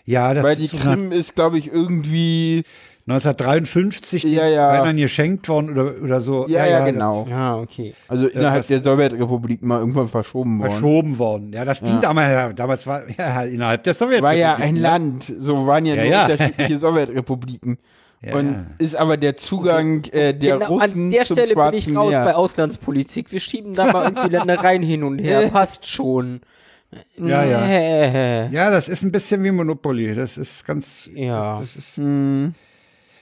[0.04, 2.64] ja, das weil die Krim ist, glaube ich, irgendwie,
[3.08, 4.68] 1953 Ja, ja.
[4.74, 6.46] Ukrainern geschenkt worden oder, oder so.
[6.48, 7.26] ja, ja, genau.
[7.30, 7.94] Ah, okay.
[8.08, 10.70] Also innerhalb was- der Sowjetrepublik mal irgendwann verschoben worden.
[10.72, 11.52] Verschoben worden.
[11.52, 14.22] Ja, das ging damals, ja, damals war ja innerhalb der Sowjetunion.
[14.24, 16.22] War ja ein Land, so waren ja, Ja, nur ja.
[16.26, 17.78] unterschiedliche Sowjetrepubliken.
[18.22, 18.66] Ja, und ja.
[18.78, 22.10] ist aber der Zugang äh, der genau, Russen an der zum Stelle bin ich raus
[22.10, 22.24] Meer.
[22.24, 23.30] bei Auslandspolitik.
[23.30, 25.48] Wir schieben da mal irgendwie Ländereien hin und her.
[25.52, 26.40] Passt schon.
[27.18, 27.66] Ja, ja.
[27.66, 28.48] Äh.
[28.50, 30.14] Ja, das ist ein bisschen wie Monopoly.
[30.14, 31.10] Das ist ganz.
[31.14, 31.58] Ja.
[31.60, 32.54] Das, das ist, Hm.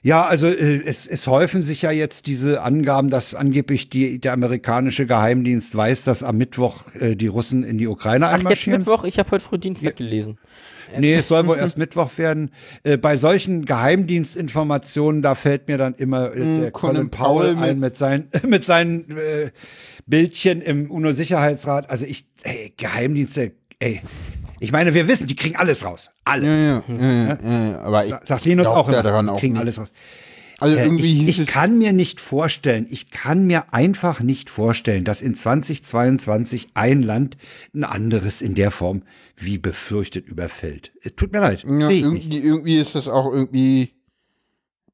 [0.04, 4.34] Ja, also äh, es, es häufen sich ja jetzt diese Angaben, dass angeblich die, der
[4.34, 8.80] amerikanische Geheimdienst weiß, dass am Mittwoch äh, die Russen in die Ukraine Ach, jetzt einmarschieren.
[8.80, 9.04] Mittwoch?
[9.04, 10.36] Ich habe heute früh Dienstag gelesen.
[10.98, 12.50] Nee, es soll wohl erst Mittwoch werden.
[12.82, 17.70] Äh, bei solchen Geheimdienstinformationen, da fällt mir dann immer äh, der Colin Colin Powell Powell
[17.70, 19.52] ein mit seinen, mit seinen äh,
[20.06, 21.88] Bildchen im UNO-Sicherheitsrat.
[21.88, 24.02] Also ich, ey, Geheimdienste, ey.
[24.64, 26.10] Ich meine, wir wissen, die kriegen alles raus.
[26.24, 26.48] Alles.
[26.58, 29.38] Ja, ja, ja, ja, ja, ja, aber ich Sagt Linus auch immer, daran die auch
[29.40, 29.60] kriegen nicht.
[29.62, 29.92] alles raus.
[30.58, 35.04] Also Äh, irgendwie ich, ich kann mir nicht vorstellen, ich kann mir einfach nicht vorstellen,
[35.04, 37.36] dass in 2022 ein Land
[37.74, 39.02] ein anderes in der Form
[39.36, 40.92] wie befürchtet überfällt.
[41.16, 41.64] Tut mir leid.
[41.64, 43.90] irgendwie, irgendwie ist das auch irgendwie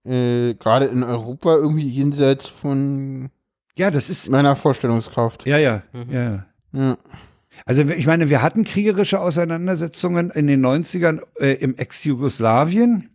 [0.04, 3.28] äh, gerade in Europa irgendwie jenseits von
[3.76, 5.46] Ja, das ist, meiner Vorstellungskraft.
[5.46, 6.12] ja, ja, Mhm.
[6.12, 6.96] ja, ja.
[7.66, 13.10] Also ich meine, wir hatten kriegerische Auseinandersetzungen in den 90ern äh, im Ex-Jugoslawien.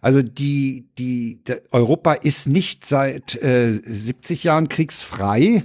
[0.00, 5.64] Also die, die, Europa ist nicht seit äh, 70 Jahren kriegsfrei.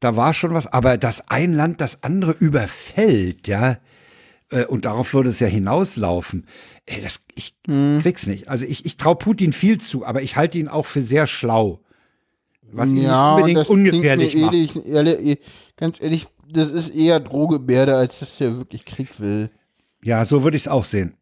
[0.00, 3.78] Da war schon was, aber dass ein Land das andere überfällt, ja,
[4.50, 6.46] äh, und darauf würde es ja hinauslaufen.
[6.86, 8.00] Ey, das, ich Hm.
[8.02, 8.48] krieg's nicht.
[8.48, 11.80] Also ich, ich traue Putin viel zu, aber ich halte ihn auch für sehr schlau.
[12.72, 14.54] Was ihn ja, nicht unbedingt ungefährlich macht.
[14.54, 15.38] ehrlich, ehrlich,
[15.76, 19.50] ganz ehrlich, das ist eher Drohgebärde, als dass er wirklich Krieg will.
[20.02, 21.14] Ja, so würde ich es auch sehen.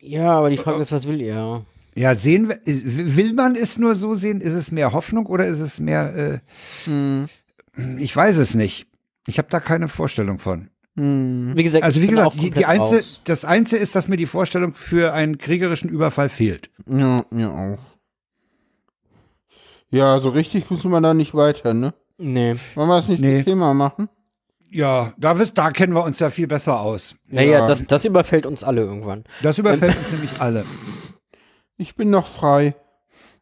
[0.00, 1.64] Ja, aber die Frage ist, was will er?
[1.94, 4.40] Ja, sehen wir, will man es nur so sehen?
[4.40, 6.38] Ist es mehr Hoffnung oder ist es mehr, äh,
[6.84, 7.26] Hm.
[7.98, 8.86] ich weiß es nicht.
[9.26, 10.68] Ich habe da keine Vorstellung von.
[10.96, 11.52] Hm.
[11.56, 14.74] Wie gesagt, Also wie gesagt, die, die Einzel, das Einzige ist, dass mir die Vorstellung
[14.74, 16.70] für einen kriegerischen Überfall fehlt.
[16.88, 17.78] Ja, mir auch.
[19.90, 21.94] Ja, so richtig müssen wir da nicht weiter, ne?
[22.18, 22.56] Nee.
[22.74, 23.36] Wollen wir es nicht Nee.
[23.38, 24.08] zum Thema machen?
[24.70, 27.16] Ja, da, wisst- da kennen wir uns ja viel besser aus.
[27.28, 27.66] Naja, Ja.
[27.66, 29.24] das, das überfällt uns alle irgendwann.
[29.42, 30.64] Das überfällt uns nämlich alle.
[31.76, 32.74] Ich bin noch frei.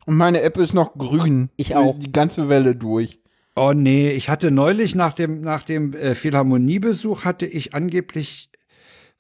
[0.06, 1.50] Und meine App ist noch grün.
[1.56, 1.98] Ich auch.
[1.98, 3.18] Die ganze Welle durch.
[3.56, 8.50] Oh nee, ich hatte neulich nach dem, nach dem äh, Philharmoniebesuch hatte ich angeblich,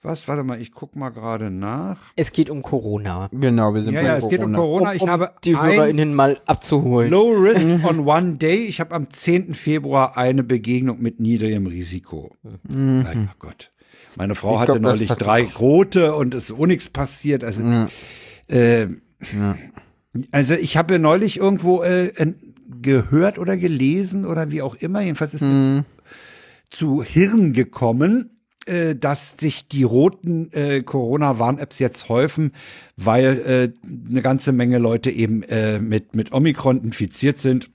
[0.02, 2.12] was, warte mal, ich guck mal gerade nach.
[2.16, 3.28] Es geht um Corona.
[3.32, 4.94] Genau, wir sind Ja, bei ja, es geht um Corona.
[4.94, 7.10] Ich um habe die HörerInnen mal abzuholen.
[7.10, 8.64] Low Risk on One Day.
[8.66, 9.54] Ich habe am 10.
[9.54, 12.36] Februar eine Begegnung mit niedrigem Risiko.
[12.68, 13.72] Mein Gott.
[14.16, 17.42] Meine Frau Ich hatte glaub, neulich hat- drei rote und es ist auch nichts passiert.
[17.44, 17.62] Also,
[18.48, 18.86] äh,
[20.30, 22.12] also ich habe neulich irgendwo äh,
[22.80, 25.84] gehört oder gelesen oder wie auch immer, jedenfalls ist mir
[26.70, 28.35] zu Hirn gekommen,
[28.94, 32.52] dass sich die roten äh, Corona-Warn-Apps jetzt häufen,
[32.96, 37.70] weil äh, eine ganze Menge Leute eben äh, mit, mit Omikron infiziert sind.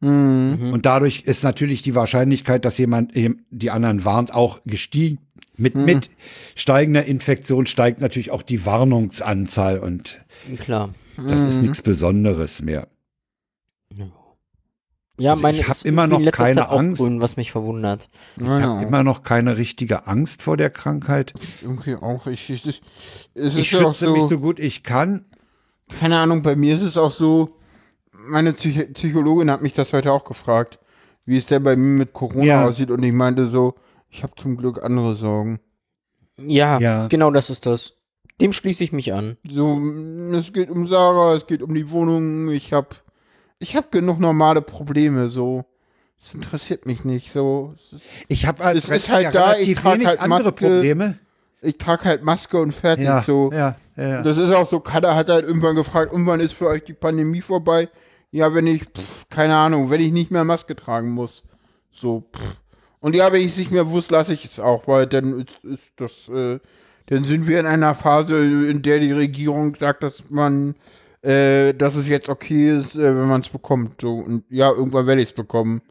[0.00, 5.18] Und dadurch ist natürlich die Wahrscheinlichkeit, dass jemand die anderen warnt, auch gestiegen.
[5.56, 6.10] Mit, mit
[6.54, 10.24] steigender Infektion steigt natürlich auch die Warnungsanzahl und
[10.60, 10.94] Klar.
[11.16, 12.86] das ist nichts Besonderes mehr.
[13.92, 14.06] Ja,
[15.20, 17.00] Also meine ich hab ist immer noch keine Zeit Angst.
[17.02, 18.08] Grün, was mich verwundert.
[18.36, 21.34] Ich habe immer noch keine richtige Angst vor der Krankheit.
[21.62, 22.26] Irgendwie auch.
[22.26, 22.82] Ich, ich, ich,
[23.34, 25.24] es Ich ist ja auch schütze so, mich so gut ich kann.
[25.98, 27.56] keine Ahnung, bei mir ist es auch so,
[28.12, 30.78] meine Psych Psychologin hat mich das heute auch gefragt,
[31.24, 32.66] wie es denn bei mir mit Corona Ja.
[32.68, 33.74] aussieht und ich meinte so,
[34.10, 35.60] ich habe zum Glück andere Sorgen.
[36.38, 37.06] Ja, Ja.
[37.08, 37.94] genau das ist das.
[38.40, 39.36] Dem schließe ich mich an.
[39.48, 39.80] So,
[40.32, 42.88] es geht um Sarah, es geht um die Wohnung, ich habe
[43.58, 45.64] ich hab genug normale Probleme, so.
[46.20, 47.74] Es interessiert mich nicht, so.
[48.26, 50.52] Ich habe als Es ist halt ja da, ich trag wenig halt andere Maske.
[50.52, 51.18] Probleme.
[51.60, 53.50] Ich trage halt Maske und fertig, Ja, so.
[53.52, 54.22] ja, ja, ja.
[54.22, 56.92] Das ist auch so, Kader hat halt irgendwann gefragt, und wann ist für euch die
[56.92, 57.88] Pandemie vorbei?
[58.30, 61.44] Ja, wenn ich, pff, keine Ahnung, wenn ich nicht mehr Maske tragen muss.
[61.92, 62.56] So, pff.
[63.00, 65.64] Und ja, wenn ich es nicht mehr wusste, lasse ich es auch, weil dann ist,
[65.64, 66.58] ist das, äh,
[67.06, 70.74] dann sind wir in einer Phase, in der die Regierung sagt, dass man,
[71.28, 74.00] äh, dass es jetzt okay ist, äh, wenn man es bekommt.
[74.00, 75.82] So, und ja, irgendwann werde ich es bekommen.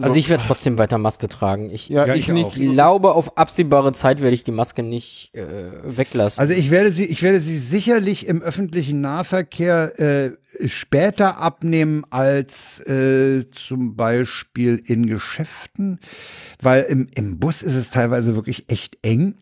[0.00, 1.68] Also ich werde trotzdem weiter Maske tragen.
[1.70, 2.54] Ich Ja, ich, ich nicht.
[2.54, 5.44] glaube, auf absehbare Zeit werde ich die Maske nicht äh,
[5.84, 6.40] weglassen.
[6.40, 10.30] Also ich werde sie, ich werde sie sicherlich im öffentlichen Nahverkehr äh,
[10.66, 16.00] später abnehmen als äh, zum Beispiel in Geschäften,
[16.62, 19.34] weil im, im Bus ist es teilweise wirklich echt eng.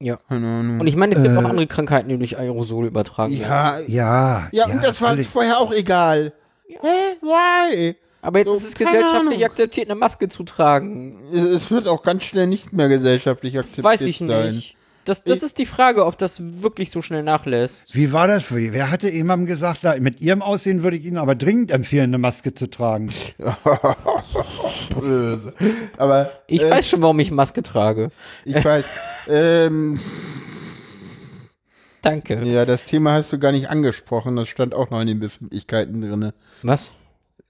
[0.00, 0.18] Ja.
[0.28, 0.80] Keine Ahnung.
[0.80, 3.50] Und ich meine, es gibt auch andere Krankheiten, die durch Aerosole übertragen werden.
[3.50, 6.32] ja, Ja, ja, und das war vorher auch egal.
[6.66, 6.76] Hä?
[7.20, 7.96] Why?
[8.22, 9.44] Aber jetzt So, ist es gesellschaftlich Ahnung.
[9.44, 11.14] akzeptiert, eine Maske zu tragen.
[11.32, 14.52] Es wird auch ganz schnell nicht mehr gesellschaftlich akzeptiert Weiß ich sein.
[14.52, 14.76] nicht.
[15.06, 17.94] Das, das Ich- ist die Frage, ob das wirklich so schnell nachlässt.
[17.94, 18.72] Wie war das für ihr?
[18.74, 22.18] Wer hatte jemandem gesagt, na, mit ihrem Aussehen würde ich Ihnen aber dringend empfehlen, eine
[22.18, 23.08] Maske zu tragen?
[25.00, 25.54] Böse.
[25.96, 28.10] Aber Ich äh, weiß schon, warum ich Maske trage.
[28.44, 28.84] ich weiß.
[29.28, 29.98] ähm,
[32.02, 32.42] Danke.
[32.44, 34.36] ja, das Thema hast du gar nicht angesprochen.
[34.36, 36.32] Das stand auch noch in den Befindlichkeiten drin.
[36.62, 36.92] Was?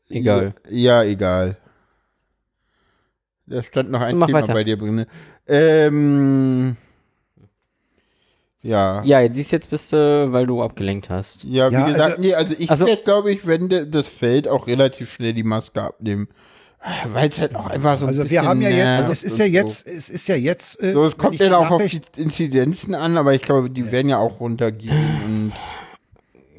[0.08, 0.54] Egal.
[0.68, 1.56] Ja, egal.
[3.46, 4.52] Da stand noch So, ein Thema weiter.
[4.52, 5.06] bei dir drin.
[5.46, 6.76] Ähm,
[8.62, 9.02] ja.
[9.04, 11.44] Ja, jetzt siehst du jetzt bist du, weil du abgelenkt hast.
[11.44, 14.48] Ja, wie Ja, gesagt, also- nee, also ich Also- glaube ich, wenn de, das fällt,
[14.48, 16.28] auch relativ schnell die Maske abnehmen.
[17.12, 19.22] Weil es halt auch einfach so ein Also bisschen wir haben ja jetzt, nervt es
[19.22, 19.50] ist ja so.
[19.52, 20.82] jetzt, es ist ja jetzt.
[20.82, 23.92] äh, So, es kommt ja die auch auf die Inzidenzen an, aber ich glaube, die
[23.92, 25.52] werden ja auch runtergehen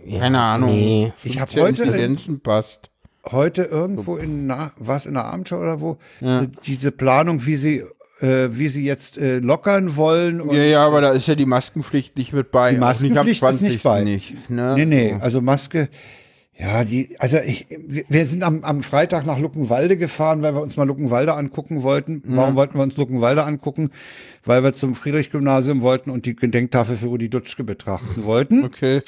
[0.06, 0.70] und keine Ahnung.
[0.76, 1.12] Nee.
[1.24, 2.92] Ich hab 15 heute- Inzidenzen passt.
[3.32, 7.84] heute irgendwo in Na was in der Abendschau oder wo äh, diese Planung, wie sie
[8.22, 12.16] äh, wie sie jetzt äh, lockern wollen Ja, ja, aber da ist ja die Maskenpflicht
[12.18, 12.72] nicht mit bei.
[12.72, 13.84] Die ab Maskenpflicht ist nicht 20.
[13.84, 14.04] bei.
[14.04, 14.74] Nicht, ne?
[14.78, 15.24] Nee, nee, So.
[15.24, 15.90] also Maske.
[16.58, 17.66] Ja, die, also ich,
[18.08, 22.22] wir sind am, am Freitag nach Luckenwalde gefahren, weil wir uns mal Luckenwalde angucken wollten.
[22.26, 23.90] Warum wollten wir uns Luckenwalde angucken?
[24.44, 28.64] Weil wir zum Friedrich-Gymnasium wollten und die Gedenktafel für Rudi Dutschke betrachten wollten.
[28.64, 29.02] Okay.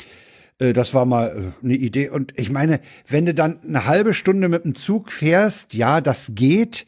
[0.57, 2.09] Äh, Das war mal äh, eine Idee.
[2.09, 6.31] Und ich meine, wenn du dann eine halbe Stunde mit dem Zug fährst, ja, das
[6.33, 6.87] geht.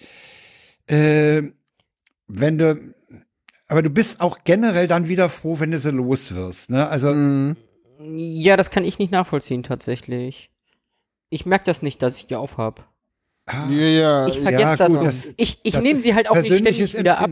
[0.87, 1.43] Äh,
[2.27, 2.79] wenn du,
[3.67, 6.69] aber du bist auch generell dann wieder froh, wenn du so los wirst.
[6.69, 6.87] Ne?
[6.87, 7.55] Also Mhm.
[7.97, 10.49] Ja, das kann ich nicht nachvollziehen tatsächlich.
[11.29, 12.87] Ich merke das nicht, dass ich die aufhab.
[13.47, 14.27] ah, Ja, ja.
[14.27, 15.03] Ich vergesse ja, das, gut, so.
[15.05, 17.29] das- Ich, ich nehme sie halt auch nicht ständig wieder ab.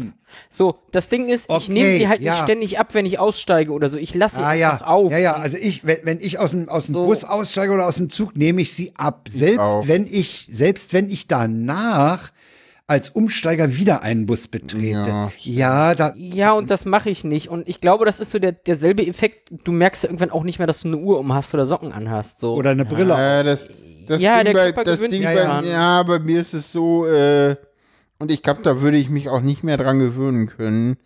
[0.50, 2.32] So, das Ding ist, ich Okay, nehme sie halt ja.
[2.34, 3.98] nicht ständig ab, wenn ich aussteige oder so.
[3.98, 5.12] Ich lasse sie Ah ja, einfach auf.
[5.12, 5.34] ja, ja.
[5.36, 7.06] Also ich, wenn, wenn ich aus dem aus dem So.
[7.08, 9.28] Bus aussteige oder aus dem Zug, nehme ich sie ab.
[9.30, 9.88] Selbst auch.
[9.88, 12.32] wenn ich, selbst wenn ich danach
[12.88, 15.08] als Umsteiger wieder einen Bus betrete.
[15.08, 15.32] Ja.
[15.42, 17.48] Ja, da, Ja, und das mache ich nicht.
[17.50, 19.54] Und ich glaube, das ist so der, derselbe Effekt.
[19.64, 21.94] Du merkst ja irgendwann auch nicht mehr, dass du eine Uhr um hast oder Socken
[21.94, 22.40] anhast.
[22.40, 22.54] So.
[22.56, 23.14] oder eine Brille.
[23.14, 23.60] Ja, das,
[24.08, 25.66] das Ja, Ding der bei, Körper das gewöhnt Ding sich bei, daran.
[25.66, 27.56] Ja, bei mir ist es so, äh,
[28.20, 30.98] und ich glaube, da würde ich mich auch nicht mehr dran gewöhnen können.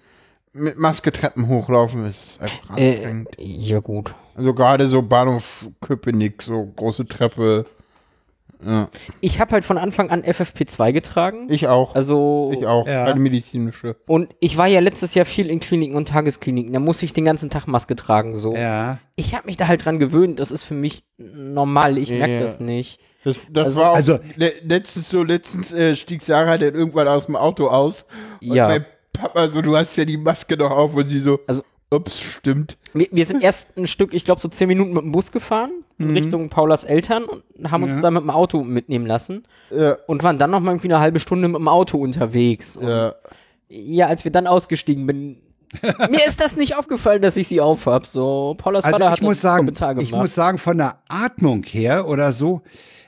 [0.54, 3.30] mit Maske Treppen hochlaufen ist einfach Äh, anstrengend.
[3.38, 4.16] ja gut.
[4.36, 7.66] Also gerade so Bahnhof Köpenick, so große Treppe.
[8.66, 8.90] Ja.
[9.22, 11.48] Ich habe halt von Anfang an FFP2 getragen.
[11.50, 11.94] Ich auch.
[11.96, 12.88] also ich auch.
[12.88, 13.06] Ja.
[13.06, 13.96] Keine medizinische.
[14.08, 16.74] und ich war ja letztes Jahr viel in Kliniken und Tageskliniken.
[16.74, 18.36] Da muss ich den ganzen Tag Maske tragen.
[18.36, 18.56] So.
[18.56, 19.00] Ja.
[19.16, 20.40] Ich habe mich da halt dran gewöhnt.
[20.40, 21.98] Das ist für mich normal.
[21.98, 22.40] Ich merke Ja.
[22.42, 23.00] das nicht.
[23.24, 27.08] Das, das Also- war auch also- le letztens so, letztens äh, stieg Sarah dann irgendwann
[27.08, 28.06] aus dem Auto aus.
[28.42, 28.68] Und Ja.
[28.70, 32.19] mein Papa so, du hast ja die Maske noch auf und sie so, Also- ups,
[32.19, 32.77] stimmt.
[32.93, 35.72] Wir, wir sind erst ein Stück, ich glaube so zehn Minuten mit dem Bus gefahren
[35.99, 38.01] in Richtung Paulas Eltern und haben uns Ja.
[38.01, 41.19] dann mit dem Auto mitnehmen lassen Ja, und waren dann noch mal irgendwie eine halbe
[41.19, 42.77] Stunde mit dem Auto unterwegs.
[42.81, 43.15] Ja.
[43.69, 45.38] ja, als wir dann ausgestiegen bin,
[46.09, 48.05] mir ist das nicht aufgefallen, dass ich sie aufhab.
[48.05, 50.07] So, Paulas Also Vater ich hat muss sagen, Kommentar gemacht.
[50.07, 52.61] ich muss sagen, von der Atmung her oder so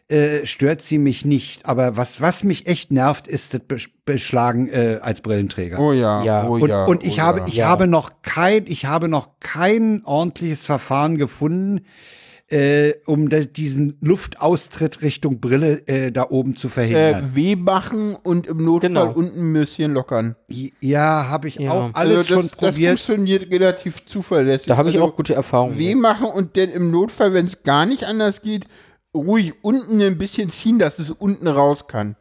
[0.10, 1.66] äh, stört sie mich nicht.
[1.66, 5.80] Aber was, was mich echt nervt, ist das Besch- Beschlagen äh, als Brillenträger.
[5.80, 6.48] Oh ja, Ja.
[6.48, 6.86] oh Und, ja.
[6.86, 7.46] und ich oh habe, ja.
[7.48, 7.68] ich Ja.
[7.68, 11.82] habe noch kein, ich habe noch kein ordentliches Verfahren gefunden,
[12.52, 17.32] äh, um diesen Luftaustritt Richtung Brille äh, da oben zu äh, verhindern.
[17.36, 19.12] weh machen und im Notfall Genau.
[19.12, 20.36] unten ein bisschen lockern.
[20.82, 21.70] ja, habe ich Ja.
[21.72, 23.00] auch alles also schon das, das probiert.
[23.00, 24.66] funktioniert relativ zuverlässig.
[24.66, 25.78] da habe ich also, auch gute Erfahrungen.
[25.78, 28.66] Weh machen und dann im Notfall, wenn es gar nicht anders geht,
[29.14, 32.16] ruhig unten ein bisschen ziehen, dass es unten raus kann.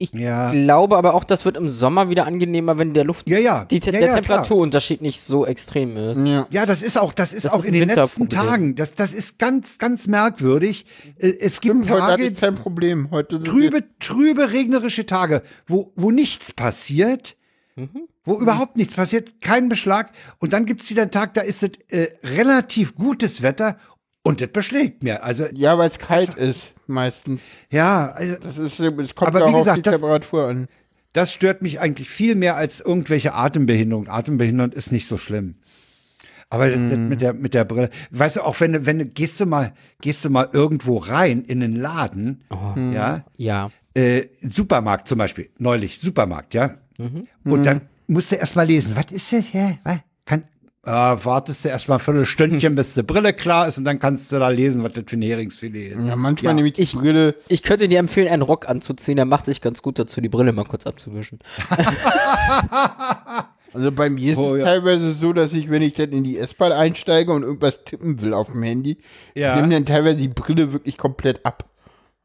[0.00, 0.52] Ich Ja.
[0.52, 3.64] glaube aber auch, das wird im Sommer wieder angenemer, wenn der Luft, Ja, ja.
[3.64, 4.22] die, Te- ja, der ja, klar.
[4.22, 6.24] Temperaturunterschied nicht so extrem ist.
[6.24, 6.46] Ja.
[6.50, 8.28] Ja, das ist auch, das ist Das auch ist in den letzten.
[8.28, 8.76] Tagen.
[8.76, 10.86] Das, das ist ganz, ganz merkwürdig.
[11.18, 13.10] Äh, Es gibt Stimmt, heute hatte Tage, ich kein Problem.
[13.10, 17.36] Heute trübe, trübe, regnerische Tage, wo, wo nichts passiert,
[18.24, 20.10] wo überhaupt nichts passiert, kein Beschlag.
[20.38, 23.78] Und dann gibt's wieder einen Tag, da ist es äh, relativ gutes Wetter
[24.22, 25.22] und das beschlägt mir.
[25.24, 27.40] Also, ja, weil es kalt ist, meistens.
[27.70, 30.68] ja, also, Das ist, es kommt Aber auch wie auf gesagt, die das- Temperatur an.
[31.12, 34.08] das stört mich eigentlich viel mehr als irgendwelche Atembehinderung.
[34.08, 35.56] Atembehinderung ist nicht so schlimm.
[36.50, 39.38] Aber das mit der, mit der Brille, weißt du, auch wenn du, wenn du, gehst
[39.38, 42.42] du mal, gehst du mal irgendwo rein in einen Laden,
[42.94, 43.70] ja, Ja.
[43.92, 46.78] äh, Supermarkt zum Beispiel, neulich, Supermarkt, ja.
[47.44, 49.44] Und dann musst du erst mal lesen, was ist das?
[49.52, 49.78] Hä?
[49.84, 49.98] Was?
[50.24, 50.44] Kann,
[50.86, 53.98] äh, wartest du erst mal für ein Stündchen, bis die Brille klar ist und dann
[53.98, 56.06] kannst du da lesen, was das für ein Heringsfilet ist.
[56.06, 56.54] Ja, manchmal Ja.
[56.54, 57.34] nehme ich die Ich- Brille.
[57.48, 60.52] Ich könnte dir empfehlen, einen Rock anzuziehen, der macht sich ganz gut dazu, die Brille
[60.52, 61.40] mal kurz abzuwischen.
[63.74, 64.64] Also bei mir ist Oh, es ja.
[64.64, 68.32] teilweise so, dass ich, wenn ich dann in die S-Bahn einsteige und irgendwas tippen will
[68.32, 68.96] auf dem Handy,
[69.34, 69.54] Ja.
[69.56, 71.68] ich nehme dann teilweise die Brille wirklich komplett ab.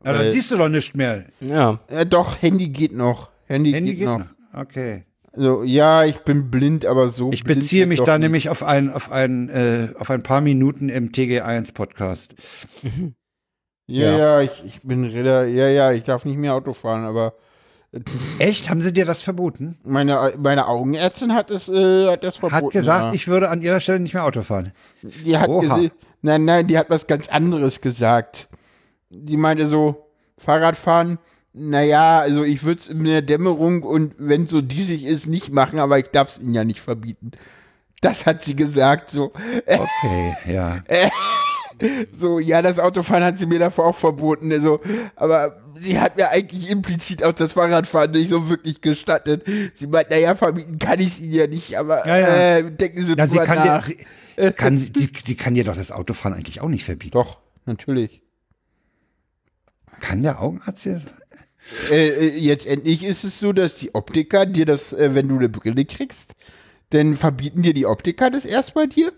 [0.05, 1.25] Ja, dann Äh, siehst du doch nicht mehr.
[1.41, 1.79] Ja.
[1.91, 3.29] Ja, doch, Handy geht noch.
[3.45, 4.19] Handy, Handy geht, geht noch.
[4.19, 4.25] noch.
[4.61, 5.03] Okay.
[5.35, 8.25] Also, ja, ich bin blind, aber so Ich blind beziehe mich doch da nicht.
[8.25, 12.35] nämlich auf ein, auf ein, äh, auf ein paar Minuten im TG1 Podcast.
[13.87, 14.17] Ja, Ja.
[14.17, 15.45] ja, ich, ich bin Ritter.
[15.45, 17.33] Ja, ja, ich darf nicht mehr Auto fahren, aber
[18.39, 18.69] Echt?
[18.69, 19.77] Haben sie dir das verboten?
[19.83, 22.65] meine, meine Augenärztin hat es, äh, hat das verboten.
[22.65, 23.13] Hat gesagt, ja.
[23.13, 24.71] ich würde an ihrer Stelle nicht mehr Auto fahren.
[25.01, 25.49] Die hat
[26.21, 28.49] nein, nein, die hat was ganz anderes gesagt.
[29.09, 30.07] Die meinte so,
[30.39, 31.19] Fahrradfahren,
[31.53, 35.79] naja, also ich würde es in der Dämmerung und wenn so diesig ist, nicht machen,
[35.79, 37.31] aber ich darf es ihnen ja nicht verbieten.
[38.01, 39.31] Das hat sie gesagt, so.
[39.67, 40.83] Okay, ja.
[42.17, 44.51] So, ja, das Autofahren hat sie mir davor auch verboten.
[44.53, 44.79] Also,
[45.15, 49.43] aber sie hat mir eigentlich implizit auch das Fahrradfahren nicht so wirklich gestattet.
[49.75, 52.57] Sie meint, naja, verbieten kann ich es ihnen ja nicht, aber Ja, ja.
[52.57, 53.85] Äh, denken Sie ja sie, drüber kann dir, nach.
[53.85, 53.97] sie,
[54.55, 57.13] kann, sie, sie, sie kann dir doch das Autofahren eigentlich auch nicht verbieten.
[57.13, 58.21] Doch, natürlich.
[59.99, 61.01] Kann der Augenarzt dir Äh,
[61.91, 65.49] äh, jetzt endlich ist es so, dass die Optiker dir das, äh, wenn du eine
[65.49, 66.31] Brille kriegst,
[66.91, 69.11] dann verbieten dir die Optiker das erst bei dir.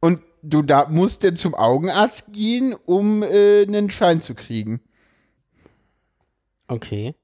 [0.00, 4.80] Und du da musst dann zum Augenarzt gehen, um äh, einen Schein zu kriegen.
[6.68, 7.14] Okay.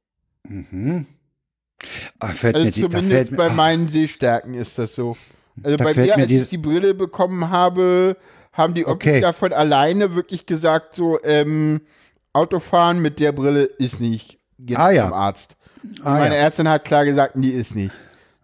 [0.49, 1.07] Mhm.
[2.19, 5.17] Ach, fällt Also mir die, da fällt zumindest mir, bei meinen Sehstärken ist das so.
[5.63, 8.17] Also Da bei fällt mir, als die- ich die Brille bekommen habe,
[8.53, 9.11] haben die Okay.
[9.11, 11.83] Optiker von alleine wirklich gesagt, so, ähm,
[12.33, 14.39] Autofahren mit der Brille ist nicht.
[14.74, 15.05] Ah, ja.
[15.05, 15.57] zum Arzt.
[16.03, 16.43] Ah, meine ja.
[16.43, 17.93] Ärztin hat klar gesagt, die ist nicht.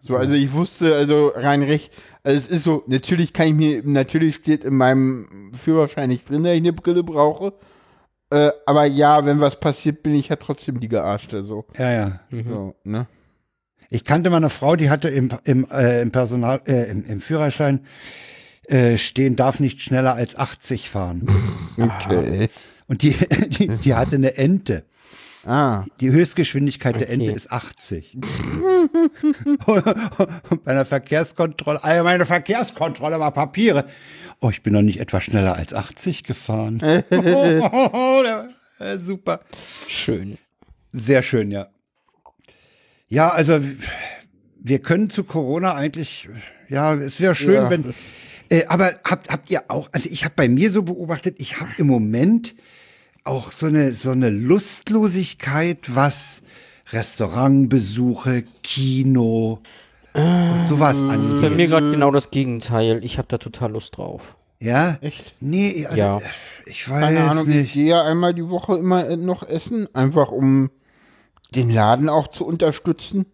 [0.01, 1.91] So, also ich wusste, also rein recht,
[2.23, 6.43] also es ist so, natürlich kann ich mir, natürlich steht in meinem Führerschein nicht drin,
[6.43, 7.53] dass ich eine Brille brauche.
[8.31, 11.65] Äh, aber ja, wenn was passiert, bin ich ja trotzdem die Gearschte, so.
[11.77, 12.21] ja, ja.
[12.29, 13.07] so ne?
[13.89, 17.19] Ich kannte mal eine Frau, die hatte im, im, äh, im Personal, äh, im, im
[17.19, 17.81] Führerschein
[18.67, 21.27] äh, stehen, darf nicht schneller als 80 fahren.
[21.77, 22.49] Okay.
[22.87, 23.11] Und die,
[23.47, 24.83] die, die hatte eine Ente.
[25.45, 25.85] Ah.
[25.99, 27.13] Die Höchstgeschwindigkeit der Okay.
[27.13, 28.17] Ente ist 80.
[29.65, 33.85] Und bei einer Verkehrskontrolle, also meine Verkehrskontrolle war Papiere.
[34.39, 36.79] Oh, ich bin noch nicht etwas schneller als 80 gefahren.
[37.09, 38.49] Der-
[38.79, 39.41] äh, super.
[39.87, 40.37] Schön.
[40.91, 41.67] Sehr schön, ja.
[43.07, 43.59] Ja, also
[44.59, 46.29] wir können zu Corona eigentlich,
[46.69, 47.93] ja, es wäre schön, Ja, wenn.
[48.49, 51.69] Äh, aber habt, habt ihr auch, also ich habe bei mir so beobachtet, ich habe
[51.77, 52.55] im Moment
[53.23, 56.43] auch so eine, so eine Lustlosigkeit, was
[56.91, 59.59] Restaurantbesuche, Kino
[60.13, 61.55] und sowas Bei angeht.
[61.55, 63.03] mir gerade genau das Gegenteil.
[63.03, 64.37] Ich habe da total Lust drauf.
[64.59, 64.97] Ja?
[65.01, 65.35] Echt?
[65.39, 66.19] Nee, also, Ja.
[66.65, 67.73] ich weiß Keine Ahnung, ich nicht.
[67.73, 70.69] gehe ja einmal die Woche immer äh, noch essen, einfach um
[71.55, 73.25] den Laden auch zu unterstützen.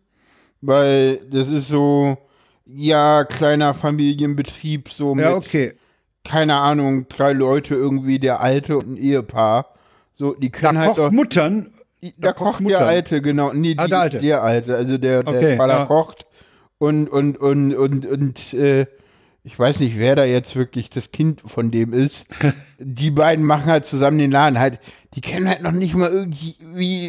[0.61, 2.18] Weil das ist so,
[2.65, 5.73] ja, kleiner Familienbetrieb, so mit, Ja, okay.
[6.23, 9.73] keine Ahnung, drei Leute irgendwie, der Alte und ein Ehepaar.
[10.18, 11.11] So, die Da können halt kocht doch.
[11.11, 11.68] Muttern.
[12.02, 12.85] Da, da kocht kocht der.
[12.88, 13.53] Alte, genau.
[13.53, 14.18] Nee, die, Ah, der Alte.
[14.19, 15.85] Der Alte, also der, der Okay, Vater ja.
[15.85, 16.26] kocht
[16.80, 18.88] und, und, und, und, und, äh,
[19.44, 22.26] ich weiß nicht, wer da jetzt wirklich das Kind von dem ist.
[22.80, 24.60] die beiden machen halt zusammen den Laden.
[24.60, 24.80] Halt,
[25.14, 26.56] die können halt noch nicht mal irgendwie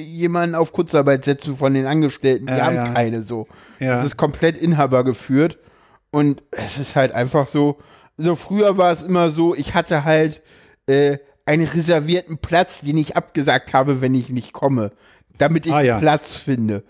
[0.02, 2.46] jemanden auf Kurzarbeit setzen von den Angestellten.
[2.46, 2.88] Die Ja, haben ja.
[2.92, 3.48] keine so.
[3.80, 3.96] Ja.
[3.96, 5.58] Das ist komplett Inhaber geführt.
[6.10, 7.78] Und es ist halt einfach so,
[8.16, 10.40] so früher war es immer so, ich hatte halt
[10.86, 11.18] äh,
[11.48, 14.92] einen reservierten Platz, den ich abgesagt habe, wenn ich nicht komme,
[15.38, 15.98] damit ich Ah, ja.
[15.98, 16.84] Platz finde.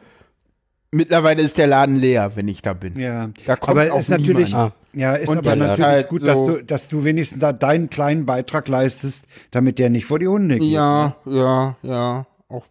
[0.91, 2.99] Mittlerweile ist der Laden leer, wenn ich da bin.
[2.99, 4.55] Ja, Da kommt aber auch ist natürlich,
[4.95, 7.91] ja, ist Und aber natürlich halt gut, so- dass du, dass du wenigstens da deinen
[7.91, 10.71] kleinen Beitrag leistest, damit der nicht vor die Hunde geht.
[10.71, 12.27] Ja, ja, ja.
[12.49, 12.65] Auch,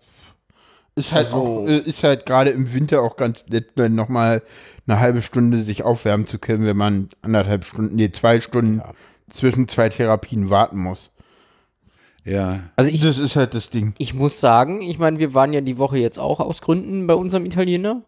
[0.95, 4.41] ist halt auch, äh, ist halt gerade im Winter auch ganz nett, wenn nochmal
[4.87, 8.81] eine halbe Stunde sich aufwärmen zu können, wenn man anderthalb Stunden, nee, zwei Stunden
[9.29, 11.11] zwischen zwei Therapien warten muss.
[12.27, 12.59] Ja.
[12.75, 13.93] Also ich, Das ist halt das Ding.
[13.97, 17.13] ich muss sagen, ich meine, wir waren ja die Woche jetzt auch aus Gründen bei
[17.13, 18.01] unserem Italiener.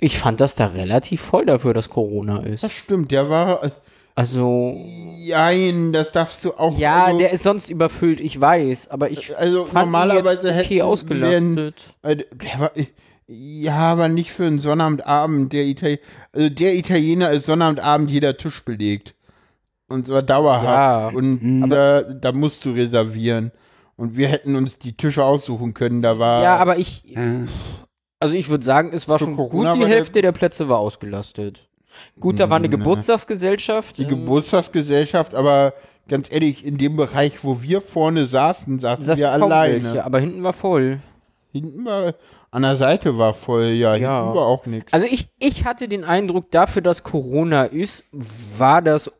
[0.00, 2.62] Ich fand das da relativ voll dafür, dass Corona ist.
[2.62, 3.70] Das stimmt, der war, äh,
[4.14, 4.74] Also,
[5.18, 6.78] jein, das darfst du auch.
[6.78, 10.66] ja, also, der ist sonst überfüllt, ich weiß, aber ich Also fand ihn normalerweise jetzt
[10.66, 11.74] okay ausgelastet.
[12.02, 12.70] äh, der war,
[13.26, 15.52] ja, aber nicht für einen Sonnabendabend.
[15.52, 15.98] Der, Itali
[16.32, 19.14] also der Italiener ist Sonnabendabend jeder Tisch belegt.
[19.88, 21.12] Und zwar dauerhaft.
[21.12, 23.52] Ja, und da, da musst du reservieren.
[23.96, 26.02] Und wir hätten uns die Tische aussuchen können.
[26.02, 26.42] Da war.
[26.42, 27.46] Ja, aber ich, Äh,
[28.20, 31.68] also ich würde sagen, es war schon Corona gut, die Hälfte der Plätze war ausgelastet.
[32.20, 33.98] Gut, da war eine Geburtstagsgesellschaft.
[33.98, 35.72] die ähm, Geburtstagsgesellschaft, aber
[36.08, 39.82] ganz ehrlich, in dem Bereich, wo wir vorne saßen, saßen saßen wir alleine.
[39.84, 41.00] welche, aber hinten war voll.
[41.50, 42.14] Hinten war,
[42.50, 44.20] an der Seite war voll, ja, Ja.
[44.22, 44.92] hinten war auch nichts.
[44.92, 49.10] Also ich, ich hatte den Eindruck, dafür, dass Corona ist, war das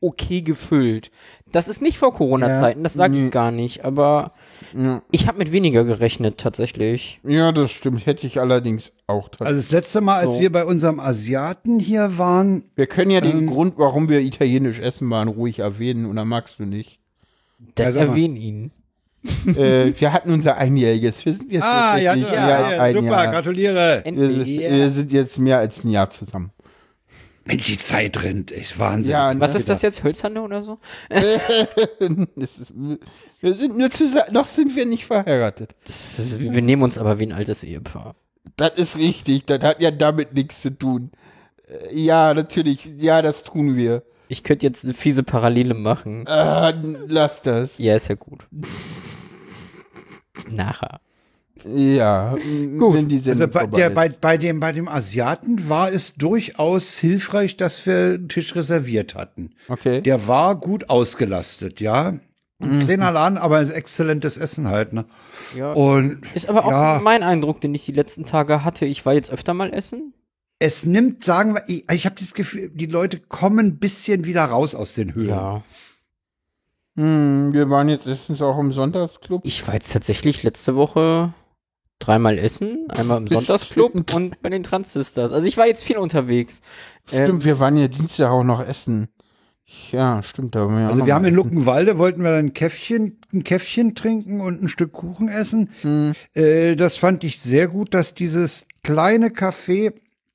[0.00, 1.10] okay gefüllt.
[1.50, 3.26] Das ist nicht vor Corona-Zeiten, das sage nee.
[3.26, 4.32] ich gar nicht, aber
[4.76, 5.02] Ja.
[5.10, 7.20] ich habe mit weniger gerechnet tatsächlich.
[7.24, 8.06] Ja, das stimmt.
[8.06, 9.48] Hätte ich allerdings auch tatsächlich.
[9.48, 10.40] Also das letzte Mal, als So.
[10.40, 13.46] wir bei unserem Asiaten hier waren, wir können ja den Ähm.
[13.46, 17.00] Grund, warum wir italienisch essen waren, ruhig erwähnen oder magst du nicht?
[17.74, 18.08] Dann Ja, sag mal.
[18.10, 18.70] erwähne ihn.
[19.48, 21.24] äh, wir hatten unser Einjähriges.
[21.26, 22.34] Wir sind jetzt Ah, ja, ja,
[22.70, 23.26] ja, ein super, Jahr.
[23.32, 24.02] gratuliere.
[24.04, 24.46] Wir, Endlich.
[24.60, 24.70] Ja.
[24.70, 26.52] wir sind jetzt mehr als ein Jahr zusammen.
[27.48, 29.12] Mensch, die Zeit rennt, ist Wahnsinn.
[29.12, 29.58] Ja, Was ne?
[29.58, 30.78] ist das jetzt, Hölzerne oder so?
[32.36, 32.72] Ist,
[33.40, 35.74] wir sind nur zusammen, noch sind wir nicht verheiratet.
[35.84, 38.14] Ist, wir nehmen uns aber wie ein altes Ehepaar.
[38.56, 41.10] Das ist richtig, das hat ja damit nichts zu tun.
[41.66, 44.02] Äh, Ja, natürlich, ja, das tun wir.
[44.28, 46.28] Ich könnte jetzt eine fiese Parallele machen.
[46.28, 46.72] Ah,
[47.08, 47.78] lass das.
[47.78, 48.46] Ja, ist ja gut.
[50.50, 51.00] Nachher.
[51.64, 52.36] Ja,
[52.78, 52.94] Gut.
[52.94, 57.56] wenn die Also bei, der, bei, bei, dem, bei dem Asiaten war es durchaus hilfreich,
[57.56, 59.50] dass wir einen Tisch reserviert hatten.
[59.68, 60.00] Okay.
[60.02, 62.18] Der war gut ausgelastet, ja.
[62.60, 65.04] Ein kleiner Laden, aber ein exzellentes Essen halt, ne?
[65.56, 65.72] Ja.
[65.74, 68.84] Und Ist aber auch ja, mein Eindruck, den ich die letzten Tage hatte.
[68.84, 70.12] Ich war jetzt öfter mal essen.
[70.58, 74.44] es nimmt, sagen wir, ich, ich habe das Gefühl, die Leute kommen ein bisschen wieder
[74.44, 75.28] raus aus den Höhlen.
[75.28, 75.62] Ja.
[76.96, 79.42] Hm, wir waren jetzt letztens auch im Sonntagsclub.
[79.44, 81.32] Ich war jetzt tatsächlich letzte Woche
[81.98, 82.86] dreimal essen.
[82.88, 84.14] Einmal im Sonntagsclub Stimmt.
[84.14, 85.32] und bei den Transistors.
[85.32, 86.60] Also ich war jetzt viel unterwegs.
[87.12, 89.08] Ähm, Stimmt, wir waren ja Dienstag auch noch essen.
[89.90, 90.54] Ja, stimmt.
[90.54, 91.34] Da wir auch Also wir haben in.
[91.34, 95.70] Luckenwalde, wollten wir dann ein Käffchen, ein Käffchen trinken und ein Stück Kuchen essen.
[95.82, 96.12] Hm.
[96.34, 99.92] Äh, das fand ich sehr gut, dass dieses kleine Café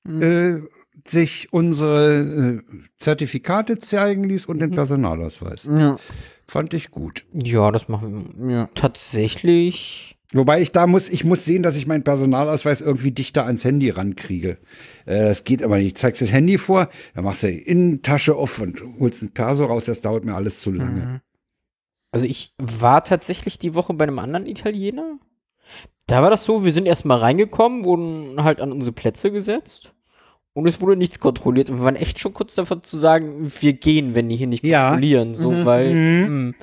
[0.07, 0.60] äh,
[1.06, 2.61] sich unsere äh,
[2.98, 5.65] Zertifikate zeigen ließ und den Personalausweis.
[5.65, 5.98] Ja,
[6.48, 7.26] Fand ich gut.
[7.34, 8.69] ja, das machen wir ja.
[8.76, 10.18] tatsächlich.
[10.34, 13.89] Wobei ich da muss, ich muss sehen, dass ich meinen Personalausweis irgendwie dichter ans Handy
[13.89, 14.57] rankriege.
[15.05, 15.97] Äh, das geht aber nicht.
[15.97, 19.85] Zeigst das Handy vor, dann machst du die Innentasche auf und holst ein Perso raus.
[19.85, 21.22] Das dauert mir alles zu lange.
[22.11, 25.18] Also ich war tatsächlich die Woche bei einem anderen Italiener.
[26.07, 29.93] Da war das so, wir sind erstmal reingekommen, wurden halt an unsere Plätze gesetzt.
[30.55, 31.69] Und es wurde nichts kontrolliert.
[31.71, 34.63] Und wir waren echt schon kurz davor zu sagen, wir gehen, wenn die hier nicht
[34.63, 34.89] Ja.
[34.89, 35.34] kontrollieren.
[35.34, 35.93] So, weil.
[36.30, 36.53] mh.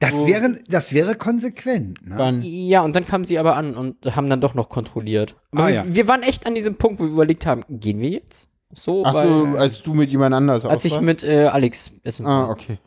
[0.00, 2.06] Das wäre, das wäre konsequent.
[2.06, 2.16] Ne?
[2.18, 5.34] Dann, Ja, und dann kamen sie aber an und haben dann doch noch kontrolliert.
[5.52, 5.84] Aber Ah, ja.
[5.86, 8.50] Wir waren echt an diesem Punkt, wo wir überlegt haben, gehen wir jetzt?
[8.74, 11.04] So, Ach weil, so, als du mit jemand anders als ich warst?
[11.04, 12.78] mit äh, Alex essen Ah, okay.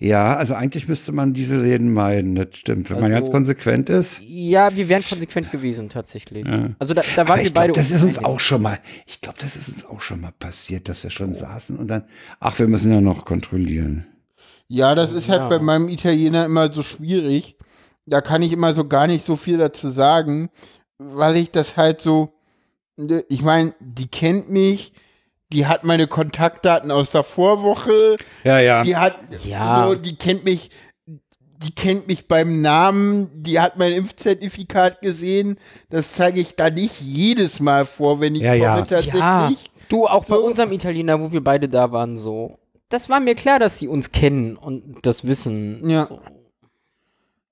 [0.00, 2.88] Ja, also eigentlich müsste man diese Läden meiden, das stimmt.
[2.90, 4.20] Wenn man Also- ganz konsequent ist.
[4.24, 6.46] Ja, wir wären konsequent gewesen, tatsächlich.
[6.46, 6.70] Ja.
[6.78, 7.72] Also da, da waren wir ich glaube, beide.
[7.72, 10.88] das ist uns auch schon mal, ich glaube, das ist uns auch schon mal passiert,
[10.88, 12.04] dass wir schon saßen und dann,
[12.38, 14.06] ach, wir müssen ja noch kontrollieren.
[14.68, 15.48] Ja, das ist halt Ja.
[15.48, 17.56] bei meinem Italiener immer so schwierig.
[18.06, 20.48] Da kann ich immer so gar nicht so viel dazu sagen,
[20.98, 22.32] weil ich das halt so,
[22.96, 24.92] ne, ich meine, die kennt mich,
[25.52, 28.82] die hat meine Kontaktdaten aus der Vorwoche, Ja, ja.
[28.82, 29.86] die hat, Ja.
[29.88, 30.70] so, die kennt mich,
[31.06, 35.58] die kennt mich beim Namen, die hat mein Impfzertifikat gesehen.
[35.90, 38.74] Das zeige ich da nicht jedes Mal vor, wenn ich Ja, ja.
[38.74, 39.14] komme tatsächlich.
[39.20, 39.50] Ja,
[39.88, 40.44] du, auch bei So.
[40.44, 42.58] unserem Italiener, wo wir beide da waren, so.
[42.90, 45.88] Das war mir klar, dass sie uns kennen und das wissen.
[45.90, 46.06] Ja.
[46.06, 46.20] So.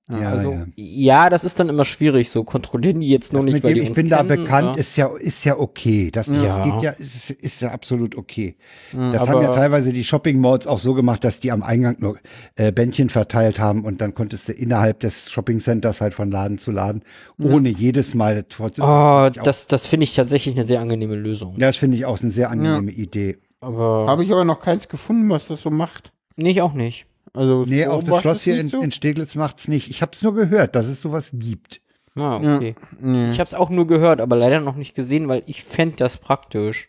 [0.09, 0.66] Ja, also, ja.
[0.77, 1.31] ja.
[1.31, 3.81] das ist dann immer schwierig, so kontrollieren die jetzt nur Das nicht, weil dem, die
[3.83, 4.81] ich uns bin da kennen, bekannt, ja.
[4.81, 6.11] ist ja, ist ja okay.
[6.12, 6.62] Das, das Ja.
[6.65, 8.57] geht ja, ist, ist ja absolut okay.
[8.93, 11.97] Das aber- haben ja teilweise die Shopping Malls auch so gemacht, dass die am Eingang
[11.99, 12.19] nur
[12.55, 16.59] äh, Bändchen verteilt haben und dann konntest du innerhalb des Shopping Centers halt von Laden
[16.59, 17.03] zu Laden,
[17.39, 18.85] ohne jedes Mal trotzdem.
[18.85, 21.55] Oh, das, das finde ich tatsächlich eine sehr angenehme Lösung.
[21.57, 23.39] Ja, das finde ich auch eine sehr angenehme Idee.
[23.61, 24.07] Aber.
[24.09, 26.12] Habe ich aber noch keins gefunden, was das so macht.
[26.37, 27.07] nee, ich auch nicht.
[27.36, 28.80] Also Nee, auch das Schloss hier in, so?
[28.80, 29.90] in Steglitz macht's nicht.
[29.90, 31.80] Ich habe es nur gehört, dass es sowas gibt.
[32.16, 32.74] Ah, okay.
[32.98, 33.30] Nee.
[33.30, 36.16] Ich habe es auch nur gehört, aber leider noch nicht gesehen, weil ich fände das
[36.16, 36.88] praktisch.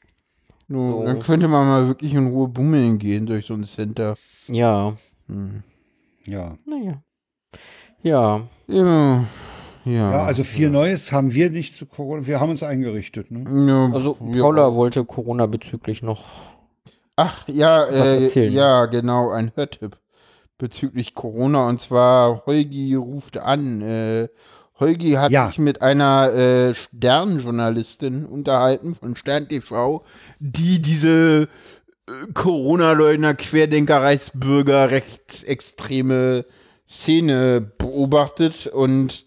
[0.69, 1.05] So, So.
[1.05, 4.15] Dann könnte man mal wirklich in Ruhe bummeln gehen durch so ein Center.
[4.47, 4.93] Ja.
[5.27, 5.63] Hm.
[6.25, 6.57] Ja.
[6.65, 7.01] Naja.
[8.03, 8.41] Ja.
[8.67, 9.25] Ja.
[9.85, 10.11] Ja.
[10.11, 12.27] Ja, also viel Neues haben wir nicht zu Corona.
[12.27, 13.31] Wir haben uns eingerichtet.
[13.31, 13.45] Ne?
[13.69, 16.25] Ja, Also Paula wollte Corona bezüglich noch.
[17.15, 18.53] Ach, ja, was äh, erzählen.
[18.53, 19.97] ja, genau, ein Hörtipp
[20.57, 21.67] bezüglich Corona.
[21.67, 23.81] Und zwar, Holgi ruft an.
[23.81, 24.27] Äh,
[24.79, 25.47] Holgi hat Ja.
[25.47, 30.03] sich mit einer äh, Sternjournalistin unterhalten von Stern TV,
[30.39, 31.47] die diese
[32.07, 36.45] äh, Corona-Leugner, Querdenker, Reichsbürger, rechtsextreme
[36.89, 39.25] Szene beobachtet und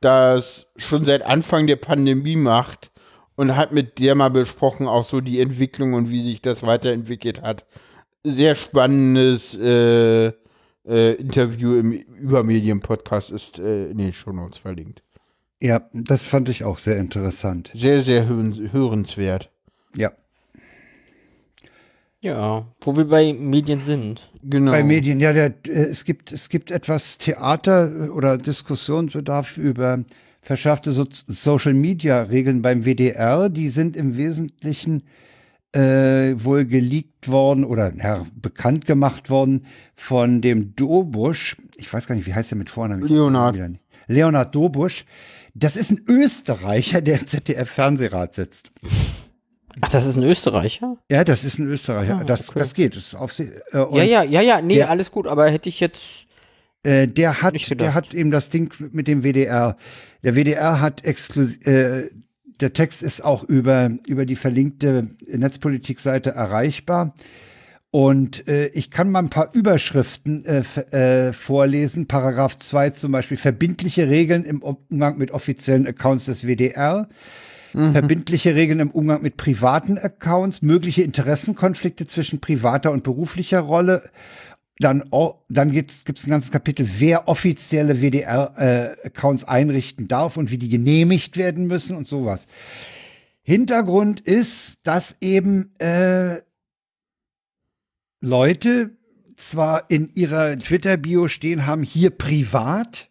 [0.00, 2.90] das schon seit Anfang der Pandemie macht
[3.34, 7.42] und hat mit der mal besprochen, auch so die Entwicklung und wie sich das weiterentwickelt
[7.42, 7.66] hat.
[8.24, 10.32] Sehr spannendes äh,
[10.88, 15.02] äh, Interview im Übermedien-Podcast ist äh, in den Shownotes verlinkt.
[15.60, 17.72] Ja, das fand ich auch sehr interessant.
[17.74, 19.50] Sehr, sehr hören, hörenswert.
[19.96, 20.12] Ja.
[22.20, 24.30] Ja, wo wir bei Medien sind.
[24.42, 24.72] Genau.
[24.72, 30.04] Bei Medien, ja, der, äh, es gibt, es gibt etwas Theater äh, oder Diskussionsbedarf über
[30.40, 33.48] verschärfte so Social Media Regeln beim WDR.
[33.48, 35.04] Die sind im Wesentlichen
[35.72, 41.56] äh, wohl geleakt worden oder ja, bekannt gemacht worden von dem Dobusch.
[41.76, 43.02] Ich weiß gar nicht, wie heißt der mit Vornamen?
[43.02, 43.80] Nicht.
[44.06, 45.04] Leonhard Dobusch.
[45.54, 48.70] Das ist ein Österreicher, der im ZDF-Fernsehrat sitzt.
[49.80, 50.96] Ach, das ist ein Österreicher?
[51.10, 52.18] Ja, das ist ein Österreicher.
[52.20, 52.58] Ah, das, okay.
[52.58, 52.96] das geht.
[52.96, 55.80] Das ist auf, äh, Ja, ja, ja, ja, nee, der- alles gut, aber hätte ich
[55.80, 56.26] jetzt.
[56.84, 59.76] Äh, der hat, der hat eben das Ding mit dem WDR.
[60.22, 62.08] Der WDR hat exklusiv, äh,
[62.60, 67.14] der Text ist auch über, über die verlinkte Netzpolitikseite erreichbar.
[67.90, 72.06] Und äh, ich kann mal ein paar Überschriften äh, äh, vorlesen.
[72.06, 77.08] Paragraph 2 zum Beispiel verbindliche Regeln im Umgang mit offiziellen Accounts des WDR.
[77.74, 84.02] Verbindliche Regeln im Umgang mit privaten Accounts, mögliche Interessenkonflikte zwischen privater und beruflicher Rolle,
[84.78, 85.04] dann,
[85.48, 91.36] dann gibt es ein ganzes Kapitel, wer offizielle WDR-Accounts einrichten darf und wie die genehmigt
[91.36, 92.46] werden müssen und sowas.
[93.42, 96.42] Hintergrund ist, dass eben äh,
[98.20, 98.90] Leute
[99.36, 103.08] zwar in ihrer Twitter-Bio stehen haben, hier privat,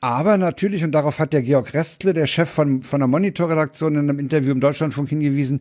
[0.00, 4.08] aber natürlich, und darauf hat der Georg Restle, der Chef von, von der Monitor-Redaktion, in
[4.08, 5.60] einem Interview im Deutschlandfunk hingewiesen,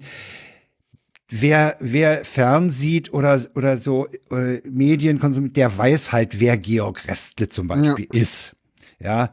[1.29, 7.49] wer, wer fernsieht oder, oder so äh, Medien konsumiert, der weiß halt, wer Georg Restle
[7.49, 8.55] zum Beispiel ist.
[8.99, 9.31] Ja.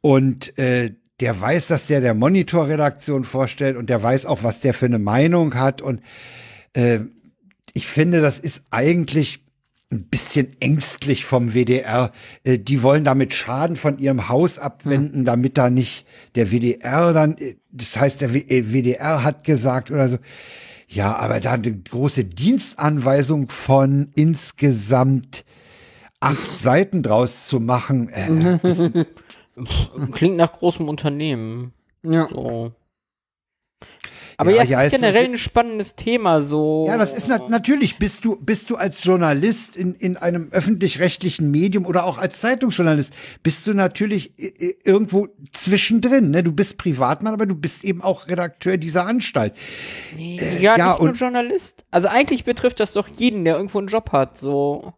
[0.00, 4.74] Und äh, der weiß, dass der der Monitor-Redaktion vorstellt und der weiß auch, was der
[4.74, 5.82] für eine Meinung hat.
[5.82, 6.00] Und
[6.74, 7.00] äh,
[7.72, 9.44] ich finde, das ist eigentlich
[9.90, 12.12] ein bisschen ängstlich vom WDR.
[12.44, 17.36] Äh, die wollen damit Schaden von ihrem Haus abwenden, damit da nicht der WDR dann,
[17.38, 20.18] äh, das heißt, der W- äh, WDR hat gesagt oder so.
[20.88, 25.44] Ja, aber da eine große Dienstanweisung von insgesamt
[26.18, 28.90] acht Seiten draus zu machen, äh, ist,
[30.12, 31.72] Klingt nach großem Unternehmen.
[32.02, 32.28] Ja.
[32.28, 32.72] So.
[34.40, 36.86] Aber ja, es ja, ist es- generell ein spannendes Thema, so.
[36.88, 41.50] Ja, das ist nat natürlich, bist du, bist du als Journalist in, in einem öffentlich-rechtlichen
[41.50, 43.12] Medium oder auch als Zeitungsjournalist,
[43.42, 44.32] bist du natürlich
[44.84, 46.30] irgendwo zwischendrin.
[46.30, 46.44] Ne?
[46.44, 49.54] Du bist Privatmann, aber du bist eben auch Redakteur dieser Anstalt.
[50.16, 51.84] ja, Äh, ja, nicht nur Journalist.
[51.90, 54.92] Also eigentlich betrifft das doch jeden, der irgendwo einen Job hat, so.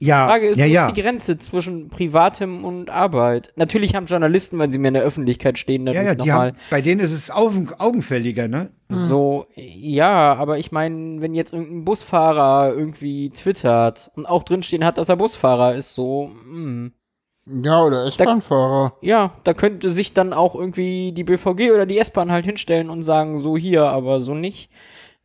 [0.00, 0.88] Ja, Die Frage ist, ja, ja.
[0.88, 3.52] ist die Grenze zwischen Privatem und Arbeit?
[3.56, 6.52] Natürlich haben Journalisten, wenn sie mehr in der Öffentlichkeit stehen, Ja, natürlich ja, die nochmal
[6.70, 8.70] bei denen ist es augen, augenfälliger, ne?
[8.94, 14.98] so, ja, aber ich meine, wenn jetzt irgendein Busfahrer irgendwie twittert und auch drinstehen hat,
[14.98, 16.92] dass er Busfahrer ist, so, hm.
[17.46, 18.98] Ja, oder S-Bahn-Fahrer.
[19.00, 23.02] Ja, da könnte sich dann auch irgendwie die BVG oder die S-Bahn halt hinstellen und
[23.02, 24.70] sagen, so hier, aber so nicht.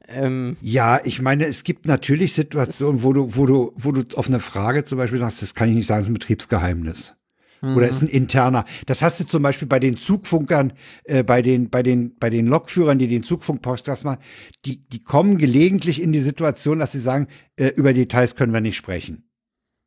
[0.07, 4.27] Ähm, Ja, ich meine, es gibt natürlich Situationen, wo du, wo du, wo du auf
[4.27, 7.15] eine Frage zum Beispiel sagst, das kann ich nicht sagen, das ist ein Betriebsgeheimnis.
[7.63, 8.65] Oder ist ein interner.
[8.85, 10.73] Das hast du zum Beispiel bei den Zugfunkern,
[11.05, 14.19] äh, bei den, bei den, bei den Lokführern, die den Zugfunk-Podcast machen,
[14.65, 18.61] die, die kommen gelegentlich in die Situation, dass sie sagen, äh, über Details können wir
[18.61, 19.27] nicht sprechen.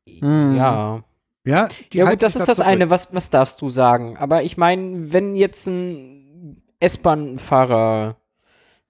[0.09, 0.57] Hm.
[0.57, 1.05] ja.
[1.47, 2.69] Ja, Ja gut, das ist da das zurück.
[2.69, 4.17] eine, was, was darfst du sagen?
[4.19, 8.17] Aber ich meine, wenn jetzt ein S-Bahn-Fahrer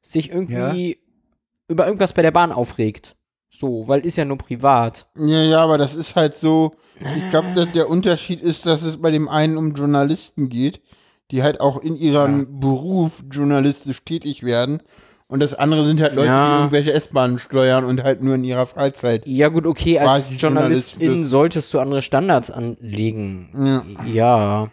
[0.03, 1.00] sich irgendwie
[1.71, 3.17] über irgendwas bei der Bahn aufregt,
[3.49, 5.07] so, weil ist ja nur privat.
[5.17, 6.73] Ja, ja, aber das ist halt so.
[7.17, 10.83] Ich glaube, der Unterschied ist, dass es bei dem einen um Journalisten geht,
[11.31, 14.83] die halt auch in ihrem Beruf journalistisch tätig werden.
[15.29, 16.47] Und das andere sind halt Leute, Ja.
[16.49, 19.23] die irgendwelche S-Bahnen steuern und halt nur in ihrer Freizeit.
[19.27, 23.85] Ja gut, okay, als Journalistin Journalist solltest du andere Standards anlegen.
[24.05, 24.07] Ja.
[24.07, 24.71] Ja.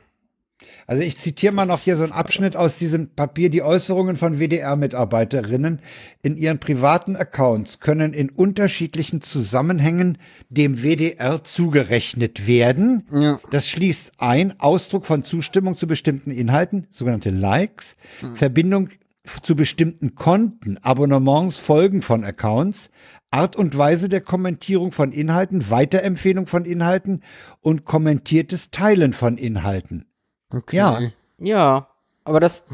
[0.89, 3.49] Also ich zitiere mal noch hier so einen Abschnitt aus diesem Papier.
[3.49, 5.81] Die Äußerungen von WDR-Mitarbeiterinnen
[6.23, 10.17] in ihren privaten Accounts können in unterschiedlichen Zusammenhängen
[10.49, 13.05] dem WDR zugerechnet werden.
[13.11, 13.39] Ja.
[13.51, 17.97] Das schließt ein Ausdruck von Zustimmung zu bestimmten Inhalten, sogenannte Likes,
[18.35, 18.87] Verbindung
[19.25, 22.91] f- zu bestimmten Konten, Abonnements, Folgen von Accounts,
[23.29, 27.23] Art und Weise der Kommentierung von Inhalten, Weiterempfehlung von Inhalten
[27.59, 30.05] und kommentiertes Teilen von Inhalten.
[30.53, 30.77] Okay.
[30.77, 31.01] Ja.
[31.39, 31.87] Ja.
[32.23, 32.65] Aber das,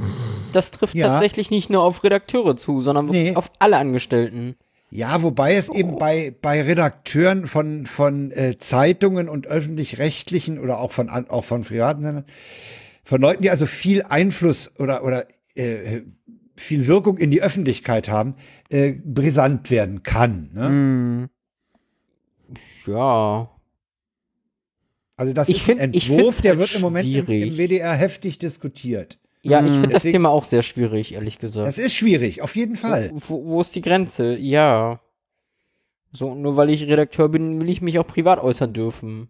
[0.51, 1.07] das trifft Ja.
[1.07, 3.35] tatsächlich nicht nur auf Redakteure zu, sondern wirklich Nee.
[3.35, 4.55] auf alle Angestellten.
[4.89, 10.91] Ja, wobei es eben bei, bei Redakteuren von, von äh, Zeitungen und öffentlich-rechtlichen oder auch
[10.91, 12.25] von, an- auch von privaten Sendern,
[13.03, 15.25] von Leuten, die also viel Einfluss oder, oder
[15.55, 16.01] äh,
[16.55, 18.35] viel Wirkung in die Öffentlichkeit haben,
[18.69, 20.51] äh, brisant werden kann.
[20.53, 20.67] Ne?
[20.67, 21.29] Hm.
[22.85, 23.49] Ja.
[25.15, 27.93] Also das Ich ist find- ein Entwurf, der halt wird im Moment im, im WDR
[27.93, 29.19] heftig diskutiert.
[29.45, 31.67] Ja, ich finde das Thema auch sehr schwierig, ehrlich gesagt.
[31.67, 33.11] Das ist schwierig, auf jeden Fall.
[33.13, 34.37] Wo, wo ist die Grenze?
[34.37, 35.01] Ja.
[36.13, 39.29] So, nur weil ich Redakteur bin, will ich mich auch privat äußern dürfen.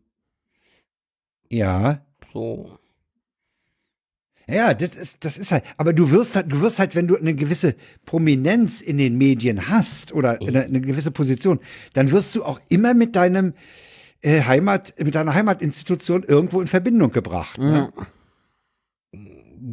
[1.50, 2.06] Ja.
[2.32, 2.78] So.
[4.48, 7.16] Ja, das ist, das ist halt, aber du wirst halt, du wirst halt, wenn du
[7.18, 11.60] eine gewisse Prominenz in den Medien hast oder eine, eine gewisse Position,
[11.94, 13.54] dann wirst du auch immer mit deinem äh,
[14.24, 17.58] Heimat, mit deiner Heimatinstitution irgendwo in Verbindung gebracht.
[17.58, 17.92] Ne?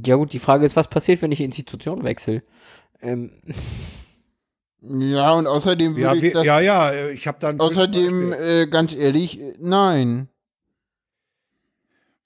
[0.04, 2.42] Ja gut, die Frage ist, was passiert, wenn ich Institution wechsle?
[3.00, 3.30] Ähm,
[4.82, 7.60] Ja, und außerdem würde Ja, ich das, ja, ja, äh, ich habe dann.
[7.60, 10.28] außerdem, äh, ganz ehrlich, äh, nein.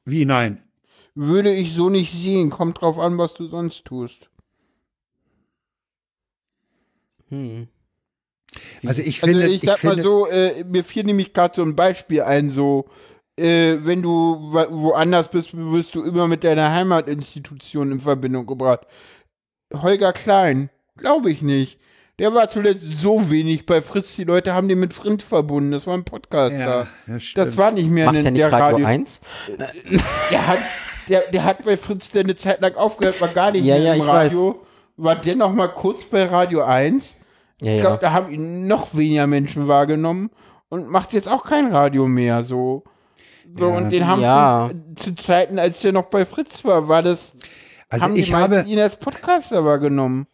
[0.05, 0.63] Wie nein?
[1.15, 2.51] Würde ich so nicht sehen.
[2.51, 4.31] Kommt drauf an, was du sonst tust.
[7.31, 7.69] hm.
[8.87, 11.63] Also ich Also finde, ich sag mal finde, so, äh, mir fiel nämlich gerade so
[11.63, 12.87] ein Beispiel ein, so,
[13.39, 18.81] äh, wenn du woanders bist, wirst du immer mit deiner Heimatinstitution in Verbindung gebracht.
[19.75, 21.79] Holger Klein, glaube ich nicht.
[22.21, 25.73] Der war zuletzt so wenig bei Fritz, die Leute haben den mit Frinz verbunden.
[25.73, 26.57] Das war ein Podcaster.
[26.59, 29.21] ja, das das war nicht mehr Macht ein- er nicht der Radio 1?
[30.31, 30.59] Der hat,
[31.09, 33.85] der, der hat bei Fritz der eine Zeit lang aufgehört, war gar nicht Ja, mehr
[33.85, 34.65] ja, im ich Radio.
[34.97, 37.17] War der noch mal kurz bei Radio 1.
[37.65, 37.89] Ja, Ich ja.
[37.89, 40.31] glaube, da haben ihn noch weniger Menschen wahrgenommen
[40.69, 42.45] und macht jetzt auch kein Radio mehr.
[42.45, 42.85] So,
[43.57, 43.77] so Ja.
[43.77, 44.71] und den haben Ja.
[44.97, 47.39] zu, zu Zeiten, als der noch bei Fritz war, war das,
[47.89, 50.27] also haben ich habe, ihn als Podcaster wahrgenommen.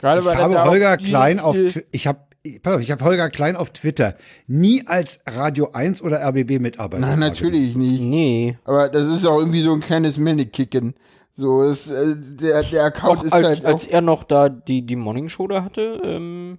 [0.00, 1.56] Gerade ich weil er habe Holger Klein auf,
[1.90, 2.20] ich habe,
[2.62, 4.14] pass auf, ich habe Holger Klein auf Twitter
[4.46, 7.04] nie als Radio 1 oder RBB Mitarbeiter.
[7.06, 8.00] Nein, natürlich nicht.
[8.00, 8.56] Nee.
[8.64, 10.94] Aber das ist auch irgendwie so ein kleines Männekicken.
[11.36, 14.84] So, ist, äh, der, der Account Auch ist als, halt als er noch da die,
[14.86, 16.58] die Morning Show da hatte, ähm,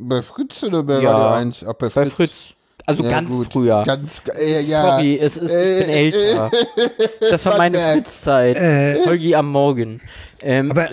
[0.00, 1.64] bei Fritz oder bei Ja, Radio 1?
[1.64, 2.48] Auch bei bei Fritz.
[2.50, 2.54] Ja,
[2.86, 3.52] Also Ja, ganz gut.
[3.52, 3.84] früher.
[3.84, 4.82] Ganz, äh, ja.
[4.82, 5.56] Sorry, es ist, ich
[5.86, 6.50] bin Äh, älter.
[7.30, 8.56] Das war meine Fritz-Zeit.
[8.56, 9.04] Äh.
[9.06, 10.00] Holgi am Morgen.
[10.42, 10.88] Ähm, Aber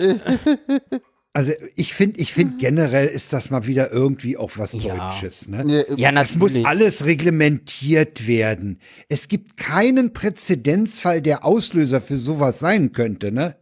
[1.32, 4.96] also ich finde, ich finde generell ist das mal wieder irgendwie auch was Ja.
[4.96, 5.48] Deutsches.
[5.48, 5.84] Ne?
[5.96, 6.66] Ja, ja, Es muss natürlich.
[6.66, 8.80] alles reglementiert werden.
[9.08, 13.56] Es gibt keinen Präzedenzfall, der Auslöser für sowas sein könnte, ne?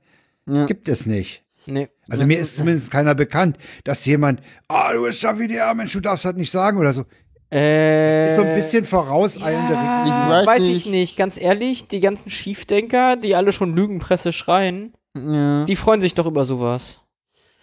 [0.69, 1.43] Gibt es nicht.
[1.67, 1.89] Nee.
[2.09, 6.01] Also mir ist zumindest keiner bekannt, dass jemand, ah, du bist ja WDR, Mensch, du
[6.01, 7.05] darfst das nicht sagen oder so.
[7.53, 10.41] Äh, Ist so ein bisschen vorauseilende ja.
[10.41, 11.17] Ich weiß ich nicht.
[11.17, 15.65] Ganz ehrlich, die ganzen Schiefdenker, die alle schon Lügenpresse schreien, Ja.
[15.65, 17.01] die freuen sich doch über sowas.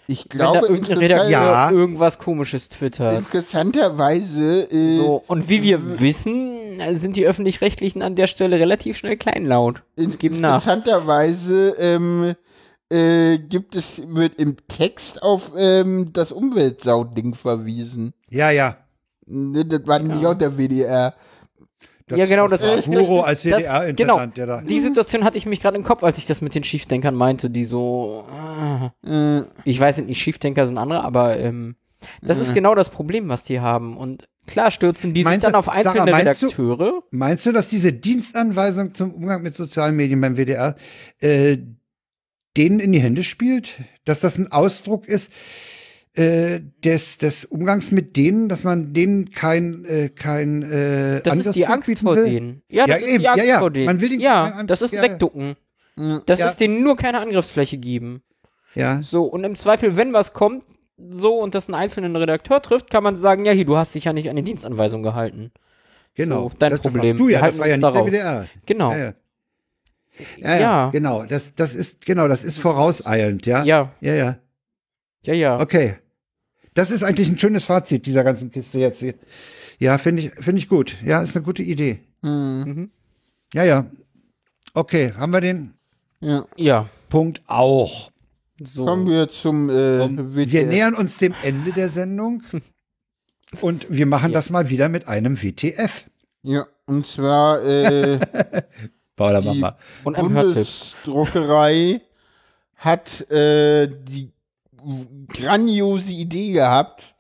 [0.08, 1.72] Ich Wenn da glaube, irgendein Redakteur Ja.
[1.72, 3.18] irgendwas komisches twittert.
[3.18, 6.60] interessanterweise äh, So, und wie wir wissen,
[6.92, 9.84] sind die Öffentlich-Rechtlichen an der Stelle relativ schnell kleinlaut.
[9.96, 10.56] in, geben nach.
[10.56, 12.36] interessanterweise ähm,
[12.94, 18.14] äh, gibt es wird im Text auf ähm, das Umweltsau-Ding verwiesen.
[18.30, 18.78] Ja, ja.
[19.26, 21.14] Ne, Das war nicht auch der WDR.
[22.08, 24.46] Das, Ja, genau, das ist- Guro als das- WDR-Intendant, genau.
[24.48, 24.62] der da.
[24.62, 27.50] Die Situation hatte ich mich gerade im Kopf, als ich das mit den Schiefdenkern meinte,
[27.50, 28.26] die so.
[28.30, 31.76] ah, Äh, ich weiß nicht, Schiefdenker sind andere, aber ähm,
[32.22, 33.96] das ist genau das Problem, was die haben.
[33.96, 37.04] Und klar stürzen die sich Meinst dann du- auf einzelne Sarah, meinst du- Redakteure.
[37.12, 40.76] Meinst du, dass diese Dienstanweisung zum Umgang mit sozialen Medien beim WDR
[41.22, 41.58] äh,
[42.58, 43.76] denen in die Hände spielt?
[44.06, 45.32] Dass das ein Ausdruck ist
[46.16, 51.56] äh, des, des Umgangs mit denen, dass man denen kein, äh, kein äh, Das ist
[51.56, 52.26] die Angst vor will?
[52.30, 52.62] denen.
[52.70, 53.20] Ja, das Ja, ist eben.
[53.22, 53.60] die Angst Ja, ja.
[53.60, 53.86] vor denen.
[53.88, 54.94] Man will ihnen ja, das ist.
[54.94, 55.56] Wegducken.
[55.96, 58.22] mh, Das ist denen nur keine Angriffsfläche geben.
[58.76, 60.64] Ja, So, und im Zweifel, wenn was kommt,
[60.98, 64.06] so und das einen einzelnen Redakteur trifft, kann man sagen, ja, hier, du hast dich
[64.06, 65.52] ja nicht an die Dienstanweisung gehalten.
[66.16, 66.50] genau.
[66.50, 67.18] So, dein das Problem.
[67.18, 68.08] Du Wir ja, das halten war ja nicht der darauf.
[68.08, 68.48] WDR.
[68.66, 68.92] Genau.
[68.92, 69.14] Ja, ja.
[70.38, 70.90] Ja, ja, Ja.
[70.92, 71.24] genau.
[71.26, 73.64] Das, das ist, genau, das ist vorauseilend, ja?
[73.64, 74.38] Ja, Ja, ja.
[75.26, 75.60] ja, ja.
[75.60, 75.96] Okay.
[76.76, 79.14] Das ist eigentlich ein schönes Fazit dieser ganzen Kiste jetzt hier.
[79.80, 80.96] Ja, finde ich, finde ich gut.
[81.04, 82.00] Ja, ist eine gute Idee.
[82.22, 82.92] mh, Mhm.
[83.54, 83.86] Ja, ja.
[84.74, 85.74] Okay, haben wir den
[86.20, 86.46] ja.
[86.56, 88.12] Ja, Punkt auch.
[88.64, 88.86] so.
[88.86, 92.42] Kommen wir zum äh, Um, wir nähern uns dem Ende der Sendung
[93.62, 94.36] und wir machen Ja.
[94.36, 96.06] das mal wieder mit einem WTF.
[96.44, 98.20] Ja, und zwar äh,
[99.16, 99.78] Paula, Die- mach mal.
[100.04, 100.54] Und Hörtipp.
[100.56, 102.02] Bundesdruckerei
[102.76, 104.32] hat äh, die
[105.30, 107.16] grandiose Idee gehabt,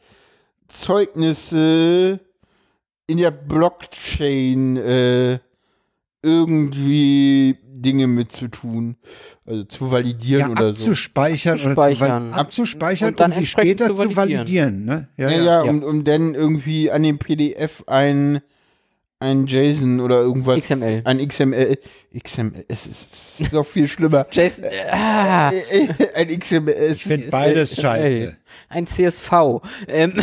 [0.68, 2.20] Zeugnisse
[3.07, 5.40] in der Blockchain äh,
[6.22, 8.95] irgendwie Dinge mitzutun,
[9.45, 10.86] also zu validieren Ja, oder so.
[10.86, 12.28] abzuspeichern, Abzuspeichern.
[12.30, 14.40] oder abzuspeichern Und dann um sie später zu zu validieren.
[14.40, 14.86] validieren.
[14.86, 15.07] Ne?
[15.18, 15.61] Ja, ja, ja.
[15.64, 18.41] Um, um dann irgendwie an dem PDF ein,
[19.24, 20.60] ein JSON oder irgendwas.
[20.60, 21.02] XML.
[21.06, 21.78] Ein XML.
[22.18, 24.28] XML, es ist, noch viel schlimmer.
[24.32, 25.52] Jason, äh, ah,
[26.16, 26.91] ein XML.
[26.94, 28.36] Ich finde beides scheiße.
[28.70, 29.32] ein CSV.
[29.88, 30.22] Ähm,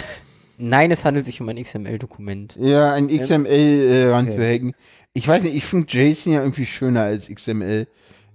[0.59, 2.57] nein, es handelt sich um ein XML-Dokument.
[2.61, 4.75] Ja, ein XML äh, ranzuhängen.
[5.15, 7.89] Ich weiß nicht, ich finde JSON ja irgendwie schöner als XML.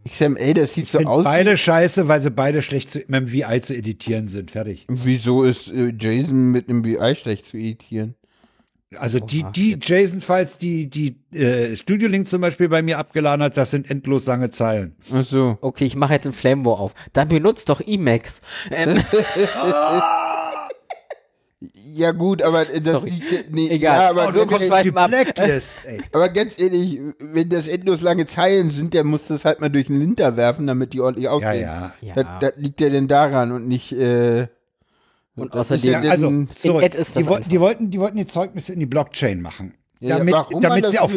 [0.08, 1.24] XML, das sieht so Find aus.
[1.24, 4.52] beide scheiße, weil sie beide schlecht zu, mit dem VI zu editieren sind.
[4.52, 4.86] Fertig.
[4.88, 8.16] Wieso ist äh, JSON mit einem BI schlecht zu editieren?
[8.98, 9.52] Also die, Oha.
[9.52, 13.90] die JSON-Files, die die äh, Studio Link zum Beispiel bei mir abgeladen hat, das sind
[13.90, 14.96] endlos lange Zeilen.
[15.14, 15.58] Ach so.
[15.62, 16.94] Okay, ich mache jetzt ein Flamewar auf.
[17.14, 18.42] Dann benutzt doch Emacs.
[18.72, 19.02] Ähm,
[21.94, 23.10] Ja gut, aber äh, das Sorry.
[23.12, 23.98] liegt, nee, Egal.
[24.02, 24.92] Ja, aber, Oh, weit- die.
[24.92, 26.02] Blacklist, ey.
[26.12, 29.88] aber ganz ehrlich, wenn das endlos lange Zeilen sind, der muss das halt mal durch
[29.88, 31.62] den Linter werfen, damit die ordentlich Ja, aussehen.
[31.62, 31.94] ja.
[32.02, 32.14] ja.
[32.16, 34.48] Das, das liegt ja denn daran und nicht äh,
[35.36, 36.84] Und außerdem- ja Ja, also, denn- zurück.
[36.84, 37.48] Ad ist das die, einfach.
[37.48, 39.74] die, wollten, die wollten die Zeugnisse in die Blockchain machen.
[40.00, 41.12] ja, damit damit sie auch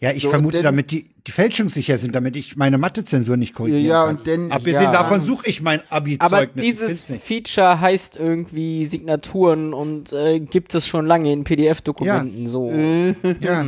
[0.00, 3.84] Ja, ich So, vermute, damit die, die fälschungssicher sind, damit ich meine Mathezensur nicht korrigieren
[3.84, 4.16] Ja, kann.
[4.18, 4.92] und dann- Abgesehen ja.
[4.92, 6.32] davon suche ich mein Abi-Zeugnis.
[6.32, 7.00] Aber dieses.
[7.02, 12.46] Feature heißt irgendwie Signaturen und äh, gibt es schon lange in PDF-Dokumenten.
[12.46, 12.70] So.
[13.40, 13.66] Ja.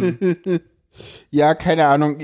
[1.30, 2.18] Ja, keine Ahnung.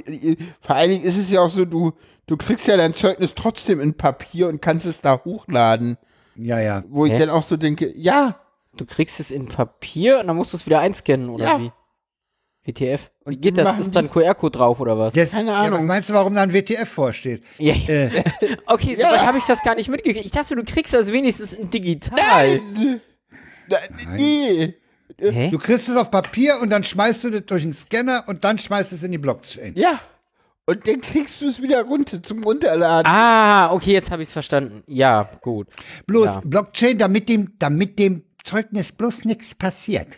[0.60, 1.92] Vor allen Dingen ist es ja auch so, du,
[2.26, 5.96] du kriegst ja dein Zeugnis trotzdem in Papier und kannst es da hochladen.
[6.36, 6.84] Ja, ja.
[6.88, 7.18] Wo ich Hä?
[7.18, 8.40] dann auch so denke, ja,
[8.76, 11.58] Du kriegst es in Papier und dann musst du es wieder einscannen, oder Ja.
[11.60, 11.72] wie?
[12.64, 13.10] WTF?
[13.24, 13.78] Wie Und geht das?
[13.78, 15.14] Ist da ein QR-Code drauf oder was?
[15.14, 15.86] Das, Keine Ja, was Ahnung.
[15.86, 17.42] meinst du, warum da ein WTF vorsteht?
[17.56, 17.72] Ja.
[17.72, 18.10] Äh,
[18.66, 19.12] Okay, so Ja.
[19.12, 20.26] weit habe ich das gar nicht mitgekriegt.
[20.26, 22.18] Ich dachte, du kriegst das wenigstens in digital.
[22.18, 23.00] nein,
[23.70, 23.78] Da-
[24.14, 24.74] nee.
[25.18, 25.48] Hä?
[25.50, 28.58] du kriegst es auf Papier und dann schmeißt du das durch einen Scanner und dann
[28.58, 29.72] schmeißt es in die Blockchain.
[29.74, 30.00] Ja.
[30.66, 33.06] Und dann kriegst du es wieder runter zum Runterladen.
[33.10, 34.82] Ah, okay, jetzt habe ich es verstanden.
[34.88, 35.68] Ja, gut.
[36.06, 36.40] Bloß Ja.
[36.44, 40.08] Blockchain, damit dem, damit dem Zeugnis bloß nichts passiert.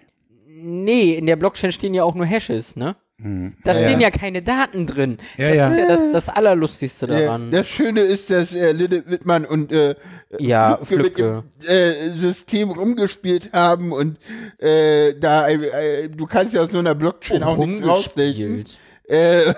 [0.46, 2.96] Nee, in der Blockchain stehen ja auch nur Hashes, ne?
[3.18, 3.56] Da Hm.
[3.64, 4.08] Ja, stehen ja.
[4.08, 4.10] ja.
[4.10, 5.18] keine Daten drin.
[5.36, 5.68] Ja, das ja.
[5.70, 7.50] ist ja das, das Allerlustigste daran.
[7.50, 9.96] das Schöne ist, dass äh, Lilith Wittmann und äh,
[10.38, 14.18] Ja, Flipke mit dem äh, System rumgespielt haben und
[14.58, 18.44] äh, da äh, du kannst ja aus so einer Blockchain auch nichts rausstechen.
[18.46, 18.78] Rumgespielt.
[19.08, 19.54] Äh,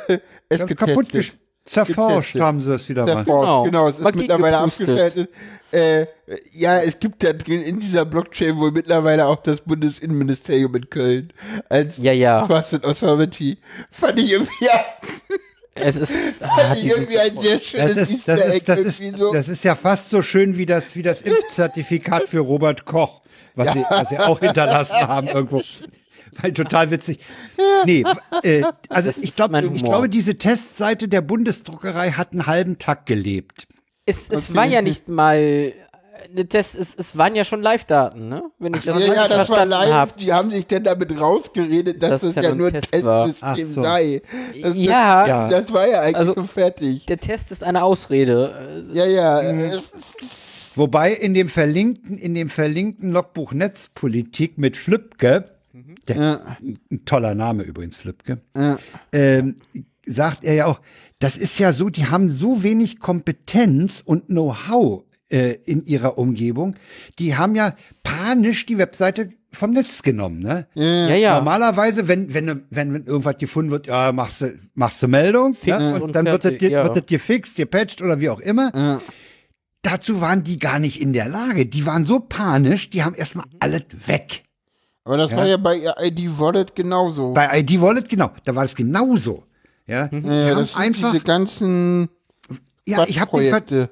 [0.51, 1.39] es Das kaputt getestet.
[1.65, 2.43] zerforscht Getestet.
[2.43, 3.25] haben sie es wieder mal.
[3.25, 3.63] Zerforscht, Genau.
[3.65, 3.89] genau.
[3.89, 5.31] es ist Magie mittlerweile abgeschaltet.
[5.73, 6.07] Äh,
[6.53, 11.33] ja, es gibt da drin in dieser Blockchain wohl mittlerweile auch das Bundesinnenministerium in Köln
[11.69, 12.45] als Ja, ja.
[12.45, 13.57] Trusted Authority.
[13.93, 14.85] Fand ich irgendwie, ja,
[15.77, 16.43] es ist.
[16.45, 19.33] Ah, irgendwie ein sehr Das schönes ist, das, ist, das, ist, so.
[19.33, 23.23] das ist ja fast so schön wie das, wie das Impfzertifikat für Robert Koch,
[23.55, 25.63] was, sie, was sie auch hinterlassen haben irgendwo.
[26.41, 27.21] Weil total witzig.
[27.85, 28.05] Nee,
[28.43, 33.07] äh, also Das ich mein ich glaube, diese Testseite der Bundesdruckerei hat einen halben Tag
[33.07, 33.67] gelebt.
[34.07, 34.57] Es, es Okay.
[34.57, 35.73] war ja nicht mal
[36.33, 38.43] eine Test, es, es waren ja schon Live-Daten, ne?
[38.59, 39.91] Wenn ich das Ja, ja, das war verstanden live.
[39.91, 40.13] habe.
[40.19, 43.27] Die haben sich denn damit rausgeredet, dass das es ja ja nur Test war.
[43.27, 43.83] Testsystem so.
[43.83, 44.23] sei.
[44.61, 45.49] Das, Ja, Ja.
[45.49, 47.07] Das, das war ja eigentlich Also- schon fertig.
[47.07, 48.83] der Test ist eine Ausrede.
[48.93, 49.41] Äh, Ja, ja.
[49.41, 49.79] äh,
[50.77, 54.77] Wobei in dem verlinkten, in dem verlinkten Logbuch Netzpolitik mit
[55.85, 56.57] Flübke, der, Ja.
[56.63, 58.79] ein toller Name übrigens, Flübke, Ja.
[59.13, 59.57] ähm,
[60.07, 60.81] sagt er ja auch,
[61.19, 66.77] das ist ja so, die haben so wenig Kompetenz und Know-how äh, in ihrer Umgebung.
[67.19, 70.67] Die haben ja panisch die Webseite vom Netz genommen, ne?
[70.75, 71.35] ja, ja.
[71.37, 75.77] Normalerweise, wenn, wenn, wenn, wenn irgendwas gefunden wird, ja, machst du, machst du Meldung, Fix
[75.77, 75.95] ne?
[75.97, 76.85] und und dann wird das, fertig, dir- ja.
[76.85, 78.73] wird das gefixt, gepatcht oder wie auch immer.
[78.75, 79.03] Ja.
[79.83, 81.67] Dazu waren die gar nicht in der Lage.
[81.67, 84.45] Die waren so panisch, die haben erstmal alles weg.
[85.05, 85.37] Aber das Ja.
[85.39, 87.33] war ja bei ID Wallet genauso.
[87.33, 89.45] Bei ID Wallet, genau, da war es genauso.
[89.87, 92.09] Ja, die ja, das sind einfach, diese ganzen
[92.87, 93.91] ja, ich habe Projekte.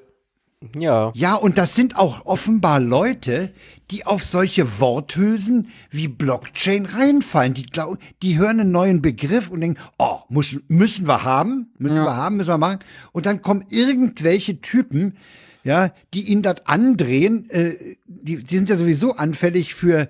[0.77, 1.11] ja.
[1.13, 3.51] Ja, und das sind auch offenbar Leute,
[3.91, 7.53] die auf solche Worthülsen wie Blockchain reinfallen.
[7.53, 12.03] Die glauben, die hören einen neuen Begriff und denken, oh, muss, müssen wir haben, müssen
[12.03, 12.79] wir haben, müssen wir machen.
[13.11, 15.17] Und dann kommen irgendwelche Typen,
[15.63, 17.49] ja, die ihnen das andrehen.
[17.49, 17.73] Äh,
[18.05, 20.07] die, die sind ja sowieso anfällig für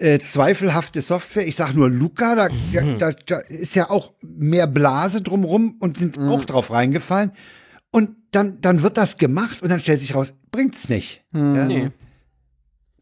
[0.00, 1.46] äh, zweifelhafte Software.
[1.46, 5.96] Ich sag nur Luca, da, da, da, da ist ja auch mehr Blase drumrum und
[5.96, 7.32] sind auch drauf reingefallen.
[7.90, 11.24] Und dann, dann wird das gemacht und dann stellt sich raus, bringt's nicht.
[11.34, 11.90] Ja, Nee.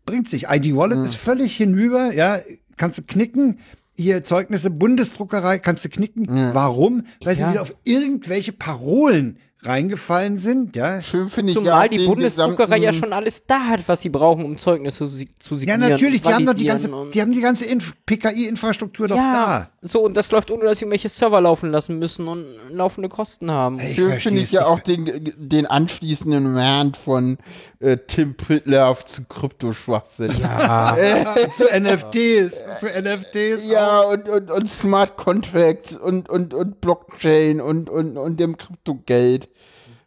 [0.07, 0.47] Bringt's nicht.
[0.51, 2.39] ID Wallet ist völlig hinüber, ja,
[2.79, 3.59] kannst du knicken.
[3.93, 6.27] Hier Zeugnisse Bundesdruckerei kannst du knicken.
[6.55, 7.05] Warum?
[7.23, 7.47] Weil Ja.
[7.47, 9.39] sie wieder auf irgendwelche Parolen
[9.69, 11.01] reingefallen sind, ja.
[11.03, 14.45] Schön finde ich ja Zumal die Bundesdruckerei ja schon alles da hat, was sie brauchen,
[14.45, 15.81] um Zeugnisse zu, zu Ja, signieren.
[15.81, 19.69] natürlich, und die haben doch die ganze, die haben die ganze Inf- PKI-Infrastruktur doch ja,
[19.83, 19.87] da.
[19.87, 23.51] so und das läuft ohne, dass sie irgendwelche Server laufen lassen müssen und laufende Kosten
[23.51, 23.79] haben.
[23.79, 27.39] Ich Schön finde ich ja auch den, den anschließenden Rant von
[27.81, 30.33] äh, Tim Pritloff zu Kryptoschwachsinn.
[30.41, 30.97] Ja,
[31.55, 33.71] zu NFTs, zu NFTs.
[33.71, 39.49] Ja, und, und, und Smart Contracts und, und, und Blockchain und, und, und dem Kryptogeld.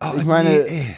[0.02, 0.96] Oh, ich meine- nee.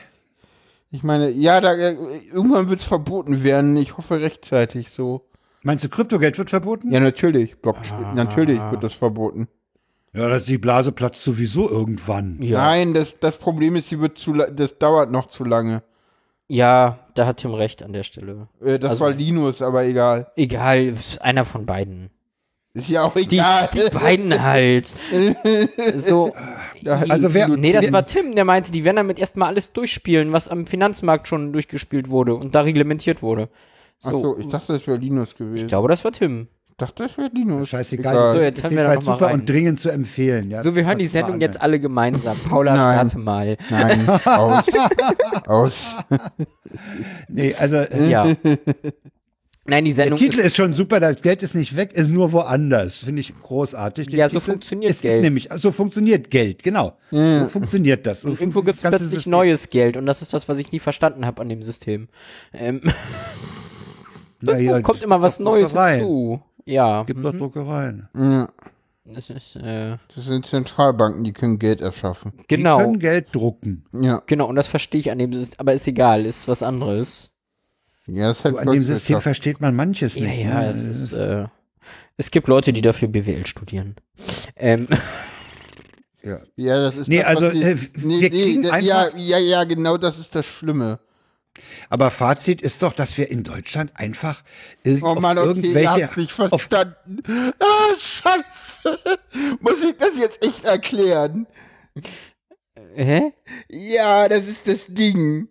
[0.91, 1.95] Ich meine, ja, da, äh,
[2.31, 3.75] irgendwann wird es verboten werden.
[3.77, 5.25] Ich hoffe rechtzeitig so.
[5.63, 6.91] Meinst du, Kryptogeld wird verboten?
[6.91, 7.57] Ja, natürlich.
[7.61, 9.47] Blockchain, natürlich wird das verboten.
[10.13, 12.37] Ja, das, die Blase platzt sowieso irgendwann.
[12.41, 12.63] ja.
[12.63, 15.81] Nein, das, das Problem ist, sie wird zu, la- das dauert noch zu lange.
[16.47, 18.47] ja, da hat Tim recht an der Stelle.
[18.61, 20.31] Äh, das Also- war Linus, aber egal.
[20.35, 22.11] Egal, einer von beiden.
[22.75, 23.69] Ist ja auch Die, egal.
[23.71, 24.93] die beiden halt.
[25.95, 26.33] So.
[27.07, 30.31] Also wer- Nee, das wer- war Tim, der meinte, die werden damit erstmal alles durchspielen,
[30.31, 33.49] was am Finanzmarkt schon durchgespielt wurde und da reglementiert wurde.
[33.99, 35.63] So, Achso, ich dachte, das wäre Linus gewesen.
[35.65, 36.47] ich glaube, das war Tim.
[36.71, 37.69] Ich dachte, das wäre Linus.
[37.69, 38.13] Scheißegal.
[38.15, 38.35] Egal.
[38.35, 39.33] So, jetzt ist hören wir noch mal super rein.
[39.41, 40.49] und dringend zu empfehlen.
[40.49, 42.35] Ja, So, wir hören die Sendung jetzt alle gemeinsam.
[42.49, 42.95] Paula, Nein.
[43.07, 43.57] starte mal.
[43.69, 44.65] Nein, aus.
[45.47, 45.95] aus.
[47.29, 48.35] Nee, also äh, Ja.
[49.65, 52.09] Nein, die der Sendung Titel ist, ist schon super, das Geld ist nicht weg, ist
[52.09, 52.99] nur woanders.
[53.05, 54.07] Finde ich großartig.
[54.07, 55.17] Der Ja, so Titel- funktioniert es Geld.
[55.19, 56.97] Ist nämlich, so funktioniert Geld, genau.
[57.11, 58.21] So funktioniert das.
[58.23, 59.31] So irgendwo funktioniert gibt es plötzlich System.
[59.31, 62.09] neues Geld und das ist das, was ich nie verstanden habe an dem System.
[62.53, 62.81] Ähm,
[64.41, 66.41] Na ja, kommt immer was Neues hinzu.
[66.65, 68.09] Ja, Gibt doch Druckereien.
[68.15, 68.49] Ja,
[69.05, 72.31] das ist, äh, das sind Zentralbanken, die können Geld erschaffen.
[72.49, 72.77] Die genau.
[72.79, 73.85] können Geld drucken.
[73.93, 77.31] Ja, Genau, und das verstehe ich an dem System, aber ist egal, ist was anderes.
[78.07, 80.39] Ja das ist halt Du, an dem System versteht man manches Ja, nicht.
[80.43, 80.69] ja, ne?
[80.71, 81.45] es ist, äh,
[82.17, 83.95] es gibt Leute, die dafür BWL studieren.
[84.55, 84.87] Ähm,
[86.23, 86.39] ja.
[86.55, 89.97] Ja, das ist Nee, das, also, die- äh, wir kriegen einfach- ja, ja, ja, genau
[89.97, 90.99] das ist das Schlimme.
[91.89, 94.43] Aber Fazit ist doch, dass wir in Deutschland einfach
[94.83, 97.17] irg Oh auf Mann, okay, irgendwelche habt mich verstanden.
[97.59, 98.99] Ah, scheiße.
[99.59, 101.45] Muss ich das jetzt echt erklären?
[102.95, 103.33] hä?
[103.69, 105.47] Ja, das ist das Ding.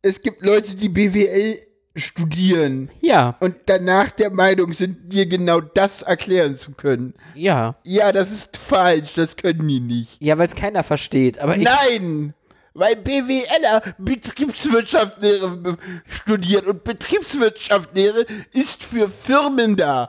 [0.00, 1.58] Es gibt Leute, die BWL
[1.96, 7.14] studieren Ja, und danach der Meinung sind, dir genau das erklären zu können.
[7.34, 7.74] ja.
[7.84, 10.16] Ja, das ist falsch, das können die nicht.
[10.20, 11.38] Ja, weil es keiner versteht.
[11.38, 12.34] Aber ich, Nein!
[12.76, 20.08] Weil BWLer Betriebswirtschaftslehre be- studiert und Betriebswirtschaftslehre ist für Firmen da.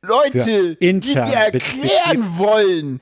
[0.00, 3.00] Leute, die dir erklären wollen,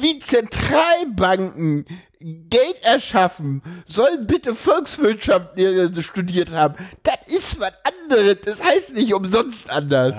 [0.00, 1.86] wie Zentralbanken
[2.20, 6.74] Geld erschaffen, sollen bitte Volkswirtschaftslehre studiert haben.
[7.02, 8.38] Das ist was anderes.
[8.44, 10.14] Das heißt nicht umsonst anders.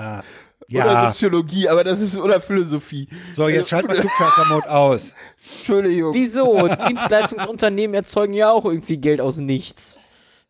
[0.70, 0.84] Ja.
[0.84, 3.08] Oder Soziologie, aber das ist, oder Philosophie.
[3.34, 5.14] So, jetzt schalt mal Klugscheißer-Mode aus.
[5.38, 6.12] Entschuldigung.
[6.12, 6.68] Wieso?
[6.88, 9.98] Dienstleistungsunternehmen erzeugen ja auch irgendwie Geld aus nichts.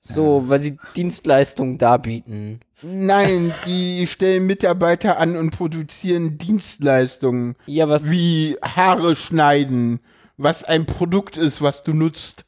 [0.01, 2.61] So, weil sie Dienstleistungen darbieten.
[2.83, 7.57] Nein, die stellen Mitarbeiter an und produzieren Dienstleistungen.
[7.67, 8.11] Ja, was?
[8.11, 10.01] Wie Haare schneiden,
[10.39, 12.45] was ein Produkt ist, was du nutzt.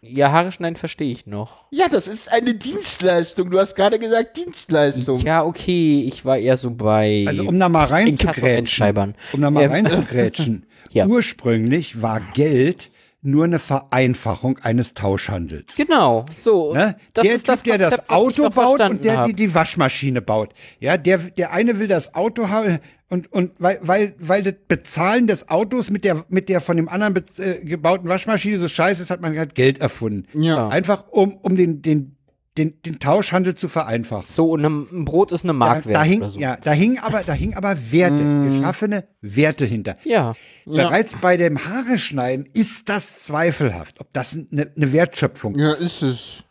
[0.00, 1.66] Ja, Haare schneiden verstehe ich noch.
[1.70, 3.50] Ja, das ist eine Dienstleistung.
[3.50, 5.20] Du hast gerade gesagt Dienstleistung.
[5.20, 9.64] Ja, okay, ich war eher so bei Also um da mal reinzugrätschen, um da mal
[9.64, 10.66] Ähm, reinzugrätschen.
[10.90, 11.06] Ja.
[11.06, 12.90] Ursprünglich war Geld
[13.22, 15.74] nur eine Vereinfachung eines Tauschhandels.
[15.74, 16.74] Genau, so.
[16.74, 16.96] Ne?
[17.14, 19.32] Das der ist das typ, der das Konzept, was ich Auto baut und der die,
[19.32, 20.52] die Waschmaschine baut.
[20.80, 22.78] Ja, der, der eine will das Auto haben
[23.12, 26.88] und, und weil, weil, weil das Bezahlen des Autos mit der, mit der von dem
[26.88, 30.26] anderen äh, gebauten Waschmaschine so scheiße ist, hat man halt Geld erfunden.
[30.32, 30.68] Ja.
[30.68, 32.16] Einfach um, um den, den,
[32.58, 34.22] den, den Tauschhandel zu vereinfachen.
[34.26, 36.40] So, und ein Brot ist eine Da, Markwert da hing, oder so.
[36.40, 38.48] ja, da hing aber, da hing aber Werte, Mm.
[38.60, 39.96] geschaffene Werte hinter.
[40.04, 40.34] ja.
[40.64, 45.80] Bereits bei dem Haare schneiden ist das zweifelhaft, ob das eine, eine Wertschöpfung Ja, ist.
[45.80, 46.44] ist es.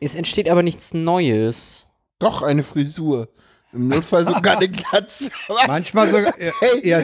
[0.00, 1.86] Es entsteht aber nichts Neues.
[2.20, 3.28] Doch eine Frisur.
[3.72, 5.30] Im Notfall sogar eine Glatze.
[5.68, 6.50] Manchmal sogar, äh,
[6.88, 7.02] ja,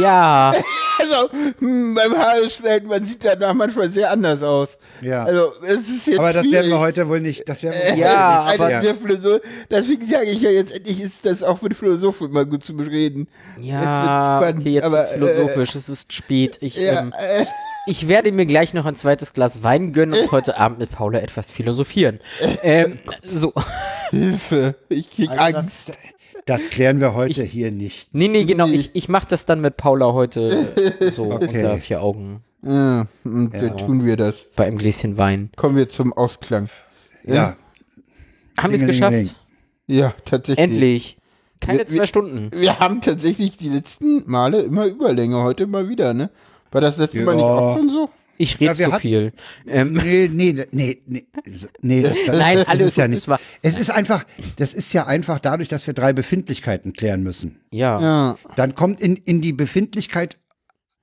[0.00, 0.52] Ja,
[1.00, 1.28] Also,
[1.58, 4.78] hm, beim Haarschneiden, man sieht danach manchmal sehr anders aus.
[5.00, 5.24] Ja.
[5.24, 6.70] Also, es ist jetzt aber das werden schwierig.
[6.70, 10.40] wir heute wohl nicht, das werden wir heute Ja, nicht aber- Philosoph Deswegen sage ich
[10.40, 13.26] ja jetzt endlich, ist das auch mit Philosophen immer gut zu bereden.
[13.60, 16.58] ja, Jetzt wird's spannend, okay, jetzt aber, wird's philosophisch, es ist spät.
[16.60, 17.44] Ich, Ja, ähm, äh,
[17.86, 21.18] ich werde mir gleich noch ein zweites Glas Wein gönnen und heute Abend mit Paula
[21.20, 22.20] etwas philosophieren.
[22.62, 23.52] ähm, so.
[24.10, 25.88] Hilfe, ich krieg Also Angst.
[25.88, 25.96] das,
[26.46, 28.08] das klären wir heute hier nicht.
[28.14, 30.68] Nee, nee, genau, ich, ich mach das dann mit Paula heute
[31.10, 31.46] so Okay.
[31.46, 34.46] unter vier Augen Ja, und dann tun wir das.
[34.56, 35.50] bei einem Gläschen Wein.
[35.56, 36.68] Kommen wir zum Ausklang.
[37.24, 37.56] Ja.
[38.58, 39.34] Haben wir es geschafft?
[39.86, 40.62] Ja, tatsächlich.
[40.64, 41.16] Endlich.
[41.60, 42.50] Keine Wir- zwei wir- Stunden.
[42.54, 46.30] Wir haben tatsächlich die letzten Male immer Überlänge, heute mal wieder, ne?
[46.74, 47.48] War das letzte Mal nicht Ja.
[47.50, 48.10] auch schon so?
[48.36, 49.30] Ich rede Ja, zu viel.
[49.66, 51.24] Ähm, Nee, nee, nee, nee,
[51.80, 53.18] nee, das, Nein, das alles ist ja nicht.
[53.18, 54.24] es war- Es ist einfach,
[54.56, 57.60] das ist ja einfach dadurch, dass wir drei Befindlichkeiten klären müssen.
[57.70, 58.00] ja.
[58.00, 58.36] Ja.
[58.56, 60.40] Dann kommt in, in die Befindlichkeit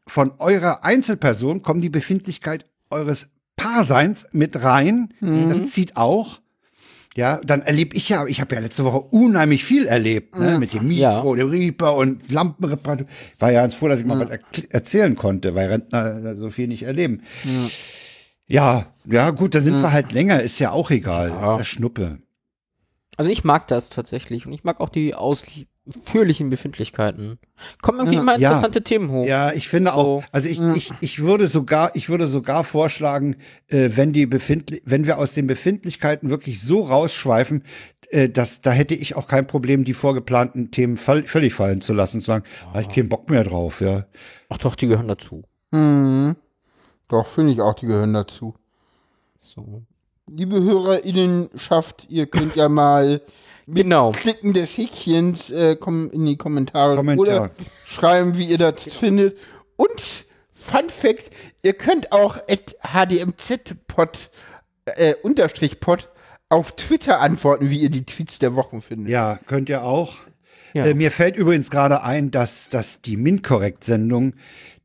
[0.07, 5.13] von eurer Einzelperson, kommt die Befindlichkeit eures Paarseins mit rein.
[5.21, 6.40] Das zieht auch.
[7.17, 10.73] Ja, dann erlebe ich ja, ich habe ja letzte Woche unheimlich viel erlebt, ne, mit
[10.73, 13.05] dem Mikro, dem Reaper und Lampenreparatur.
[13.37, 16.67] War ja ganz froh, dass ich mal was erkl- erzählen konnte, weil Rentner so viel
[16.67, 17.21] nicht erleben.
[18.47, 21.29] Ja, ja, gut, da sind wir halt länger, ist ja auch egal.
[21.31, 22.19] Das ist ja Schnuppe.
[23.17, 25.13] Also ich mag das tatsächlich und ich mag auch die
[25.87, 27.39] ausführlichen Befindlichkeiten.
[27.81, 28.21] Kommen irgendwie Ja.
[28.21, 28.49] immer Ja.
[28.49, 29.25] interessante Themen hoch.
[29.25, 30.27] Ja, ich finde auch, So.
[30.31, 33.35] also ich, ich, ich würde sogar, ich würde sogar vorschlagen,
[33.69, 37.63] äh, wenn die Befindli wenn wir aus den Befindlichkeiten wirklich so rausschweifen,
[38.09, 42.17] äh, dass da hätte ich auch kein Problem, die vorgeplanten Themen völlig fallen zu lassen
[42.17, 42.43] und zu sagen,
[42.73, 44.05] ah, ich keinen Bock mehr drauf, ja.
[44.49, 45.43] Ach doch, die gehören dazu.
[45.73, 46.35] Hm.
[47.07, 48.55] Doch, finde ich auch, die gehören dazu.
[49.39, 49.83] So.
[50.29, 53.21] Liebe HörerInnenschaft, ihr könnt ja mal
[53.67, 54.11] Genau.
[54.11, 57.23] Klicken des Häkchens äh, kommen in die Kommentare Kommentar.
[57.23, 57.51] oder
[57.85, 59.37] schreiben, wie ihr das findet.
[59.75, 61.31] Und Fun Fact,
[61.63, 64.29] ihr könnt auch at hdmzpod
[64.85, 66.09] äh, unterstrich pod
[66.49, 69.09] auf Twitter antworten, wie ihr die Tweets der Wochen findet.
[69.09, 70.17] Ja, könnt ihr auch.
[70.73, 70.85] Ja.
[70.85, 74.33] Äh, mir fällt übrigens gerade ein, dass, dass die MinCorrect-Sendung,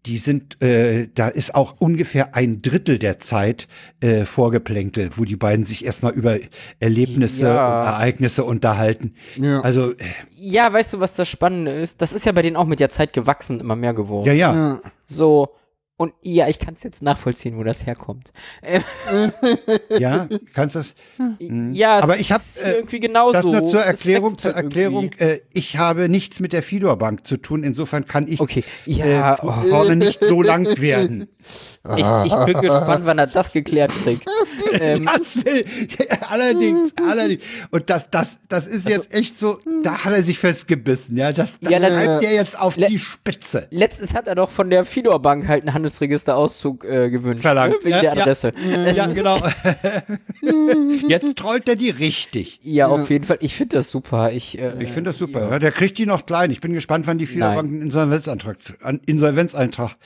[0.07, 3.69] die sind, äh, da ist auch ungefähr ein Drittel der Zeit
[4.01, 6.39] äh, vorgeplänkelt, wo die beiden sich erstmal über
[6.81, 7.81] Erlebnisse Ja.
[7.81, 9.15] und Ereignisse unterhalten.
[9.37, 9.61] Ja.
[9.61, 9.97] Also, äh,
[10.39, 12.01] Ja, weißt du, was das Spannende ist?
[12.03, 14.27] Das ist ja bei denen auch mit der Zeit gewachsen, immer mehr geworden.
[14.27, 14.55] ja, ja.
[14.55, 14.81] Ja.
[15.07, 15.49] So.
[15.99, 18.33] Und ja, ich kann es jetzt nachvollziehen, wo das herkommt.
[19.99, 20.95] Ja, kannst das.
[21.39, 23.33] Ja, es Aber ich hab, ist äh, irgendwie genauso.
[23.33, 25.11] Das nur zur Erklärung, wächst zur halt Erklärung.
[25.19, 27.63] Äh, ich habe nichts mit der Fidor Bank zu tun.
[27.65, 31.29] Insofern kann ich Okay, äh, ja, vor- oh, vorne nicht so lang werden.
[31.97, 34.27] ich, ich bin gespannt, wann er das geklärt kriegt.
[34.73, 35.65] ähm, Das will,
[36.29, 37.43] allerdings, allerdings.
[37.71, 41.33] Und das, das, das ist jetzt echt so, da hat er sich festgebissen, ja.
[41.33, 43.69] Das, das Ja, treibt er jetzt auf die Spitze.
[43.71, 47.43] letztens hat er doch von der Fidor Bank halt einen Handelsregisterauszug äh, gewünscht.
[47.43, 47.75] Verlangt.
[47.75, 47.79] Ne?
[47.85, 48.21] Wegen Ja, der ja.
[48.23, 48.53] Adresse.
[48.97, 49.39] Ja, genau.
[51.09, 52.61] Jetzt trollt er die richtig.
[52.63, 53.39] Ja, auf jeden Fall.
[53.41, 54.33] Ich finde das super.
[54.33, 55.51] Ich, äh, Ich finde das super.
[55.51, 55.59] Ja.
[55.59, 56.51] Der kriegt die noch klein.
[56.51, 59.97] Ich bin gespannt, wann die einen Insolvenzantrag, an- Insolvenzeintrag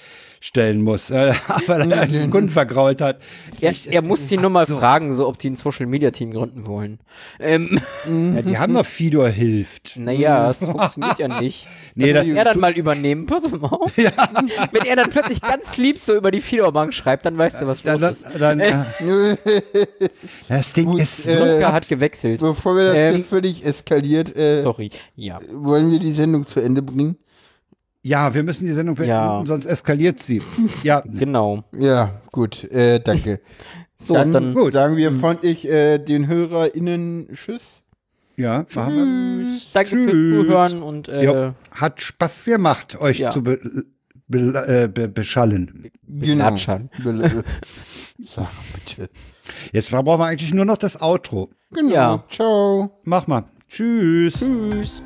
[0.43, 1.35] stellen muss, äh,
[1.67, 3.19] weil er einen Kunden vergrault hat.
[3.61, 4.79] Er, Ich- er muss sie nur mal so.
[4.79, 6.99] fragen, so ob die ein Social Media Team gründen wollen.
[7.39, 9.97] Ähm, Ja, die haben noch Fidor hilft.
[9.99, 11.67] naja, das funktioniert ja nicht.
[11.95, 13.27] Nee, das das- muss er dann mal übernehmen.
[13.27, 13.93] Pass auf mal auf.
[13.97, 17.85] Wenn er dann plötzlich ganz lieb so über die Fidor-Bank schreibt, dann weißt du, was
[17.85, 18.27] los dann, ist.
[18.41, 18.61] dann,
[20.49, 22.41] das Ding Gut, ist äh, hat gewechselt.
[22.41, 24.91] Bevor wir das Ähm, Ding völlig eskaliert, äh, Sorry.
[25.17, 25.39] Ja.
[25.53, 27.17] wollen wir die Sendung zu Ende bringen?
[28.03, 29.43] Ja, wir müssen die Sendung beenden, Ja.
[29.47, 30.41] sonst eskaliert sie.
[30.83, 31.65] Ja, Genau.
[31.73, 33.41] Ja, gut, äh, danke.
[34.03, 37.83] So, dann, dann, gut, sagen wir von ich äh, den HörerInnen Tschüss.
[38.37, 39.45] ja, machen wir.
[39.45, 39.69] Tschüss.
[39.75, 40.47] Danke fürs Tschüss.
[40.47, 43.31] Zuhören und äh, Jo, hat Spaß gemacht, euch Ja.
[43.31, 43.61] zu be,
[44.27, 45.91] be, äh, be, beschallen.
[46.07, 46.89] Belatschern.
[47.05, 47.29] Genau.
[47.29, 47.45] Be-
[48.25, 49.11] Sag bitte.
[49.73, 51.51] Jetzt brauchen wir eigentlich nur noch das Outro.
[51.71, 51.93] Genau.
[51.93, 52.25] Ja.
[52.31, 53.01] Ciao.
[53.05, 53.45] Mach mal.
[53.69, 54.39] Tschüss.
[54.39, 55.03] Tschüss.